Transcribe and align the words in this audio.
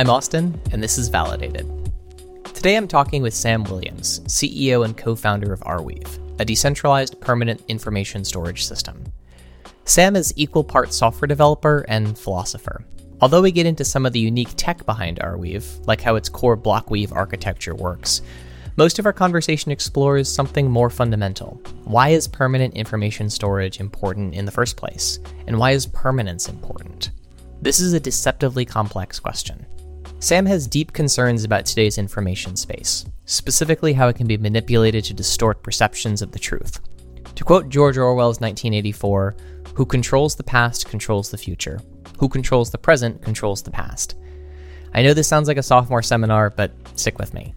I'm 0.00 0.08
Austin, 0.08 0.58
and 0.72 0.82
this 0.82 0.96
is 0.96 1.08
Validated. 1.08 1.68
Today 2.54 2.78
I'm 2.78 2.88
talking 2.88 3.20
with 3.20 3.34
Sam 3.34 3.64
Williams, 3.64 4.20
CEO 4.20 4.82
and 4.82 4.96
co 4.96 5.14
founder 5.14 5.52
of 5.52 5.60
Arweave, 5.60 6.40
a 6.40 6.44
decentralized 6.46 7.20
permanent 7.20 7.62
information 7.68 8.24
storage 8.24 8.64
system. 8.64 9.04
Sam 9.84 10.16
is 10.16 10.32
equal 10.36 10.64
part 10.64 10.94
software 10.94 11.26
developer 11.26 11.84
and 11.86 12.18
philosopher. 12.18 12.82
Although 13.20 13.42
we 13.42 13.52
get 13.52 13.66
into 13.66 13.84
some 13.84 14.06
of 14.06 14.14
the 14.14 14.20
unique 14.20 14.54
tech 14.56 14.86
behind 14.86 15.18
Arweave, 15.18 15.86
like 15.86 16.00
how 16.00 16.16
its 16.16 16.30
core 16.30 16.56
Blockweave 16.56 17.14
architecture 17.14 17.74
works, 17.74 18.22
most 18.78 18.98
of 18.98 19.04
our 19.04 19.12
conversation 19.12 19.70
explores 19.70 20.32
something 20.32 20.70
more 20.70 20.88
fundamental. 20.88 21.60
Why 21.84 22.08
is 22.08 22.26
permanent 22.26 22.72
information 22.72 23.28
storage 23.28 23.80
important 23.80 24.32
in 24.32 24.46
the 24.46 24.50
first 24.50 24.78
place? 24.78 25.18
And 25.46 25.58
why 25.58 25.72
is 25.72 25.84
permanence 25.84 26.48
important? 26.48 27.10
This 27.60 27.80
is 27.80 27.92
a 27.92 28.00
deceptively 28.00 28.64
complex 28.64 29.20
question. 29.20 29.66
Sam 30.22 30.44
has 30.44 30.66
deep 30.66 30.92
concerns 30.92 31.44
about 31.44 31.64
today's 31.64 31.96
information 31.96 32.54
space, 32.54 33.06
specifically 33.24 33.94
how 33.94 34.08
it 34.08 34.16
can 34.16 34.26
be 34.26 34.36
manipulated 34.36 35.02
to 35.04 35.14
distort 35.14 35.62
perceptions 35.62 36.20
of 36.20 36.30
the 36.30 36.38
truth. 36.38 36.78
To 37.36 37.42
quote 37.42 37.70
George 37.70 37.96
Orwell's 37.96 38.38
1984, 38.38 39.34
who 39.74 39.86
controls 39.86 40.36
the 40.36 40.42
past 40.42 40.86
controls 40.86 41.30
the 41.30 41.38
future. 41.38 41.80
Who 42.18 42.28
controls 42.28 42.70
the 42.70 42.76
present 42.76 43.22
controls 43.22 43.62
the 43.62 43.70
past. 43.70 44.14
I 44.92 45.02
know 45.02 45.14
this 45.14 45.26
sounds 45.26 45.48
like 45.48 45.56
a 45.56 45.62
sophomore 45.62 46.02
seminar, 46.02 46.50
but 46.50 46.70
stick 46.96 47.18
with 47.18 47.32
me. 47.32 47.54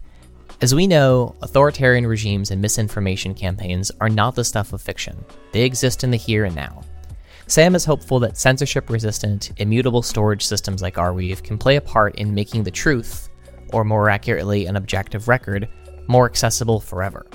As 0.62 0.74
we 0.74 0.86
know, 0.86 1.36
authoritarian 1.42 2.06
regimes 2.06 2.50
and 2.50 2.62
misinformation 2.62 3.34
campaigns 3.34 3.92
are 4.00 4.08
not 4.08 4.36
the 4.36 4.44
stuff 4.44 4.72
of 4.72 4.80
fiction. 4.80 5.22
They 5.52 5.64
exist 5.64 6.02
in 6.02 6.10
the 6.10 6.16
here 6.16 6.46
and 6.46 6.56
now. 6.56 6.80
Sam 7.46 7.74
is 7.74 7.84
hopeful 7.84 8.18
that 8.20 8.38
censorship 8.38 8.88
resistant, 8.88 9.52
immutable 9.58 10.02
storage 10.02 10.46
systems 10.46 10.80
like 10.80 10.94
Arweave 10.94 11.42
can 11.42 11.58
play 11.58 11.76
a 11.76 11.80
part 11.80 12.14
in 12.16 12.34
making 12.34 12.62
the 12.62 12.70
truth, 12.70 13.28
or 13.72 13.84
more 13.84 14.08
accurately, 14.08 14.66
an 14.66 14.76
objective 14.76 15.28
record, 15.28 15.68
more 16.08 16.24
accessible 16.24 16.80
forever. 16.80 17.26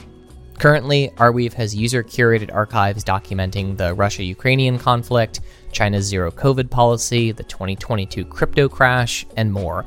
Currently, 0.57 1.11
Arweave 1.17 1.53
has 1.53 1.75
user 1.75 2.03
curated 2.03 2.53
archives 2.53 3.03
documenting 3.03 3.77
the 3.77 3.93
Russia 3.93 4.23
Ukrainian 4.23 4.79
conflict, 4.79 5.41
China's 5.71 6.05
zero 6.05 6.31
COVID 6.31 6.69
policy, 6.69 7.31
the 7.31 7.43
2022 7.43 8.25
crypto 8.25 8.67
crash, 8.67 9.25
and 9.37 9.53
more, 9.53 9.85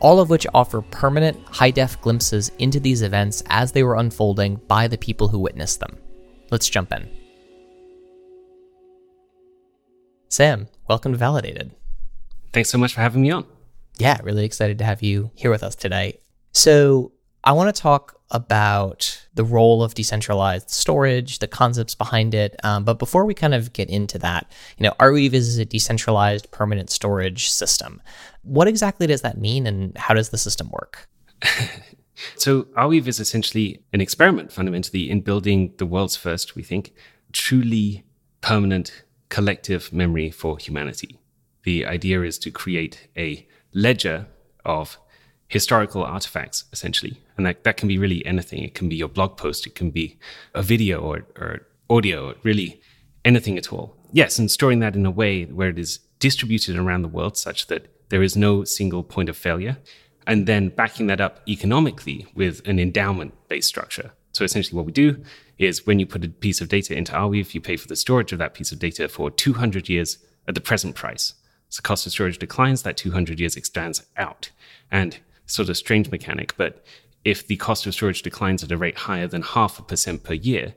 all 0.00 0.20
of 0.20 0.30
which 0.30 0.46
offer 0.52 0.82
permanent, 0.82 1.38
high 1.46 1.70
def 1.70 2.00
glimpses 2.02 2.50
into 2.58 2.78
these 2.78 3.02
events 3.02 3.42
as 3.46 3.72
they 3.72 3.82
were 3.82 3.96
unfolding 3.96 4.56
by 4.68 4.86
the 4.86 4.98
people 4.98 5.28
who 5.28 5.38
witnessed 5.38 5.80
them. 5.80 5.96
Let's 6.50 6.68
jump 6.68 6.92
in. 6.92 7.21
Sam, 10.32 10.68
welcome 10.88 11.12
to 11.12 11.18
Validated. 11.18 11.72
Thanks 12.54 12.70
so 12.70 12.78
much 12.78 12.94
for 12.94 13.02
having 13.02 13.20
me 13.20 13.30
on. 13.30 13.44
Yeah, 13.98 14.16
really 14.22 14.46
excited 14.46 14.78
to 14.78 14.84
have 14.84 15.02
you 15.02 15.30
here 15.34 15.50
with 15.50 15.62
us 15.62 15.74
today. 15.74 16.20
So, 16.52 17.12
I 17.44 17.52
want 17.52 17.76
to 17.76 17.82
talk 17.82 18.18
about 18.30 19.26
the 19.34 19.44
role 19.44 19.82
of 19.82 19.92
decentralized 19.92 20.70
storage, 20.70 21.40
the 21.40 21.48
concepts 21.48 21.94
behind 21.94 22.32
it. 22.34 22.56
Um, 22.64 22.82
but 22.82 22.98
before 22.98 23.26
we 23.26 23.34
kind 23.34 23.52
of 23.52 23.74
get 23.74 23.90
into 23.90 24.18
that, 24.20 24.50
you 24.78 24.84
know, 24.84 24.94
Arweave 24.98 25.34
is 25.34 25.58
a 25.58 25.66
decentralized 25.66 26.50
permanent 26.50 26.88
storage 26.88 27.50
system. 27.50 28.00
What 28.40 28.68
exactly 28.68 29.06
does 29.06 29.20
that 29.20 29.36
mean, 29.36 29.66
and 29.66 29.94
how 29.98 30.14
does 30.14 30.30
the 30.30 30.38
system 30.38 30.70
work? 30.70 31.10
so, 32.36 32.62
Arweave 32.78 33.06
is 33.06 33.20
essentially 33.20 33.82
an 33.92 34.00
experiment, 34.00 34.50
fundamentally, 34.50 35.10
in 35.10 35.20
building 35.20 35.74
the 35.76 35.84
world's 35.84 36.16
first, 36.16 36.56
we 36.56 36.62
think, 36.62 36.94
truly 37.32 38.06
permanent 38.40 39.02
collective 39.32 39.94
memory 39.94 40.30
for 40.30 40.58
humanity. 40.58 41.18
The 41.62 41.86
idea 41.86 42.20
is 42.22 42.38
to 42.40 42.50
create 42.50 43.08
a 43.16 43.46
ledger 43.72 44.26
of 44.66 44.98
historical 45.48 46.04
artifacts, 46.04 46.66
essentially. 46.70 47.18
And 47.36 47.46
that, 47.46 47.64
that 47.64 47.78
can 47.78 47.88
be 47.88 47.96
really 47.96 48.24
anything. 48.26 48.62
It 48.62 48.74
can 48.74 48.90
be 48.90 48.96
your 48.96 49.08
blog 49.08 49.38
post, 49.38 49.66
it 49.66 49.74
can 49.74 49.90
be 49.90 50.18
a 50.54 50.62
video 50.62 51.00
or, 51.00 51.24
or 51.40 51.66
audio, 51.88 52.34
really 52.42 52.82
anything 53.24 53.56
at 53.56 53.72
all. 53.72 53.96
Yes, 54.12 54.38
and 54.38 54.50
storing 54.50 54.80
that 54.80 54.96
in 54.96 55.06
a 55.06 55.10
way 55.10 55.44
where 55.44 55.70
it 55.70 55.78
is 55.78 56.00
distributed 56.18 56.76
around 56.76 57.00
the 57.00 57.08
world 57.08 57.38
such 57.38 57.68
that 57.68 57.88
there 58.10 58.22
is 58.22 58.36
no 58.36 58.64
single 58.64 59.02
point 59.02 59.30
of 59.30 59.36
failure. 59.36 59.78
And 60.26 60.46
then 60.46 60.68
backing 60.68 61.06
that 61.06 61.22
up 61.22 61.40
economically 61.48 62.26
with 62.34 62.60
an 62.68 62.78
endowment 62.78 63.32
based 63.48 63.68
structure. 63.68 64.12
So 64.32 64.44
essentially, 64.44 64.76
what 64.76 64.86
we 64.86 64.92
do 64.92 65.22
is 65.62 65.86
when 65.86 65.98
you 65.98 66.06
put 66.06 66.24
a 66.24 66.28
piece 66.28 66.60
of 66.60 66.68
data 66.68 66.96
into 66.96 67.12
Arweave, 67.12 67.54
you 67.54 67.60
pay 67.60 67.76
for 67.76 67.88
the 67.88 67.96
storage 67.96 68.32
of 68.32 68.38
that 68.38 68.54
piece 68.54 68.72
of 68.72 68.78
data 68.78 69.08
for 69.08 69.30
200 69.30 69.88
years 69.88 70.18
at 70.48 70.54
the 70.54 70.60
present 70.60 70.94
price. 70.94 71.34
So 71.68 71.78
the 71.78 71.88
cost 71.88 72.06
of 72.06 72.12
storage 72.12 72.38
declines, 72.38 72.82
that 72.82 72.96
200 72.96 73.40
years 73.40 73.56
extends 73.56 74.04
out. 74.16 74.50
And 74.90 75.18
sort 75.46 75.68
of 75.68 75.76
strange 75.76 76.10
mechanic, 76.10 76.54
but 76.56 76.84
if 77.24 77.46
the 77.46 77.56
cost 77.56 77.86
of 77.86 77.94
storage 77.94 78.22
declines 78.22 78.64
at 78.64 78.72
a 78.72 78.76
rate 78.76 78.98
higher 78.98 79.26
than 79.26 79.42
half 79.42 79.78
a 79.78 79.82
percent 79.82 80.24
per 80.24 80.34
year, 80.34 80.74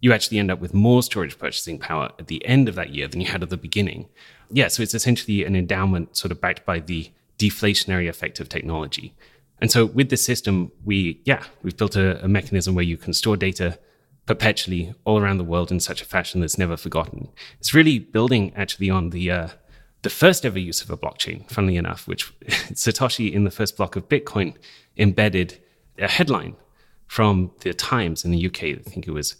you 0.00 0.12
actually 0.12 0.38
end 0.38 0.50
up 0.50 0.60
with 0.60 0.74
more 0.74 1.02
storage 1.02 1.38
purchasing 1.38 1.78
power 1.78 2.10
at 2.18 2.26
the 2.26 2.44
end 2.46 2.68
of 2.68 2.74
that 2.74 2.90
year 2.90 3.06
than 3.06 3.20
you 3.20 3.26
had 3.28 3.42
at 3.42 3.50
the 3.50 3.56
beginning. 3.56 4.08
Yeah, 4.50 4.68
so 4.68 4.82
it's 4.82 4.94
essentially 4.94 5.44
an 5.44 5.54
endowment 5.54 6.16
sort 6.16 6.32
of 6.32 6.40
backed 6.40 6.64
by 6.66 6.80
the 6.80 7.10
deflationary 7.38 8.08
effect 8.08 8.40
of 8.40 8.48
technology. 8.48 9.14
And 9.60 9.70
so 9.70 9.86
with 9.86 10.10
this 10.10 10.24
system, 10.24 10.72
we, 10.84 11.20
yeah, 11.24 11.44
we've 11.62 11.76
built 11.76 11.94
a, 11.94 12.22
a 12.24 12.28
mechanism 12.28 12.74
where 12.74 12.84
you 12.84 12.96
can 12.96 13.12
store 13.12 13.36
data 13.36 13.78
perpetually 14.26 14.94
all 15.04 15.18
around 15.18 15.38
the 15.38 15.44
world 15.44 15.70
in 15.70 15.80
such 15.80 16.00
a 16.00 16.06
fashion 16.06 16.40
that's 16.40 16.58
never 16.58 16.76
forgotten. 16.76 17.28
It's 17.58 17.74
really 17.74 17.98
building 17.98 18.52
actually 18.54 18.90
on 18.90 19.10
the 19.10 19.30
uh, 19.30 19.48
the 20.02 20.10
first 20.10 20.44
ever 20.44 20.58
use 20.58 20.82
of 20.82 20.90
a 20.90 20.96
blockchain, 20.96 21.48
funnily 21.50 21.76
enough, 21.76 22.08
which 22.08 22.36
Satoshi 22.72 23.32
in 23.32 23.44
the 23.44 23.50
first 23.50 23.76
block 23.76 23.96
of 23.96 24.08
Bitcoin 24.08 24.56
embedded 24.96 25.60
a 25.98 26.08
headline 26.08 26.56
from 27.06 27.52
the 27.60 27.72
Times 27.72 28.24
in 28.24 28.30
the 28.30 28.46
UK. 28.46 28.62
I 28.64 28.82
think 28.84 29.06
it 29.06 29.12
was 29.12 29.36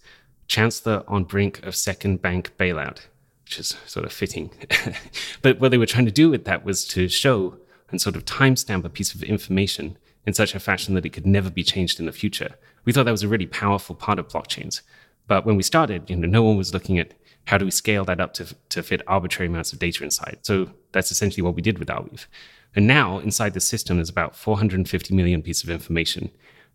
Chancellor 0.47 1.03
on 1.09 1.25
brink 1.25 1.65
of 1.65 1.75
second 1.75 2.23
bank 2.23 2.53
bailout, 2.59 3.07
which 3.45 3.59
is 3.59 3.77
sort 3.87 4.05
of 4.05 4.13
fitting. 4.13 4.51
but 5.43 5.59
what 5.59 5.71
they 5.71 5.79
were 5.79 5.87
trying 5.87 6.07
to 6.07 6.13
do 6.13 6.31
with 6.31 6.45
that 6.45 6.65
was 6.65 6.85
to 6.89 7.09
show 7.09 7.57
and 7.91 8.01
sort 8.01 8.17
of 8.17 8.25
timestamp 8.25 8.85
a 8.85 8.89
piece 8.89 9.15
of 9.15 9.23
information 9.23 9.97
in 10.27 10.33
such 10.33 10.55
a 10.55 10.61
fashion 10.61 10.95
that 10.95 11.07
it 11.07 11.11
could 11.11 11.27
never 11.27 11.51
be 11.51 11.65
changed 11.65 11.99
in 11.99 12.07
the 12.07 12.13
future. 12.13 12.57
We 12.85 12.93
thought 12.93 13.05
that 13.05 13.13
was 13.13 13.23
a 13.23 13.29
really 13.29 13.47
powerful 13.47 13.95
part 13.95 14.19
of 14.19 14.29
blockchains. 14.29 14.81
But 15.27 15.47
when 15.47 15.57
we 15.57 15.63
started, 15.63 16.11
you 16.11 16.17
know, 16.17 16.27
no 16.27 16.43
one 16.43 16.57
was 16.57 16.75
looking 16.75 16.99
at 16.99 17.15
how 17.47 17.59
do 17.59 17.65
we 17.65 17.71
scale 17.71 18.05
that 18.05 18.21
up 18.21 18.35
to, 18.35 18.55
to 18.71 18.83
fit 18.83 19.03
arbitrary 19.07 19.49
amounts 19.49 19.73
of 19.73 19.79
data 19.79 20.05
inside. 20.05 20.39
So 20.43 20.71
that's 20.93 21.11
essentially 21.11 21.43
what 21.43 21.55
we 21.55 21.63
did 21.63 21.79
with 21.79 21.89
Arweave. 21.89 22.27
And 22.75 22.87
now 22.87 23.19
inside 23.19 23.55
the 23.55 23.61
system, 23.61 23.97
there's 23.97 24.09
about 24.09 24.37
450 24.37 25.15
million 25.15 25.43
pieces 25.43 25.65
of 25.65 25.71
information 25.71 26.31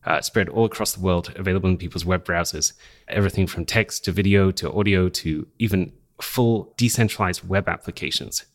uh, 0.06 0.22
spread 0.22 0.48
all 0.50 0.66
across 0.66 0.94
the 0.94 1.02
world, 1.02 1.34
available 1.36 1.70
in 1.70 1.78
people's 1.78 2.06
web 2.06 2.24
browsers. 2.24 2.74
Everything 3.08 3.48
from 3.48 3.66
text 3.66 4.06
to 4.06 4.12
video 4.12 4.52
to 4.52 4.72
audio 4.72 5.10
to 5.10 5.48
even 5.60 5.92
full 6.22 6.74
decentralized 6.78 7.48
web 7.48 7.68
applications. 7.68 8.46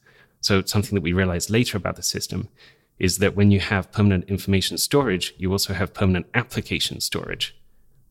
So 0.40 0.62
something 0.62 0.94
that 0.94 1.02
we 1.02 1.12
realized 1.12 1.50
later 1.50 1.76
about 1.76 1.96
the 1.96 2.02
system 2.02 2.48
is 2.98 3.18
that 3.18 3.34
when 3.34 3.50
you 3.50 3.60
have 3.60 3.92
permanent 3.92 4.28
information 4.28 4.78
storage, 4.78 5.34
you 5.36 5.50
also 5.50 5.74
have 5.74 5.94
permanent 5.94 6.26
application 6.34 7.00
storage. 7.00 7.56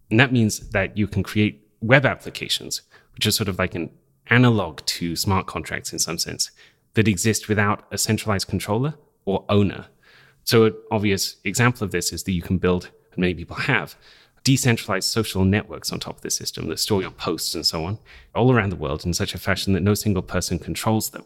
And 0.09 0.19
that 0.19 0.33
means 0.33 0.69
that 0.69 0.97
you 0.97 1.07
can 1.07 1.23
create 1.23 1.65
web 1.81 2.05
applications, 2.05 2.81
which 3.15 3.25
are 3.25 3.31
sort 3.31 3.47
of 3.47 3.57
like 3.57 3.75
an 3.75 3.89
analog 4.27 4.85
to 4.85 5.15
smart 5.15 5.47
contracts 5.47 5.93
in 5.93 5.99
some 5.99 6.17
sense, 6.17 6.51
that 6.93 7.07
exist 7.07 7.47
without 7.47 7.85
a 7.91 7.97
centralized 7.97 8.47
controller 8.47 8.95
or 9.25 9.45
owner. 9.49 9.87
So, 10.43 10.65
an 10.65 10.73
obvious 10.91 11.37
example 11.43 11.85
of 11.85 11.91
this 11.91 12.11
is 12.11 12.23
that 12.23 12.31
you 12.31 12.41
can 12.41 12.57
build, 12.57 12.89
and 13.13 13.19
many 13.19 13.33
people 13.33 13.55
have, 13.55 13.95
decentralized 14.43 15.07
social 15.07 15.45
networks 15.45 15.91
on 15.91 15.99
top 15.99 16.17
of 16.17 16.21
the 16.21 16.31
system 16.31 16.67
that 16.67 16.79
store 16.79 17.01
your 17.01 17.11
posts 17.11 17.53
and 17.53 17.65
so 17.65 17.85
on 17.85 17.99
all 18.33 18.51
around 18.51 18.71
the 18.71 18.75
world 18.75 19.05
in 19.05 19.13
such 19.13 19.35
a 19.35 19.37
fashion 19.37 19.73
that 19.73 19.81
no 19.81 19.93
single 19.93 20.23
person 20.23 20.57
controls 20.57 21.11
them. 21.11 21.23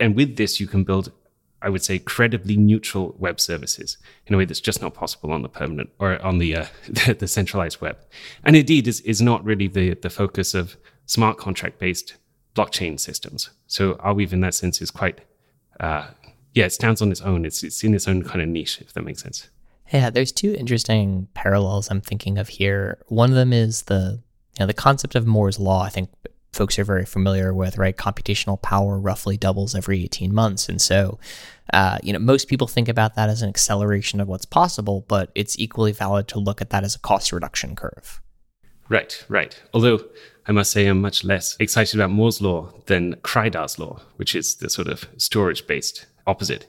And 0.00 0.16
with 0.16 0.36
this, 0.36 0.58
you 0.58 0.66
can 0.66 0.82
build 0.82 1.12
I 1.62 1.68
would 1.68 1.82
say, 1.82 1.98
credibly 1.98 2.56
neutral 2.56 3.14
web 3.18 3.40
services 3.40 3.98
in 4.26 4.34
a 4.34 4.38
way 4.38 4.44
that's 4.44 4.60
just 4.60 4.80
not 4.80 4.94
possible 4.94 5.32
on 5.32 5.42
the 5.42 5.48
permanent 5.48 5.90
or 5.98 6.20
on 6.22 6.38
the 6.38 6.56
uh, 6.56 6.66
the 7.18 7.28
centralized 7.28 7.80
web. 7.80 7.98
And 8.44 8.56
indeed, 8.56 8.88
is 8.88 9.00
is 9.02 9.20
not 9.20 9.44
really 9.44 9.68
the 9.68 9.94
the 9.94 10.10
focus 10.10 10.54
of 10.54 10.76
smart 11.06 11.38
contract 11.38 11.78
based 11.78 12.16
blockchain 12.54 12.98
systems. 12.98 13.50
So 13.66 13.94
Arweave, 13.94 14.32
in 14.32 14.40
that 14.40 14.54
sense, 14.54 14.80
is 14.82 14.90
quite 14.90 15.20
uh, 15.78 16.08
yeah, 16.54 16.66
it 16.66 16.72
stands 16.72 17.00
on 17.00 17.10
its 17.10 17.20
own. 17.20 17.44
It's 17.44 17.62
it's 17.62 17.82
in 17.84 17.94
its 17.94 18.08
own 18.08 18.22
kind 18.22 18.42
of 18.42 18.48
niche, 18.48 18.80
if 18.80 18.92
that 18.94 19.04
makes 19.04 19.22
sense. 19.22 19.48
Yeah, 19.92 20.10
there's 20.10 20.32
two 20.32 20.54
interesting 20.54 21.28
parallels 21.34 21.90
I'm 21.90 22.00
thinking 22.00 22.38
of 22.38 22.48
here. 22.48 22.98
One 23.08 23.30
of 23.30 23.36
them 23.36 23.52
is 23.52 23.82
the 23.82 24.20
you 24.58 24.60
know 24.60 24.66
the 24.66 24.74
concept 24.74 25.14
of 25.14 25.26
Moore's 25.26 25.58
law. 25.58 25.82
I 25.82 25.88
think 25.88 26.10
folks 26.52 26.78
are 26.78 26.84
very 26.84 27.04
familiar 27.04 27.54
with, 27.54 27.78
right? 27.78 27.96
Computational 27.96 28.60
power 28.60 28.98
roughly 28.98 29.36
doubles 29.36 29.74
every 29.74 30.02
18 30.04 30.34
months. 30.34 30.68
And 30.68 30.80
so, 30.80 31.18
uh, 31.72 31.98
you 32.02 32.12
know, 32.12 32.18
most 32.18 32.48
people 32.48 32.66
think 32.66 32.88
about 32.88 33.14
that 33.14 33.28
as 33.28 33.42
an 33.42 33.48
acceleration 33.48 34.20
of 34.20 34.28
what's 34.28 34.44
possible, 34.44 35.04
but 35.08 35.30
it's 35.34 35.58
equally 35.58 35.92
valid 35.92 36.28
to 36.28 36.38
look 36.38 36.60
at 36.60 36.70
that 36.70 36.84
as 36.84 36.94
a 36.94 36.98
cost 36.98 37.32
reduction 37.32 37.76
curve. 37.76 38.20
Right, 38.88 39.24
right. 39.28 39.60
Although 39.72 40.00
I 40.46 40.52
must 40.52 40.72
say 40.72 40.86
I'm 40.86 41.00
much 41.00 41.22
less 41.22 41.56
excited 41.60 41.94
about 41.94 42.10
Moore's 42.10 42.40
law 42.40 42.72
than 42.86 43.14
Kryder's 43.22 43.78
law, 43.78 44.00
which 44.16 44.34
is 44.34 44.56
the 44.56 44.68
sort 44.68 44.88
of 44.88 45.08
storage 45.16 45.66
based 45.66 46.06
opposite. 46.26 46.66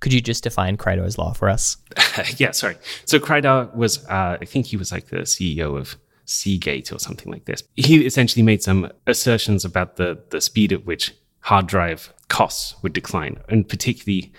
Could 0.00 0.12
you 0.12 0.20
just 0.20 0.42
define 0.42 0.76
Kryder's 0.76 1.18
law 1.18 1.32
for 1.32 1.48
us? 1.48 1.76
yeah, 2.38 2.50
sorry. 2.50 2.76
So 3.04 3.20
Kreidar 3.20 3.72
was, 3.76 4.04
uh, 4.06 4.38
I 4.40 4.44
think 4.46 4.66
he 4.66 4.76
was 4.76 4.90
like 4.90 5.08
the 5.08 5.18
CEO 5.18 5.78
of 5.78 5.96
Seagate 6.30 6.92
or 6.92 6.98
something 6.98 7.30
like 7.30 7.44
this. 7.44 7.62
He 7.76 8.04
essentially 8.06 8.42
made 8.42 8.62
some 8.62 8.90
assertions 9.06 9.64
about 9.64 9.96
the, 9.96 10.22
the 10.30 10.40
speed 10.40 10.72
at 10.72 10.86
which 10.86 11.14
hard 11.40 11.66
drive 11.66 12.12
costs 12.28 12.80
would 12.82 12.92
decline, 12.92 13.40
and 13.48 13.68
particularly 13.68 14.32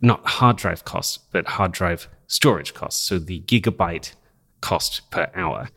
not 0.00 0.26
hard 0.26 0.56
drive 0.56 0.84
costs, 0.84 1.18
but 1.32 1.46
hard 1.46 1.72
drive 1.72 2.08
storage 2.26 2.74
costs. 2.74 3.02
So 3.04 3.18
the 3.18 3.40
gigabyte 3.42 4.14
cost 4.60 5.10
per 5.10 5.30
hour. 5.34 5.68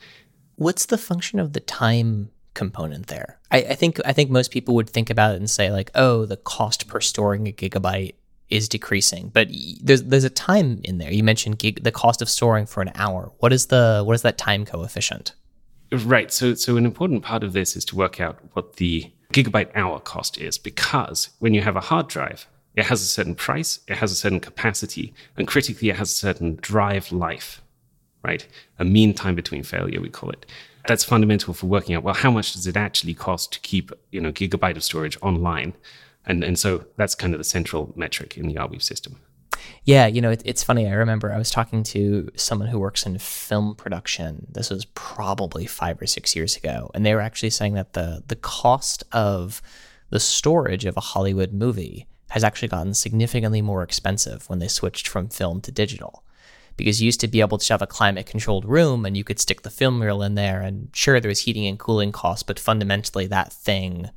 What's 0.56 0.88
the 0.88 0.98
function 0.98 1.40
of 1.40 1.54
the 1.54 1.60
time 1.60 2.30
component 2.54 3.08
there? 3.08 3.40
I, 3.52 3.58
I 3.60 3.76
think 3.76 4.00
I 4.06 4.14
think 4.14 4.30
most 4.30 4.52
people 4.52 4.76
would 4.76 4.90
think 4.90 5.10
about 5.10 5.36
it 5.36 5.38
and 5.38 5.50
say 5.50 5.72
like, 5.72 5.92
oh, 5.94 6.26
the 6.26 6.38
cost 6.38 6.88
per 6.88 7.00
storing 7.00 7.48
a 7.48 7.52
gigabyte 7.52 8.16
is 8.50 8.70
decreasing, 8.70 9.30
but 9.34 9.50
there's 9.82 10.04
there's 10.04 10.24
a 10.24 10.30
time 10.30 10.80
in 10.84 10.98
there. 10.98 11.12
You 11.12 11.24
mentioned 11.24 11.60
gig, 11.60 11.84
the 11.84 11.92
cost 11.92 12.22
of 12.22 12.30
storing 12.30 12.66
for 12.66 12.82
an 12.82 12.92
hour. 12.96 13.32
What 13.40 13.52
is 13.52 13.68
the 13.68 14.04
what 14.06 14.14
is 14.14 14.22
that 14.22 14.38
time 14.38 14.66
coefficient? 14.66 15.34
Right. 15.92 16.32
So 16.32 16.54
so 16.54 16.78
an 16.78 16.86
important 16.86 17.24
part 17.24 17.44
of 17.44 17.54
this 17.54 17.76
is 17.76 17.86
to 17.86 17.96
work 17.96 18.20
out 18.20 18.40
what 18.54 18.78
the 18.78 19.12
gigabyte 19.34 19.76
hour 19.76 20.00
cost 20.00 20.38
is 20.38 20.58
because 20.58 21.30
when 21.40 21.54
you 21.54 21.62
have 21.62 21.76
a 21.76 21.82
hard 21.82 22.08
drive, 22.08 22.48
it 22.76 22.86
has 22.86 23.02
a 23.02 23.06
certain 23.06 23.36
price, 23.36 23.80
it 23.88 23.98
has 23.98 24.12
a 24.12 24.16
certain 24.16 24.40
capacity, 24.40 25.14
and 25.36 25.48
critically, 25.48 25.90
it 25.90 25.98
has 25.98 26.12
a 26.12 26.16
certain 26.16 26.58
drive 26.62 27.12
life, 27.12 27.62
right? 28.24 28.48
A 28.80 28.86
mean 28.86 29.14
time 29.14 29.36
between 29.36 29.64
failure, 29.64 30.00
we 30.00 30.10
call 30.10 30.30
it. 30.30 30.46
That's 30.88 31.04
fundamental 31.04 31.54
for 31.54 31.66
working 31.66 31.96
out 31.96 32.04
well 32.04 32.14
how 32.14 32.32
much 32.32 32.54
does 32.54 32.66
it 32.66 32.78
actually 32.78 33.14
cost 33.14 33.52
to 33.52 33.60
keep 33.60 33.92
you 34.12 34.22
know 34.22 34.32
gigabyte 34.32 34.78
of 34.78 34.84
storage 34.86 35.18
online 35.22 35.74
and, 36.28 36.44
and 36.44 36.60
so 36.60 36.86
that's 36.98 37.16
kind 37.16 37.34
of 37.34 37.40
the 37.40 37.44
central 37.44 37.94
metric 37.96 38.38
in 38.38 38.48
the 38.48 38.56
Arweave 38.56 38.84
system. 38.84 39.20
Yeah, 39.84 40.06
you 40.06 40.22
know, 40.22 40.32
it, 40.32 40.42
it's 40.46 40.64
funny. 40.64 40.88
I 40.88 40.94
remember 40.94 41.32
I 41.32 41.38
was 41.38 41.50
talking 41.50 41.82
to 41.84 42.30
someone 42.36 42.68
who 42.68 42.80
works 42.80 43.06
in 43.06 43.18
film 43.18 43.76
production. 43.76 44.48
This 44.52 44.70
was 44.70 44.86
probably 44.86 45.66
five 45.66 46.02
or 46.02 46.06
six 46.06 46.36
years 46.36 46.56
ago, 46.58 46.92
and 46.94 47.06
they 47.06 47.16
were 47.16 47.22
actually 47.22 47.50
saying 47.50 47.74
that 47.74 47.94
the 47.94 48.24
the 48.28 48.36
cost 48.36 49.04
of 49.12 49.62
the 50.10 50.20
storage 50.20 50.86
of 50.86 50.96
a 50.96 51.02
Hollywood 51.02 51.54
movie 51.54 52.08
has 52.30 52.44
actually 52.44 52.68
gotten 52.68 52.94
significantly 52.94 53.62
more 53.62 53.84
expensive 53.84 54.50
when 54.50 54.60
they 54.60 54.68
switched 54.68 55.08
from 55.08 55.30
film 55.30 55.62
to 55.62 55.72
digital. 55.72 56.24
Because 56.76 57.02
you 57.02 57.06
used 57.06 57.22
to 57.22 57.28
be 57.28 57.42
able 57.42 57.58
to 57.58 57.74
have 57.74 57.82
a 57.82 57.88
climate 57.88 58.28
controlled 58.28 58.66
room 58.66 59.06
and 59.06 59.18
you 59.18 59.24
could 59.24 59.40
stick 59.40 59.64
the 59.64 59.72
film 59.72 60.02
reel 60.02 60.22
in 60.22 60.36
there, 60.36 60.62
and 60.62 60.90
sure, 60.94 61.20
there 61.20 61.30
was 61.30 61.42
heating 61.42 61.66
and 61.66 61.80
cooling 61.80 62.12
costs, 62.12 62.44
but 62.44 62.60
fundamentally, 62.60 63.26
that 63.28 63.52
thing 63.52 64.10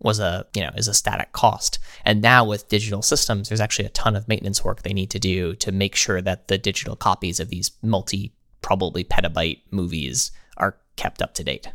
was 0.00 0.20
a 0.20 0.46
you 0.54 0.62
know 0.62 0.70
is 0.76 0.88
a 0.88 0.94
static 0.94 1.32
cost. 1.32 1.78
And 2.04 2.22
now 2.22 2.44
with 2.44 2.68
digital 2.68 3.02
systems 3.02 3.48
there's 3.48 3.60
actually 3.60 3.86
a 3.86 3.90
ton 3.90 4.16
of 4.16 4.28
maintenance 4.28 4.64
work 4.64 4.82
they 4.82 4.92
need 4.92 5.10
to 5.10 5.18
do 5.18 5.54
to 5.56 5.72
make 5.72 5.94
sure 5.94 6.20
that 6.22 6.48
the 6.48 6.58
digital 6.58 6.96
copies 6.96 7.40
of 7.40 7.48
these 7.48 7.72
multi 7.82 8.32
probably 8.62 9.04
petabyte 9.04 9.60
movies 9.70 10.30
are 10.56 10.76
kept 10.96 11.22
up 11.22 11.34
to 11.34 11.44
date. 11.44 11.68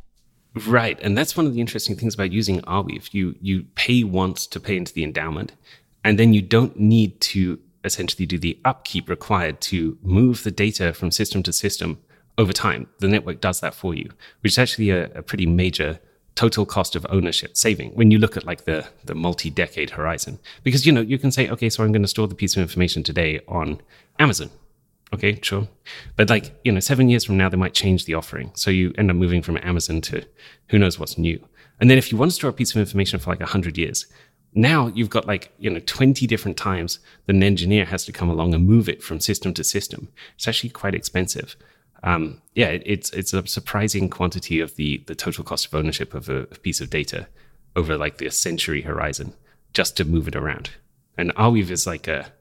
Right. 0.67 0.99
And 1.01 1.17
that's 1.17 1.35
one 1.35 1.47
of 1.47 1.53
the 1.53 1.61
interesting 1.61 1.95
things 1.95 2.13
about 2.13 2.31
using 2.31 2.61
arweave 2.61 3.13
you 3.13 3.35
you 3.41 3.65
pay 3.75 4.03
once 4.03 4.45
to 4.47 4.59
pay 4.59 4.77
into 4.77 4.93
the 4.93 5.03
endowment 5.03 5.53
and 6.03 6.19
then 6.19 6.33
you 6.33 6.41
don't 6.41 6.79
need 6.79 7.19
to 7.21 7.59
essentially 7.83 8.25
do 8.25 8.37
the 8.37 8.57
upkeep 8.63 9.09
required 9.09 9.59
to 9.59 9.97
move 10.03 10.43
the 10.43 10.51
data 10.51 10.93
from 10.93 11.11
system 11.11 11.43
to 11.43 11.51
system 11.51 11.99
over 12.37 12.53
time. 12.53 12.87
The 12.99 13.07
network 13.07 13.41
does 13.41 13.59
that 13.61 13.73
for 13.73 13.93
you 13.95 14.09
which 14.41 14.53
is 14.53 14.59
actually 14.59 14.91
a, 14.91 15.05
a 15.13 15.23
pretty 15.23 15.45
major 15.45 15.99
total 16.35 16.65
cost 16.65 16.95
of 16.95 17.05
ownership 17.09 17.55
saving 17.55 17.91
when 17.91 18.11
you 18.11 18.17
look 18.17 18.35
at 18.35 18.45
like 18.45 18.65
the 18.65 18.85
the 19.05 19.15
multi-decade 19.15 19.91
horizon. 19.91 20.39
Because 20.63 20.85
you 20.85 20.91
know 20.91 21.01
you 21.01 21.17
can 21.17 21.31
say 21.31 21.49
okay 21.49 21.69
so 21.69 21.83
i'm 21.83 21.91
going 21.91 22.01
to 22.01 22.07
store 22.07 22.27
the 22.27 22.35
piece 22.35 22.55
of 22.55 22.61
information 22.61 23.03
today 23.03 23.39
on 23.47 23.81
amazon. 24.19 24.49
Okay 25.13 25.39
sure. 25.41 25.67
But 26.15 26.29
like 26.29 26.59
you 26.63 26.71
know 26.71 26.79
7 26.79 27.09
years 27.09 27.23
from 27.23 27.37
now 27.37 27.49
they 27.49 27.57
might 27.57 27.73
change 27.73 28.05
the 28.05 28.15
offering. 28.15 28.51
So 28.55 28.71
you 28.71 28.93
end 28.97 29.11
up 29.11 29.17
moving 29.17 29.41
from 29.41 29.57
amazon 29.57 30.01
to 30.01 30.25
who 30.69 30.79
knows 30.79 30.99
what's 30.99 31.17
new. 31.17 31.43
And 31.79 31.89
then 31.89 31.97
if 31.97 32.11
you 32.11 32.17
want 32.17 32.31
to 32.31 32.35
store 32.35 32.49
a 32.49 32.53
piece 32.53 32.71
of 32.71 32.77
information 32.77 33.19
for 33.19 33.29
like 33.29 33.39
100 33.39 33.77
years 33.77 34.07
now 34.55 34.87
you've 34.87 35.09
got 35.09 35.25
like 35.25 35.51
you 35.57 35.69
know 35.69 35.79
20 35.85 36.27
different 36.27 36.57
times 36.57 36.99
that 37.25 37.35
an 37.35 37.43
engineer 37.43 37.85
has 37.85 38.05
to 38.05 38.11
come 38.11 38.29
along 38.29 38.53
and 38.53 38.65
move 38.65 38.87
it 38.87 39.01
from 39.03 39.19
system 39.19 39.53
to 39.53 39.63
system. 39.63 40.09
It's 40.35 40.47
actually 40.47 40.69
quite 40.69 40.95
expensive 40.95 41.55
um, 42.03 42.41
yeah, 42.53 42.67
it, 42.67 42.83
it's 42.85 43.09
it's 43.11 43.33
a 43.33 43.47
surprising 43.47 44.09
quantity 44.09 44.59
of 44.59 44.75
the 44.75 45.03
the 45.07 45.15
total 45.15 45.43
cost 45.43 45.65
of 45.65 45.75
ownership 45.75 46.13
of 46.13 46.29
a, 46.29 46.41
a 46.41 46.59
piece 46.59 46.81
of 46.81 46.89
data 46.89 47.27
over 47.75 47.97
like 47.97 48.17
the 48.17 48.29
century 48.29 48.81
horizon 48.81 49.33
just 49.73 49.97
to 49.97 50.05
move 50.05 50.27
it 50.27 50.35
around. 50.35 50.71
And 51.17 51.33
Arweave 51.35 51.71
is 51.71 51.87
like 51.87 52.07
a, 52.07 52.31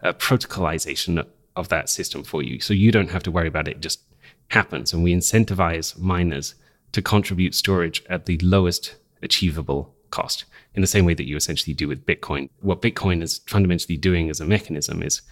a 0.00 0.14
protocolization 0.14 1.26
of 1.56 1.68
that 1.68 1.90
system 1.90 2.22
for 2.22 2.42
you, 2.42 2.60
so 2.60 2.72
you 2.72 2.92
don't 2.92 3.10
have 3.10 3.22
to 3.24 3.30
worry 3.30 3.48
about 3.48 3.68
it. 3.68 3.76
It 3.76 3.80
just 3.80 4.00
happens, 4.48 4.92
and 4.92 5.02
we 5.02 5.14
incentivize 5.14 5.98
miners 5.98 6.54
to 6.92 7.02
contribute 7.02 7.54
storage 7.54 8.02
at 8.08 8.26
the 8.26 8.38
lowest 8.38 8.96
achievable 9.22 9.94
cost 10.10 10.44
in 10.74 10.80
the 10.80 10.86
same 10.86 11.04
way 11.04 11.14
that 11.14 11.26
you 11.26 11.36
essentially 11.36 11.74
do 11.74 11.88
with 11.88 12.06
Bitcoin. 12.06 12.48
What 12.60 12.80
Bitcoin 12.80 13.22
is 13.22 13.40
fundamentally 13.46 13.96
doing 13.96 14.30
as 14.30 14.40
a 14.40 14.46
mechanism 14.46 15.02
is 15.02 15.22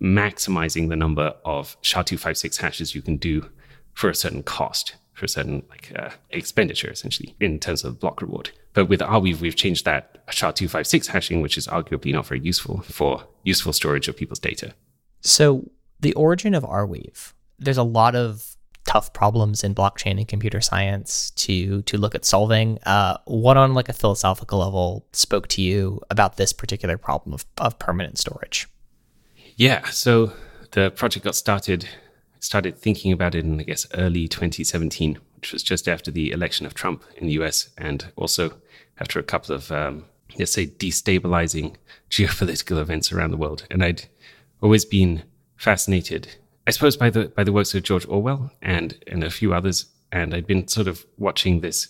maximizing 0.00 0.88
the 0.88 0.96
number 0.96 1.34
of 1.44 1.76
SHA-256 1.82 2.58
hashes 2.58 2.94
you 2.94 3.02
can 3.02 3.16
do 3.16 3.48
for 3.94 4.10
a 4.10 4.14
certain 4.14 4.42
cost, 4.42 4.96
for 5.14 5.24
a 5.24 5.28
certain 5.28 5.64
like 5.70 5.92
uh, 5.98 6.10
expenditure, 6.30 6.90
essentially, 6.90 7.34
in 7.40 7.58
terms 7.58 7.84
of 7.84 7.98
block 7.98 8.20
reward. 8.20 8.50
But 8.74 8.86
with 8.86 9.00
Arweave, 9.00 9.40
we've 9.40 9.56
changed 9.56 9.84
that 9.86 10.22
SHA-256 10.28 11.06
hashing, 11.06 11.40
which 11.40 11.56
is 11.56 11.66
arguably 11.66 12.12
not 12.12 12.26
very 12.26 12.40
useful 12.40 12.82
for 12.82 13.24
useful 13.42 13.72
storage 13.72 14.08
of 14.08 14.16
people's 14.16 14.38
data. 14.38 14.74
So 15.22 15.70
the 16.00 16.12
origin 16.12 16.54
of 16.54 16.62
Arweave, 16.62 17.32
there's 17.58 17.78
a 17.78 17.82
lot 17.82 18.14
of 18.14 18.56
tough 18.86 19.12
problems 19.12 19.64
in 19.64 19.74
blockchain 19.74 20.16
and 20.18 20.28
computer 20.28 20.60
science 20.60 21.30
to 21.32 21.82
to 21.82 21.98
look 21.98 22.14
at 22.14 22.24
solving. 22.24 22.78
Uh, 22.86 23.16
what 23.24 23.56
on 23.56 23.74
like 23.74 23.88
a 23.88 23.92
philosophical 23.92 24.60
level 24.60 25.06
spoke 25.12 25.48
to 25.48 25.62
you 25.62 26.00
about 26.08 26.36
this 26.36 26.52
particular 26.52 26.96
problem 26.96 27.34
of, 27.34 27.44
of 27.58 27.78
permanent 27.78 28.18
storage? 28.18 28.68
Yeah, 29.56 29.86
so 29.86 30.32
the 30.72 30.90
project 30.90 31.24
got 31.24 31.34
started, 31.34 31.88
started 32.40 32.78
thinking 32.78 33.10
about 33.10 33.34
it 33.34 33.42
in, 33.42 33.58
I 33.58 33.62
guess, 33.62 33.86
early 33.94 34.28
2017, 34.28 35.18
which 35.36 35.50
was 35.50 35.62
just 35.62 35.88
after 35.88 36.10
the 36.10 36.30
election 36.30 36.66
of 36.66 36.74
Trump 36.74 37.02
in 37.16 37.26
the 37.26 37.32
US 37.40 37.70
and 37.78 38.12
also 38.16 38.52
after 39.00 39.18
a 39.18 39.22
couple 39.22 39.54
of, 39.54 39.72
um, 39.72 40.04
let's 40.38 40.52
say, 40.52 40.66
destabilizing 40.66 41.76
geopolitical 42.10 42.78
events 42.78 43.10
around 43.10 43.30
the 43.30 43.38
world. 43.38 43.66
And 43.70 43.82
I'd 43.82 44.06
always 44.60 44.84
been 44.84 45.22
fascinated, 45.56 46.36
I 46.66 46.70
suppose, 46.70 46.98
by 46.98 47.08
the, 47.08 47.28
by 47.28 47.42
the 47.42 47.52
works 47.52 47.74
of 47.74 47.82
George 47.82 48.06
Orwell 48.06 48.52
and, 48.60 49.02
and 49.06 49.24
a 49.24 49.30
few 49.30 49.54
others. 49.54 49.86
And 50.12 50.34
I'd 50.34 50.46
been 50.46 50.68
sort 50.68 50.86
of 50.86 51.06
watching 51.16 51.60
this, 51.60 51.88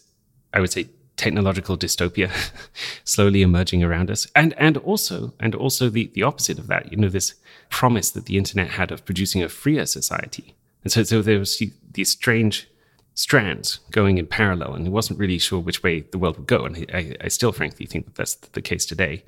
I 0.54 0.60
would 0.60 0.70
say, 0.70 0.88
technological 1.16 1.76
dystopia 1.76 2.30
slowly 3.04 3.42
emerging 3.42 3.82
around 3.82 4.10
us 4.10 4.26
and 4.36 4.52
and 4.58 4.76
also 4.78 5.32
and 5.40 5.54
also 5.54 5.88
the 5.88 6.10
the 6.14 6.22
opposite 6.22 6.58
of 6.58 6.66
that 6.66 6.90
you 6.92 6.98
know 6.98 7.08
this 7.08 7.34
promise 7.70 8.10
that 8.10 8.26
the 8.26 8.36
internet 8.36 8.68
had 8.68 8.90
of 8.90 9.04
producing 9.04 9.42
a 9.42 9.48
freer 9.48 9.86
society 9.86 10.54
and 10.82 10.92
so 10.92 11.02
so 11.02 11.22
there 11.22 11.38
was 11.38 11.62
these 11.92 12.10
strange 12.10 12.68
strands 13.14 13.80
going 13.90 14.18
in 14.18 14.26
parallel 14.26 14.74
and 14.74 14.84
he 14.84 14.90
wasn't 14.90 15.18
really 15.18 15.38
sure 15.38 15.58
which 15.58 15.82
way 15.82 16.00
the 16.00 16.18
world 16.18 16.36
would 16.36 16.46
go 16.46 16.64
and 16.64 16.86
I, 16.92 17.16
I 17.20 17.28
still 17.28 17.52
frankly 17.52 17.86
think 17.86 18.06
that 18.06 18.14
that's 18.14 18.34
the 18.34 18.62
case 18.62 18.84
today 18.84 19.24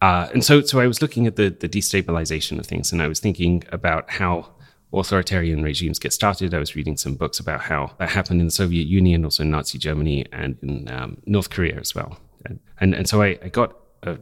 uh, 0.00 0.28
and 0.32 0.42
so 0.44 0.62
so 0.62 0.80
I 0.80 0.86
was 0.86 1.02
looking 1.02 1.26
at 1.26 1.36
the 1.36 1.50
the 1.50 1.68
destabilization 1.68 2.58
of 2.58 2.66
things 2.66 2.92
and 2.92 3.02
I 3.02 3.08
was 3.08 3.20
thinking 3.20 3.64
about 3.70 4.10
how 4.10 4.50
authoritarian 4.92 5.62
regimes 5.62 5.98
get 5.98 6.12
started. 6.12 6.54
I 6.54 6.58
was 6.58 6.74
reading 6.74 6.96
some 6.96 7.14
books 7.14 7.38
about 7.38 7.60
how 7.60 7.92
that 7.98 8.10
happened 8.10 8.40
in 8.40 8.46
the 8.46 8.52
Soviet 8.52 8.86
Union, 8.86 9.24
also 9.24 9.42
in 9.42 9.50
Nazi 9.50 9.78
Germany, 9.78 10.26
and 10.32 10.56
in 10.62 10.90
um, 10.90 11.18
North 11.26 11.50
Korea 11.50 11.78
as 11.78 11.94
well. 11.94 12.18
And, 12.44 12.58
and, 12.80 12.94
and 12.94 13.08
so 13.08 13.22
I, 13.22 13.38
I 13.42 13.48
got 13.48 13.76
a, 14.02 14.18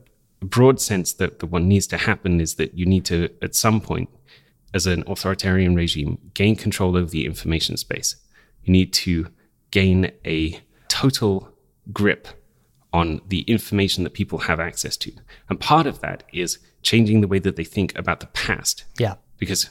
broad 0.47 0.80
sense 0.80 1.12
that, 1.14 1.40
that 1.40 1.47
what 1.47 1.62
needs 1.62 1.87
to 1.88 1.97
happen 1.97 2.40
is 2.40 2.54
that 2.54 2.75
you 2.75 2.87
need 2.87 3.04
to, 3.07 3.30
at 3.42 3.54
some 3.54 3.80
point, 3.80 4.09
as 4.75 4.87
an 4.87 5.02
authoritarian 5.07 5.75
regime, 5.75 6.18
gain 6.35 6.57
control 6.57 6.97
over 6.97 7.11
the 7.11 7.26
information 7.26 7.76
space. 7.76 8.16
You 8.64 8.73
need 8.73 8.92
to 8.95 9.28
gain 9.71 10.12
a 10.25 10.61
total 10.88 11.50
grip 11.92 12.28
on 12.92 13.21
the 13.28 13.40
information 13.42 14.04
that 14.04 14.14
people 14.14 14.38
have 14.40 14.61
access 14.61 14.97
to. 14.97 15.12
And 15.49 15.61
part 15.61 15.87
of 15.87 16.00
that 16.00 16.23
is 16.33 16.59
changing 16.83 17.21
the 17.21 17.28
way 17.28 17.38
that 17.38 17.57
they 17.57 17.64
think 17.64 17.97
about 17.99 18.21
the 18.21 18.26
past. 18.26 18.85
Yeah. 18.99 19.14
Because 19.38 19.71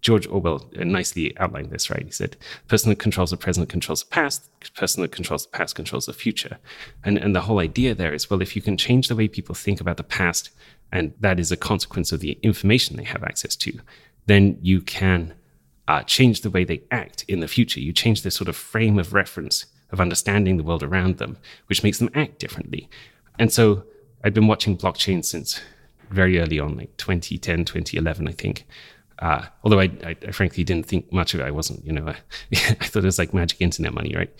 George 0.00 0.26
Orwell 0.26 0.70
nicely 0.74 1.36
outlined 1.38 1.70
this, 1.70 1.90
right? 1.90 2.04
He 2.04 2.10
said, 2.10 2.36
person 2.68 2.90
that 2.90 2.98
controls 2.98 3.30
the 3.30 3.36
present 3.36 3.68
controls 3.68 4.02
the 4.02 4.10
past, 4.10 4.48
person 4.74 5.02
that 5.02 5.12
controls 5.12 5.44
the 5.46 5.56
past 5.56 5.74
controls 5.74 6.06
the 6.06 6.12
future. 6.12 6.58
And, 7.04 7.18
and 7.18 7.34
the 7.34 7.42
whole 7.42 7.58
idea 7.58 7.94
there 7.94 8.14
is, 8.14 8.30
well, 8.30 8.42
if 8.42 8.56
you 8.56 8.62
can 8.62 8.76
change 8.76 9.08
the 9.08 9.16
way 9.16 9.28
people 9.28 9.54
think 9.54 9.80
about 9.80 9.96
the 9.96 10.02
past, 10.02 10.50
and 10.92 11.12
that 11.20 11.38
is 11.38 11.52
a 11.52 11.56
consequence 11.56 12.12
of 12.12 12.20
the 12.20 12.38
information 12.42 12.96
they 12.96 13.04
have 13.04 13.24
access 13.24 13.56
to, 13.56 13.78
then 14.26 14.58
you 14.62 14.80
can 14.80 15.34
uh, 15.88 16.02
change 16.02 16.40
the 16.40 16.50
way 16.50 16.64
they 16.64 16.82
act 16.90 17.24
in 17.28 17.40
the 17.40 17.48
future. 17.48 17.80
You 17.80 17.92
change 17.92 18.22
their 18.22 18.30
sort 18.30 18.48
of 18.48 18.56
frame 18.56 18.98
of 18.98 19.12
reference 19.12 19.66
of 19.90 20.00
understanding 20.00 20.56
the 20.56 20.64
world 20.64 20.82
around 20.82 21.18
them, 21.18 21.38
which 21.66 21.82
makes 21.82 21.98
them 21.98 22.10
act 22.14 22.38
differently. 22.38 22.88
And 23.38 23.52
so 23.52 23.84
I've 24.24 24.34
been 24.34 24.48
watching 24.48 24.76
blockchain 24.76 25.24
since 25.24 25.60
very 26.10 26.40
early 26.40 26.58
on, 26.58 26.76
like 26.76 26.96
2010, 26.96 27.64
2011, 27.64 28.28
I 28.28 28.32
think. 28.32 28.66
Uh, 29.18 29.46
although 29.64 29.80
I, 29.80 29.90
I, 30.04 30.16
I, 30.26 30.30
frankly 30.30 30.62
didn't 30.62 30.86
think 30.86 31.10
much 31.10 31.32
of 31.32 31.40
it. 31.40 31.44
I 31.44 31.50
wasn't, 31.50 31.84
you 31.86 31.92
know, 31.92 32.06
I 32.52 32.54
thought 32.54 33.02
it 33.02 33.06
was 33.06 33.18
like 33.18 33.32
magic 33.32 33.60
internet 33.60 33.94
money, 33.94 34.14
right? 34.14 34.30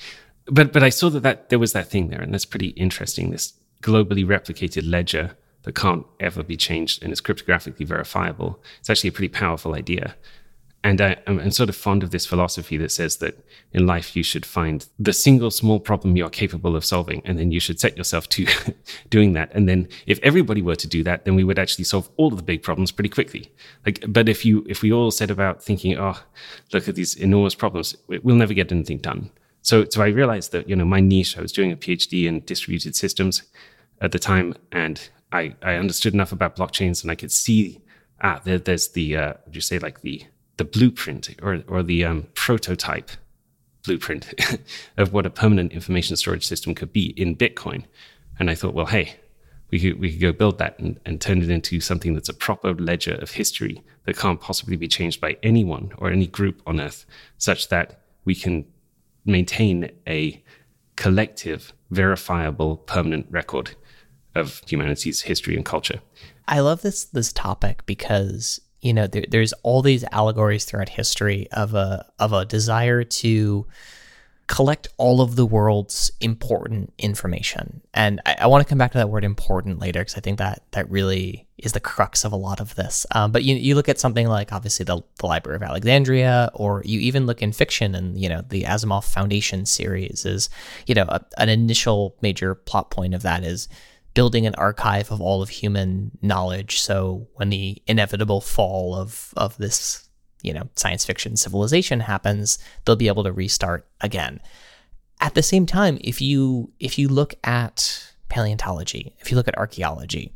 But 0.46 0.72
but 0.72 0.82
I 0.82 0.90
saw 0.90 1.08
that, 1.10 1.22
that 1.22 1.48
there 1.48 1.58
was 1.58 1.72
that 1.72 1.88
thing 1.88 2.08
there, 2.08 2.20
and 2.20 2.32
that's 2.32 2.44
pretty 2.44 2.68
interesting. 2.68 3.30
This 3.30 3.54
globally 3.82 4.24
replicated 4.24 4.88
ledger 4.88 5.36
that 5.62 5.74
can't 5.74 6.06
ever 6.20 6.42
be 6.42 6.56
changed 6.56 7.02
and 7.02 7.12
is 7.12 7.20
cryptographically 7.20 7.86
verifiable. 7.86 8.62
It's 8.78 8.90
actually 8.90 9.08
a 9.08 9.12
pretty 9.12 9.28
powerful 9.28 9.74
idea. 9.74 10.14
And 10.86 11.00
I, 11.00 11.16
am 11.26 11.50
sort 11.50 11.68
of 11.68 11.74
fond 11.74 12.04
of 12.04 12.12
this 12.12 12.26
philosophy 12.26 12.76
that 12.76 12.92
says 12.92 13.16
that 13.16 13.36
in 13.72 13.88
life 13.88 14.14
you 14.14 14.22
should 14.22 14.46
find 14.46 14.86
the 15.00 15.12
single 15.12 15.50
small 15.50 15.80
problem 15.80 16.16
you're 16.16 16.30
capable 16.30 16.76
of 16.76 16.84
solving, 16.84 17.22
and 17.24 17.40
then 17.40 17.50
you 17.50 17.58
should 17.58 17.80
set 17.80 17.96
yourself 17.96 18.28
to 18.28 18.46
doing 19.10 19.32
that. 19.32 19.50
And 19.52 19.68
then 19.68 19.88
if 20.06 20.20
everybody 20.22 20.62
were 20.62 20.76
to 20.76 20.86
do 20.86 21.02
that, 21.02 21.24
then 21.24 21.34
we 21.34 21.42
would 21.42 21.58
actually 21.58 21.82
solve 21.82 22.08
all 22.16 22.28
of 22.28 22.36
the 22.36 22.44
big 22.44 22.62
problems 22.62 22.92
pretty 22.92 23.08
quickly. 23.08 23.50
Like, 23.84 24.04
but 24.06 24.28
if 24.28 24.44
you 24.44 24.64
if 24.68 24.80
we 24.80 24.92
all 24.92 25.10
set 25.10 25.28
about 25.28 25.60
thinking, 25.60 25.98
oh, 25.98 26.20
look 26.72 26.86
at 26.86 26.94
these 26.94 27.16
enormous 27.16 27.56
problems, 27.56 27.96
we'll 28.06 28.36
never 28.36 28.54
get 28.54 28.70
anything 28.70 28.98
done. 28.98 29.32
So 29.62 29.86
so 29.90 30.04
I 30.04 30.10
realized 30.10 30.52
that 30.52 30.68
you 30.68 30.76
know 30.76 30.84
my 30.84 31.00
niche. 31.00 31.36
I 31.36 31.42
was 31.42 31.50
doing 31.50 31.72
a 31.72 31.76
PhD 31.76 32.26
in 32.26 32.44
distributed 32.44 32.94
systems 32.94 33.42
at 34.00 34.12
the 34.12 34.20
time, 34.20 34.54
and 34.70 35.10
I 35.32 35.56
I 35.62 35.74
understood 35.74 36.14
enough 36.14 36.30
about 36.30 36.54
blockchains, 36.54 37.02
and 37.02 37.10
I 37.10 37.16
could 37.16 37.32
see 37.32 37.82
ah 38.22 38.40
there, 38.44 38.60
there's 38.60 38.90
the 38.90 39.16
uh, 39.16 39.32
would 39.46 39.56
you 39.56 39.60
say 39.60 39.80
like 39.80 40.02
the 40.02 40.22
the 40.56 40.64
blueprint 40.64 41.30
or, 41.42 41.62
or 41.68 41.82
the 41.82 42.04
um, 42.04 42.26
prototype 42.34 43.10
blueprint 43.84 44.34
of 44.96 45.12
what 45.12 45.26
a 45.26 45.30
permanent 45.30 45.72
information 45.72 46.16
storage 46.16 46.46
system 46.46 46.74
could 46.74 46.92
be 46.92 47.06
in 47.20 47.36
Bitcoin. 47.36 47.84
And 48.38 48.50
I 48.50 48.54
thought, 48.54 48.74
well, 48.74 48.86
hey, 48.86 49.16
we 49.70 49.80
could, 49.80 50.00
we 50.00 50.12
could 50.12 50.20
go 50.20 50.32
build 50.32 50.58
that 50.58 50.78
and, 50.78 51.00
and 51.04 51.20
turn 51.20 51.42
it 51.42 51.50
into 51.50 51.80
something 51.80 52.14
that's 52.14 52.28
a 52.28 52.34
proper 52.34 52.74
ledger 52.74 53.14
of 53.14 53.32
history 53.32 53.82
that 54.04 54.16
can't 54.16 54.40
possibly 54.40 54.76
be 54.76 54.88
changed 54.88 55.20
by 55.20 55.36
anyone 55.42 55.92
or 55.98 56.10
any 56.10 56.26
group 56.26 56.62
on 56.66 56.80
Earth, 56.80 57.04
such 57.38 57.68
that 57.68 58.00
we 58.24 58.34
can 58.34 58.64
maintain 59.24 59.90
a 60.06 60.42
collective, 60.94 61.72
verifiable, 61.90 62.76
permanent 62.76 63.26
record 63.30 63.72
of 64.34 64.62
humanity's 64.66 65.22
history 65.22 65.56
and 65.56 65.64
culture. 65.64 66.00
I 66.46 66.60
love 66.60 66.82
this 66.82 67.04
this 67.04 67.32
topic 67.32 67.84
because 67.86 68.60
you 68.86 68.94
know 68.94 69.06
there, 69.08 69.24
there's 69.28 69.52
all 69.64 69.82
these 69.82 70.04
allegories 70.12 70.64
throughout 70.64 70.88
history 70.88 71.48
of 71.52 71.74
a 71.74 72.06
of 72.18 72.32
a 72.32 72.44
desire 72.44 73.02
to 73.02 73.66
collect 74.46 74.86
all 74.96 75.20
of 75.20 75.34
the 75.34 75.44
world's 75.44 76.12
important 76.20 76.92
information. 76.98 77.80
And 77.92 78.20
i, 78.24 78.36
I 78.42 78.46
want 78.46 78.64
to 78.64 78.68
come 78.68 78.78
back 78.78 78.92
to 78.92 78.98
that 78.98 79.10
word 79.10 79.24
important 79.24 79.80
later 79.80 80.00
because 80.00 80.16
i 80.16 80.20
think 80.20 80.38
that 80.38 80.62
that 80.70 80.88
really 80.88 81.48
is 81.58 81.72
the 81.72 81.80
crux 81.80 82.24
of 82.24 82.32
a 82.32 82.36
lot 82.36 82.60
of 82.60 82.74
this. 82.74 83.06
Um, 83.12 83.32
but 83.32 83.42
you, 83.42 83.56
you 83.56 83.74
look 83.74 83.88
at 83.88 83.98
something 83.98 84.28
like 84.28 84.52
obviously 84.52 84.84
the, 84.84 85.02
the 85.18 85.26
library 85.26 85.56
of 85.56 85.62
alexandria 85.64 86.50
or 86.54 86.82
you 86.84 87.00
even 87.00 87.26
look 87.26 87.42
in 87.42 87.50
fiction 87.50 87.96
and 87.96 88.16
you 88.16 88.28
know 88.28 88.42
the 88.48 88.62
asimov 88.62 89.04
foundation 89.04 89.66
series 89.66 90.24
is 90.24 90.48
you 90.86 90.94
know 90.94 91.06
a, 91.08 91.20
an 91.38 91.48
initial 91.48 92.14
major 92.22 92.54
plot 92.54 92.90
point 92.90 93.14
of 93.14 93.22
that 93.22 93.42
is 93.42 93.68
building 94.16 94.46
an 94.46 94.54
archive 94.54 95.12
of 95.12 95.20
all 95.20 95.42
of 95.42 95.50
human 95.50 96.10
knowledge. 96.22 96.80
So 96.80 97.28
when 97.34 97.50
the 97.50 97.80
inevitable 97.86 98.40
fall 98.40 98.96
of 98.96 99.34
of 99.36 99.58
this, 99.58 100.08
you 100.42 100.54
know, 100.54 100.70
science 100.74 101.04
fiction 101.04 101.36
civilization 101.36 102.00
happens, 102.00 102.58
they'll 102.84 102.96
be 102.96 103.08
able 103.08 103.24
to 103.24 103.32
restart 103.32 103.86
again. 104.00 104.40
At 105.20 105.34
the 105.34 105.42
same 105.42 105.66
time, 105.66 105.98
if 106.00 106.22
you 106.22 106.72
if 106.80 106.98
you 106.98 107.08
look 107.08 107.34
at 107.44 108.14
paleontology, 108.30 109.14
if 109.18 109.30
you 109.30 109.36
look 109.36 109.48
at 109.48 109.58
archaeology, 109.58 110.32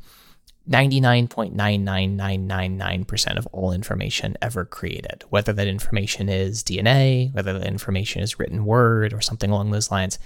99.99999% 0.69 3.39
of 3.39 3.47
all 3.47 3.73
information 3.73 4.37
ever 4.43 4.67
created, 4.67 5.25
whether 5.31 5.55
that 5.55 5.67
information 5.67 6.29
is 6.29 6.63
DNA, 6.63 7.35
whether 7.35 7.59
that 7.59 7.67
information 7.67 8.21
is 8.23 8.39
written 8.39 8.67
word 8.67 9.15
or 9.15 9.23
something 9.23 9.51
along 9.51 9.71
those 9.71 9.91
lines, 9.91 10.19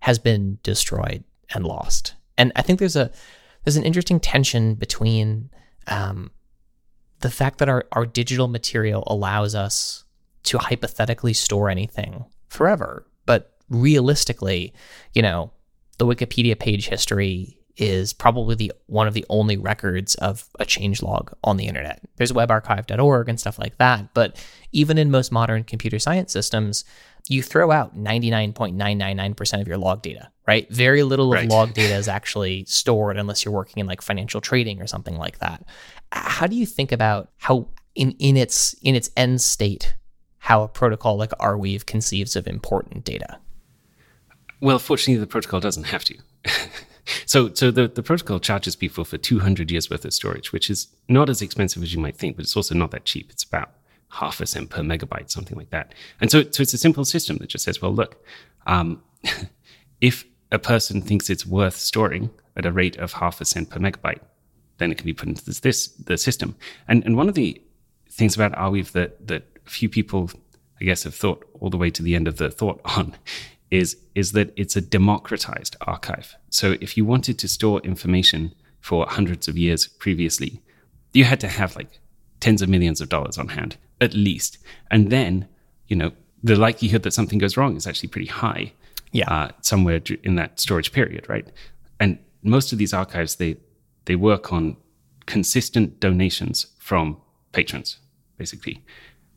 has 0.00 0.18
been 0.18 0.58
destroyed 0.62 1.24
and 1.54 1.64
lost. 1.64 2.12
And 2.38 2.52
I 2.56 2.62
think 2.62 2.78
there's 2.78 2.96
a 2.96 3.10
there's 3.64 3.76
an 3.76 3.84
interesting 3.84 4.20
tension 4.20 4.74
between 4.76 5.50
um, 5.88 6.30
the 7.20 7.30
fact 7.30 7.58
that 7.58 7.68
our, 7.68 7.84
our 7.92 8.06
digital 8.06 8.48
material 8.48 9.02
allows 9.08 9.54
us 9.54 10.04
to 10.44 10.56
hypothetically 10.58 11.34
store 11.34 11.68
anything 11.68 12.24
forever, 12.48 13.06
but 13.26 13.56
realistically, 13.68 14.72
you 15.12 15.20
know, 15.20 15.50
the 15.98 16.06
Wikipedia 16.06 16.58
page 16.58 16.88
history 16.88 17.57
is 17.78 18.12
probably 18.12 18.56
the 18.56 18.72
one 18.86 19.06
of 19.06 19.14
the 19.14 19.24
only 19.30 19.56
records 19.56 20.16
of 20.16 20.48
a 20.58 20.66
change 20.66 21.00
log 21.00 21.32
on 21.44 21.56
the 21.56 21.66
internet. 21.66 22.02
There's 22.16 22.32
webarchive.org 22.32 23.28
and 23.28 23.40
stuff 23.40 23.58
like 23.58 23.78
that, 23.78 24.12
but 24.12 24.44
even 24.72 24.98
in 24.98 25.10
most 25.10 25.30
modern 25.30 25.64
computer 25.64 25.98
science 25.98 26.32
systems, 26.32 26.84
you 27.28 27.42
throw 27.42 27.70
out 27.70 27.96
99.999% 27.96 29.60
of 29.60 29.68
your 29.68 29.78
log 29.78 30.02
data, 30.02 30.30
right? 30.46 30.68
Very 30.70 31.02
little 31.04 31.30
right. 31.30 31.44
of 31.44 31.50
log 31.50 31.72
data 31.72 31.94
is 31.96 32.08
actually 32.08 32.64
stored 32.64 33.16
unless 33.16 33.44
you're 33.44 33.54
working 33.54 33.80
in 33.80 33.86
like 33.86 34.02
financial 34.02 34.40
trading 34.40 34.82
or 34.82 34.86
something 34.86 35.16
like 35.16 35.38
that. 35.38 35.64
How 36.10 36.46
do 36.46 36.56
you 36.56 36.66
think 36.66 36.90
about 36.90 37.30
how 37.36 37.68
in, 37.94 38.12
in 38.18 38.36
its 38.36 38.74
in 38.82 38.94
its 38.94 39.10
end 39.16 39.40
state 39.40 39.94
how 40.38 40.62
a 40.62 40.68
protocol 40.68 41.16
like 41.16 41.30
Arweave 41.40 41.86
conceives 41.86 42.34
of 42.34 42.48
important 42.48 43.04
data? 43.04 43.38
Well, 44.60 44.80
fortunately 44.80 45.20
the 45.20 45.26
protocol 45.28 45.60
doesn't 45.60 45.84
have 45.84 46.04
to. 46.04 46.16
so 47.26 47.52
so 47.54 47.70
the, 47.70 47.88
the 47.88 48.02
protocol 48.02 48.40
charges 48.40 48.76
people 48.76 49.04
for 49.04 49.18
200 49.18 49.70
years 49.70 49.90
worth 49.90 50.04
of 50.04 50.14
storage, 50.14 50.52
which 50.52 50.70
is 50.70 50.88
not 51.08 51.28
as 51.28 51.42
expensive 51.42 51.82
as 51.82 51.92
you 51.94 52.00
might 52.00 52.16
think, 52.16 52.36
but 52.36 52.44
it's 52.44 52.56
also 52.56 52.74
not 52.74 52.90
that 52.90 53.04
cheap. 53.04 53.30
It's 53.30 53.44
about 53.44 53.72
half 54.10 54.40
a 54.40 54.46
cent 54.46 54.70
per 54.70 54.82
megabyte, 54.82 55.30
something 55.30 55.56
like 55.56 55.70
that. 55.70 55.94
And 56.20 56.30
so, 56.30 56.42
so 56.50 56.62
it's 56.62 56.72
a 56.72 56.78
simple 56.78 57.04
system 57.04 57.36
that 57.38 57.48
just 57.48 57.64
says, 57.64 57.82
well, 57.82 57.92
look, 57.92 58.24
um, 58.66 59.02
if 60.00 60.24
a 60.50 60.58
person 60.58 61.02
thinks 61.02 61.28
it's 61.28 61.46
worth 61.46 61.76
storing 61.76 62.30
at 62.56 62.64
a 62.64 62.72
rate 62.72 62.96
of 62.96 63.12
half 63.14 63.40
a 63.40 63.44
cent 63.44 63.70
per 63.70 63.78
megabyte, 63.78 64.20
then 64.78 64.90
it 64.90 64.98
can 64.98 65.04
be 65.04 65.12
put 65.12 65.28
into 65.28 65.44
this, 65.44 65.60
this 65.60 65.88
the 65.88 66.16
system. 66.16 66.56
And 66.86 67.04
and 67.04 67.16
one 67.16 67.28
of 67.28 67.34
the 67.34 67.60
things 68.10 68.34
about 68.34 68.52
Arweave 68.52 68.92
that 68.92 69.26
that 69.28 69.44
few 69.64 69.88
people, 69.88 70.30
I 70.80 70.84
guess, 70.84 71.04
have 71.04 71.14
thought 71.14 71.44
all 71.60 71.70
the 71.70 71.76
way 71.76 71.90
to 71.90 72.02
the 72.02 72.14
end 72.14 72.26
of 72.26 72.36
the 72.38 72.50
thought 72.50 72.80
on 72.96 73.14
is 73.70 73.96
is 74.14 74.32
that 74.32 74.52
it's 74.56 74.76
a 74.76 74.80
democratized 74.80 75.76
archive. 75.82 76.36
So 76.50 76.76
if 76.80 76.96
you 76.96 77.04
wanted 77.04 77.38
to 77.38 77.48
store 77.48 77.80
information 77.80 78.54
for 78.80 79.06
hundreds 79.06 79.48
of 79.48 79.58
years 79.58 79.86
previously, 79.86 80.62
you 81.12 81.24
had 81.24 81.40
to 81.40 81.48
have 81.48 81.76
like 81.76 82.00
tens 82.40 82.62
of 82.62 82.68
millions 82.68 83.00
of 83.00 83.08
dollars 83.08 83.38
on 83.38 83.48
hand 83.48 83.76
at 84.00 84.14
least. 84.14 84.58
And 84.90 85.10
then, 85.10 85.48
you 85.88 85.96
know, 85.96 86.12
the 86.42 86.56
likelihood 86.56 87.02
that 87.02 87.12
something 87.12 87.38
goes 87.38 87.56
wrong 87.56 87.76
is 87.76 87.86
actually 87.86 88.08
pretty 88.08 88.28
high. 88.28 88.72
Yeah. 89.12 89.30
Uh, 89.30 89.48
somewhere 89.62 90.00
in 90.22 90.34
that 90.36 90.60
storage 90.60 90.92
period, 90.92 91.28
right? 91.28 91.48
And 91.98 92.18
most 92.42 92.72
of 92.72 92.78
these 92.78 92.92
archives, 92.92 93.36
they 93.36 93.56
they 94.04 94.16
work 94.16 94.52
on 94.52 94.76
consistent 95.26 96.00
donations 96.00 96.66
from 96.78 97.20
patrons, 97.52 97.98
basically. 98.36 98.84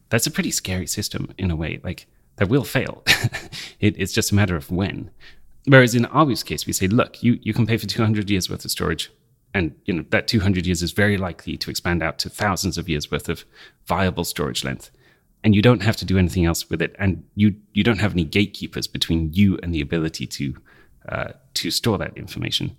That's 0.10 0.28
a 0.28 0.32
pretty 0.32 0.52
scary 0.52 0.88
system 0.88 1.34
in 1.38 1.52
a 1.52 1.56
way. 1.56 1.80
Like 1.84 2.08
that 2.38 2.50
will 2.50 2.64
fail. 2.64 3.04
it, 3.80 3.96
it's 3.98 4.14
just 4.14 4.32
a 4.32 4.36
matter 4.36 4.56
of 4.56 4.72
when. 4.72 5.12
Whereas 5.66 5.94
in 5.94 6.06
Arweave's 6.06 6.44
case, 6.44 6.66
we 6.66 6.74
say, 6.74 6.88
look, 6.88 7.22
you, 7.22 7.40
you 7.42 7.54
can 7.54 7.68
pay 7.68 7.78
for 7.78 7.86
200 7.86 8.30
years 8.30 8.50
worth 8.50 8.66
of 8.66 8.72
storage 8.72 9.12
and 9.54 9.76
you 9.86 9.94
know 9.94 10.06
that 10.10 10.28
200 10.28 10.66
years 10.66 10.82
is 10.82 10.92
very 10.92 11.18
likely 11.18 11.58
to 11.58 11.70
expand 11.70 12.02
out 12.02 12.18
to 12.20 12.30
thousands 12.30 12.78
of 12.78 12.88
years 12.88 13.12
worth 13.12 13.30
of 13.30 13.46
viable 13.86 14.24
storage 14.24 14.64
length 14.64 14.92
and 15.44 15.56
you 15.56 15.62
don't 15.62 15.82
have 15.82 15.96
to 15.98 16.06
do 16.06 16.18
anything 16.18 16.46
else 16.46 16.70
with 16.70 16.82
it 16.82 16.96
and 17.00 17.24
you 17.36 17.56
you 17.74 17.84
don't 17.84 18.00
have 18.00 18.14
any 18.14 18.24
gatekeepers 18.24 18.88
between 18.88 19.32
you 19.34 19.60
and 19.62 19.74
the 19.74 19.82
ability 19.82 20.26
to 20.26 20.56
uh, 21.10 21.32
to 21.54 21.72
store 21.72 21.98
that 21.98 22.16
information 22.18 22.76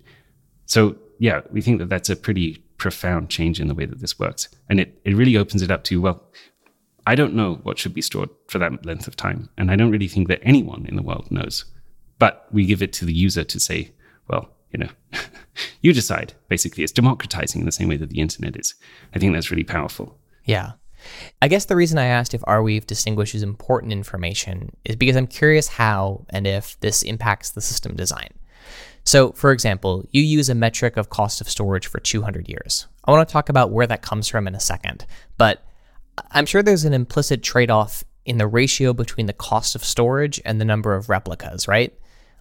so 0.65 0.95
yeah 1.19 1.41
we 1.51 1.61
think 1.61 1.79
that 1.79 1.89
that's 1.89 2.09
a 2.09 2.15
pretty 2.15 2.63
profound 2.77 3.29
change 3.29 3.59
in 3.59 3.67
the 3.67 3.75
way 3.75 3.85
that 3.85 3.99
this 3.99 4.19
works 4.19 4.49
and 4.69 4.79
it, 4.79 4.99
it 5.05 5.15
really 5.15 5.37
opens 5.37 5.61
it 5.61 5.71
up 5.71 5.83
to 5.83 6.01
well 6.01 6.23
i 7.05 7.15
don't 7.15 7.33
know 7.33 7.55
what 7.63 7.77
should 7.77 7.93
be 7.93 8.01
stored 8.01 8.29
for 8.47 8.59
that 8.59 8.85
length 8.85 9.07
of 9.07 9.15
time 9.15 9.49
and 9.57 9.71
i 9.71 9.75
don't 9.75 9.91
really 9.91 10.07
think 10.07 10.27
that 10.27 10.39
anyone 10.43 10.85
in 10.87 10.95
the 10.95 11.03
world 11.03 11.29
knows 11.31 11.65
but 12.19 12.47
we 12.51 12.65
give 12.65 12.81
it 12.81 12.93
to 12.93 13.05
the 13.05 13.13
user 13.13 13.43
to 13.43 13.59
say 13.59 13.91
well 14.27 14.49
you 14.73 14.79
know, 14.79 14.89
you 15.81 15.93
decide. 15.93 16.33
Basically, 16.49 16.83
it's 16.83 16.91
democratizing 16.91 17.61
in 17.61 17.65
the 17.65 17.71
same 17.71 17.87
way 17.87 17.97
that 17.97 18.09
the 18.09 18.19
internet 18.19 18.59
is. 18.59 18.73
I 19.15 19.19
think 19.19 19.33
that's 19.33 19.51
really 19.51 19.63
powerful. 19.63 20.17
Yeah. 20.43 20.71
I 21.41 21.47
guess 21.47 21.65
the 21.65 21.75
reason 21.75 21.97
I 21.97 22.05
asked 22.05 22.33
if 22.33 22.41
Arweave 22.41 22.87
distinguishes 22.87 23.43
important 23.43 23.91
information 23.91 24.75
is 24.83 24.95
because 24.95 25.15
I'm 25.15 25.27
curious 25.27 25.67
how 25.67 26.25
and 26.29 26.47
if 26.47 26.79
this 26.79 27.03
impacts 27.03 27.51
the 27.51 27.61
system 27.61 27.95
design. 27.95 28.29
So, 29.05 29.33
for 29.33 29.51
example, 29.51 30.05
you 30.11 30.21
use 30.21 30.49
a 30.49 30.55
metric 30.55 30.95
of 30.95 31.09
cost 31.09 31.41
of 31.41 31.49
storage 31.49 31.87
for 31.87 31.99
200 31.99 32.47
years. 32.47 32.87
I 33.03 33.11
want 33.11 33.27
to 33.27 33.31
talk 33.31 33.49
about 33.49 33.71
where 33.71 33.85
that 33.85 34.01
comes 34.01 34.29
from 34.29 34.47
in 34.47 34.55
a 34.55 34.61
second, 34.61 35.05
but 35.37 35.61
I'm 36.31 36.45
sure 36.45 36.63
there's 36.63 36.85
an 36.85 36.93
implicit 36.93 37.43
trade 37.43 37.71
off 37.71 38.03
in 38.25 38.37
the 38.37 38.47
ratio 38.47 38.93
between 38.93 39.25
the 39.25 39.33
cost 39.33 39.75
of 39.75 39.83
storage 39.83 40.41
and 40.45 40.59
the 40.59 40.65
number 40.65 40.95
of 40.95 41.09
replicas, 41.09 41.67
right? 41.67 41.93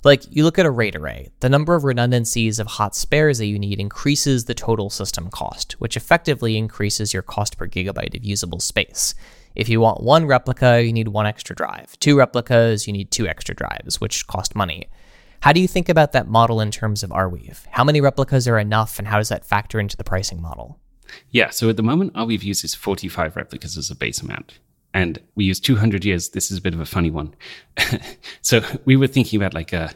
Like, 0.04 0.24
you 0.34 0.42
look 0.42 0.58
at 0.58 0.66
a 0.66 0.70
RAID 0.70 0.96
array, 0.96 1.28
the 1.40 1.48
number 1.48 1.76
of 1.76 1.84
redundancies 1.84 2.58
of 2.58 2.66
hot 2.66 2.96
spares 2.96 3.38
that 3.38 3.46
you 3.46 3.58
need 3.58 3.78
increases 3.78 4.44
the 4.44 4.54
total 4.54 4.90
system 4.90 5.30
cost, 5.30 5.74
which 5.74 5.96
effectively 5.96 6.56
increases 6.56 7.12
your 7.12 7.22
cost 7.22 7.56
per 7.56 7.68
gigabyte 7.68 8.16
of 8.16 8.24
usable 8.24 8.58
space. 8.58 9.14
If 9.54 9.68
you 9.68 9.80
want 9.80 10.02
one 10.02 10.26
replica, 10.26 10.82
you 10.82 10.92
need 10.92 11.08
one 11.08 11.26
extra 11.26 11.54
drive. 11.54 11.98
Two 12.00 12.18
replicas, 12.18 12.88
you 12.88 12.92
need 12.92 13.12
two 13.12 13.28
extra 13.28 13.54
drives, 13.54 14.00
which 14.00 14.26
cost 14.26 14.56
money. 14.56 14.88
How 15.40 15.52
do 15.52 15.60
you 15.60 15.68
think 15.68 15.88
about 15.88 16.12
that 16.12 16.28
model 16.28 16.60
in 16.60 16.72
terms 16.72 17.04
of 17.04 17.10
Arweave? 17.10 17.64
How 17.70 17.84
many 17.84 18.00
replicas 18.00 18.48
are 18.48 18.58
enough, 18.58 18.98
and 18.98 19.06
how 19.06 19.18
does 19.18 19.28
that 19.28 19.44
factor 19.44 19.78
into 19.78 19.96
the 19.96 20.04
pricing 20.04 20.42
model? 20.42 20.80
Yeah, 21.30 21.50
so 21.50 21.68
at 21.68 21.76
the 21.76 21.82
moment, 21.82 22.14
Arweave 22.14 22.42
used 22.42 22.62
uses 22.62 22.74
45 22.74 23.36
replicas 23.36 23.76
as 23.76 23.90
a 23.90 23.96
base 23.96 24.20
amount. 24.20 24.58
And 24.94 25.20
we 25.34 25.44
use 25.44 25.60
200 25.60 26.04
years. 26.04 26.30
This 26.30 26.50
is 26.50 26.58
a 26.58 26.60
bit 26.60 26.74
of 26.74 26.80
a 26.80 26.86
funny 26.86 27.10
one. 27.10 27.34
so 28.42 28.62
we 28.84 28.96
were 28.96 29.06
thinking 29.06 29.40
about 29.40 29.54
like, 29.54 29.72
a, 29.72 29.82
uh, 29.82 29.90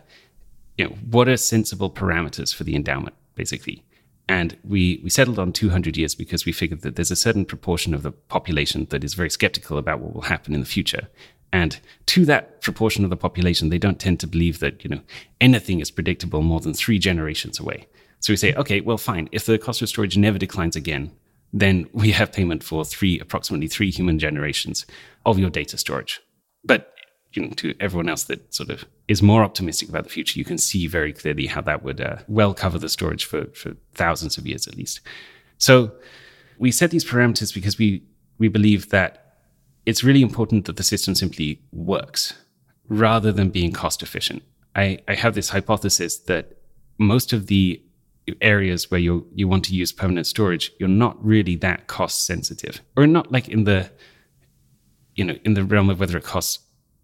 you 0.78 0.84
know, 0.84 0.96
what 1.10 1.28
are 1.28 1.36
sensible 1.36 1.90
parameters 1.90 2.54
for 2.54 2.64
the 2.64 2.74
endowment, 2.74 3.14
basically. 3.34 3.84
And 4.28 4.56
we, 4.64 5.00
we 5.04 5.10
settled 5.10 5.38
on 5.38 5.52
200 5.52 5.96
years 5.96 6.14
because 6.14 6.44
we 6.44 6.52
figured 6.52 6.80
that 6.82 6.96
there's 6.96 7.10
a 7.10 7.16
certain 7.16 7.44
proportion 7.44 7.94
of 7.94 8.02
the 8.02 8.10
population 8.10 8.86
that 8.90 9.04
is 9.04 9.14
very 9.14 9.30
skeptical 9.30 9.78
about 9.78 10.00
what 10.00 10.14
will 10.14 10.22
happen 10.22 10.52
in 10.52 10.60
the 10.60 10.66
future. 10.66 11.08
And 11.52 11.78
to 12.06 12.24
that 12.24 12.60
proportion 12.60 13.04
of 13.04 13.10
the 13.10 13.16
population, 13.16 13.68
they 13.68 13.78
don't 13.78 14.00
tend 14.00 14.18
to 14.20 14.26
believe 14.26 14.58
that, 14.58 14.82
you 14.82 14.90
know, 14.90 15.00
anything 15.40 15.80
is 15.80 15.90
predictable 15.90 16.42
more 16.42 16.60
than 16.60 16.74
three 16.74 16.98
generations 16.98 17.60
away. 17.60 17.86
So 18.26 18.32
we 18.32 18.36
say, 18.38 18.54
okay, 18.54 18.80
well, 18.80 18.98
fine. 18.98 19.28
If 19.30 19.46
the 19.46 19.56
cost 19.56 19.82
of 19.82 19.88
storage 19.88 20.16
never 20.16 20.36
declines 20.36 20.74
again, 20.74 21.12
then 21.52 21.88
we 21.92 22.10
have 22.10 22.32
payment 22.32 22.64
for 22.64 22.84
three, 22.84 23.20
approximately 23.20 23.68
three 23.68 23.88
human 23.88 24.18
generations 24.18 24.84
of 25.24 25.38
your 25.38 25.48
data 25.48 25.78
storage. 25.78 26.20
But 26.64 26.92
you 27.34 27.42
know, 27.42 27.50
to 27.50 27.76
everyone 27.78 28.08
else 28.08 28.24
that 28.24 28.52
sort 28.52 28.70
of 28.70 28.84
is 29.06 29.22
more 29.22 29.44
optimistic 29.44 29.88
about 29.88 30.02
the 30.02 30.10
future, 30.10 30.40
you 30.40 30.44
can 30.44 30.58
see 30.58 30.88
very 30.88 31.12
clearly 31.12 31.46
how 31.46 31.60
that 31.60 31.84
would 31.84 32.00
uh, 32.00 32.16
well 32.26 32.52
cover 32.52 32.80
the 32.80 32.88
storage 32.88 33.24
for, 33.24 33.46
for 33.54 33.76
thousands 33.94 34.36
of 34.36 34.44
years 34.44 34.66
at 34.66 34.74
least. 34.74 35.02
So 35.58 35.92
we 36.58 36.72
set 36.72 36.90
these 36.90 37.04
parameters 37.04 37.54
because 37.54 37.78
we 37.78 38.02
we 38.38 38.48
believe 38.48 38.88
that 38.88 39.36
it's 39.84 40.02
really 40.02 40.22
important 40.22 40.64
that 40.64 40.78
the 40.78 40.82
system 40.82 41.14
simply 41.14 41.60
works 41.70 42.34
rather 42.88 43.30
than 43.30 43.50
being 43.50 43.70
cost 43.70 44.02
efficient. 44.02 44.42
I, 44.74 44.98
I 45.06 45.14
have 45.14 45.36
this 45.36 45.50
hypothesis 45.50 46.18
that 46.24 46.56
most 46.98 47.32
of 47.32 47.46
the 47.46 47.80
areas 48.40 48.90
where 48.90 49.00
you 49.00 49.26
you 49.34 49.48
want 49.48 49.64
to 49.64 49.74
use 49.74 49.92
permanent 49.92 50.26
storage, 50.26 50.72
you're 50.78 50.88
not 50.88 51.22
really 51.24 51.56
that 51.56 51.86
cost 51.86 52.26
sensitive, 52.26 52.80
or 52.96 53.06
not 53.06 53.30
like 53.30 53.48
in 53.48 53.64
the 53.64 53.90
you 55.14 55.24
know 55.24 55.36
in 55.44 55.54
the 55.54 55.64
realm 55.64 55.90
of 55.90 56.00
whether 56.00 56.16
it 56.18 56.24
costs 56.24 56.60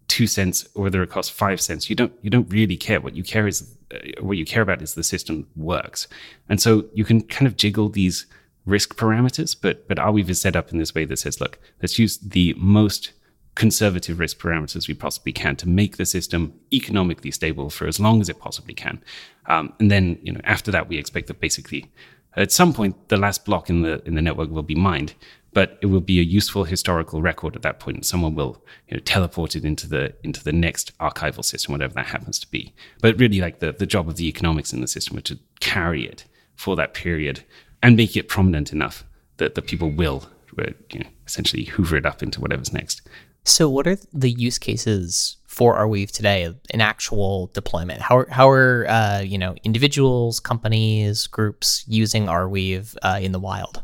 two 0.07 0.27
cents 0.27 0.67
or 0.75 0.83
whether 0.83 1.01
it 1.01 1.09
costs 1.09 1.31
five 1.31 1.59
cents. 1.59 1.89
You 1.89 1.95
don't 1.95 2.13
you 2.21 2.29
don't 2.29 2.49
really 2.51 2.77
care. 2.77 2.99
What 3.01 3.15
you 3.15 3.23
care 3.23 3.47
is 3.47 3.75
uh, 3.93 4.21
what 4.21 4.37
you 4.37 4.45
care 4.45 4.61
about 4.61 4.81
is 4.81 4.93
the 4.93 5.03
system 5.03 5.47
works, 5.55 6.07
and 6.49 6.61
so 6.61 6.85
you 6.93 7.05
can 7.05 7.21
kind 7.21 7.47
of 7.47 7.57
jiggle 7.57 7.89
these 7.89 8.25
risk 8.65 8.95
parameters. 8.95 9.55
But 9.59 9.87
but 9.87 9.97
Arweave 9.97 10.29
is 10.29 10.41
set 10.41 10.55
up 10.55 10.71
in 10.71 10.77
this 10.77 10.93
way 10.93 11.05
that 11.05 11.17
says, 11.17 11.41
look, 11.41 11.59
let's 11.81 11.97
use 11.97 12.17
the 12.17 12.53
most 12.57 13.11
conservative 13.55 14.19
risk 14.19 14.39
parameters 14.39 14.87
we 14.87 14.93
possibly 14.93 15.31
can 15.31 15.55
to 15.55 15.69
make 15.69 15.97
the 15.97 16.05
system 16.05 16.53
economically 16.71 17.31
stable 17.31 17.69
for 17.69 17.87
as 17.87 17.99
long 17.99 18.19
as 18.19 18.29
it 18.29 18.39
possibly 18.39 18.73
can. 18.73 19.01
Um, 19.45 19.73
and 19.79 19.91
then, 19.91 20.17
you 20.23 20.31
know, 20.31 20.41
after 20.43 20.71
that, 20.71 20.89
we 20.89 20.97
expect 20.97 21.27
that 21.27 21.39
basically 21.39 21.91
at 22.35 22.51
some 22.51 22.73
point 22.73 23.09
the 23.09 23.17
last 23.17 23.45
block 23.45 23.69
in 23.69 23.83
the 23.83 24.01
in 24.05 24.15
the 24.15 24.21
network 24.21 24.49
will 24.49 24.63
be 24.63 24.75
mined, 24.75 25.13
but 25.53 25.77
it 25.81 25.87
will 25.87 26.01
be 26.01 26.19
a 26.19 26.23
useful 26.23 26.63
historical 26.63 27.21
record 27.21 27.55
at 27.55 27.61
that 27.61 27.79
point. 27.79 27.97
And 27.97 28.05
someone 28.05 28.33
will 28.33 28.63
you 28.87 28.97
know, 28.97 29.03
teleport 29.03 29.55
it 29.55 29.65
into 29.65 29.87
the 29.87 30.15
into 30.23 30.43
the 30.43 30.53
next 30.53 30.97
archival 30.97 31.45
system, 31.45 31.73
whatever 31.73 31.93
that 31.93 32.07
happens 32.07 32.39
to 32.39 32.47
be. 32.49 32.73
But 33.01 33.19
really, 33.19 33.39
like 33.39 33.59
the 33.59 33.71
the 33.71 33.85
job 33.85 34.09
of 34.09 34.15
the 34.15 34.27
economics 34.27 34.73
in 34.73 34.81
the 34.81 34.87
system, 34.87 35.15
which 35.15 35.27
to 35.27 35.39
carry 35.59 36.07
it 36.07 36.25
for 36.55 36.75
that 36.75 36.93
period 36.93 37.43
and 37.81 37.95
make 37.97 38.15
it 38.15 38.27
prominent 38.29 38.71
enough 38.71 39.03
that 39.37 39.55
the 39.55 39.61
people 39.61 39.89
will 39.89 40.29
you 40.57 40.99
know, 40.99 41.09
essentially 41.25 41.63
hoover 41.65 41.97
it 41.97 42.05
up 42.05 42.21
into 42.21 42.39
whatever's 42.39 42.73
next. 42.73 43.01
So, 43.45 43.69
what 43.69 43.87
are 43.87 43.97
the 44.13 44.31
use 44.31 44.57
cases 44.57 45.37
for 45.45 45.75
Arweave 45.75 46.11
today 46.11 46.53
in 46.69 46.81
actual 46.81 47.47
deployment? 47.53 48.01
How 48.01 48.19
are, 48.19 48.27
how 48.29 48.49
are 48.49 48.87
uh, 48.87 49.19
you 49.19 49.37
know 49.37 49.55
individuals, 49.63 50.39
companies, 50.39 51.27
groups 51.27 51.83
using 51.87 52.27
Arweave 52.27 52.95
uh, 53.01 53.19
in 53.21 53.33
the 53.33 53.39
wild? 53.39 53.83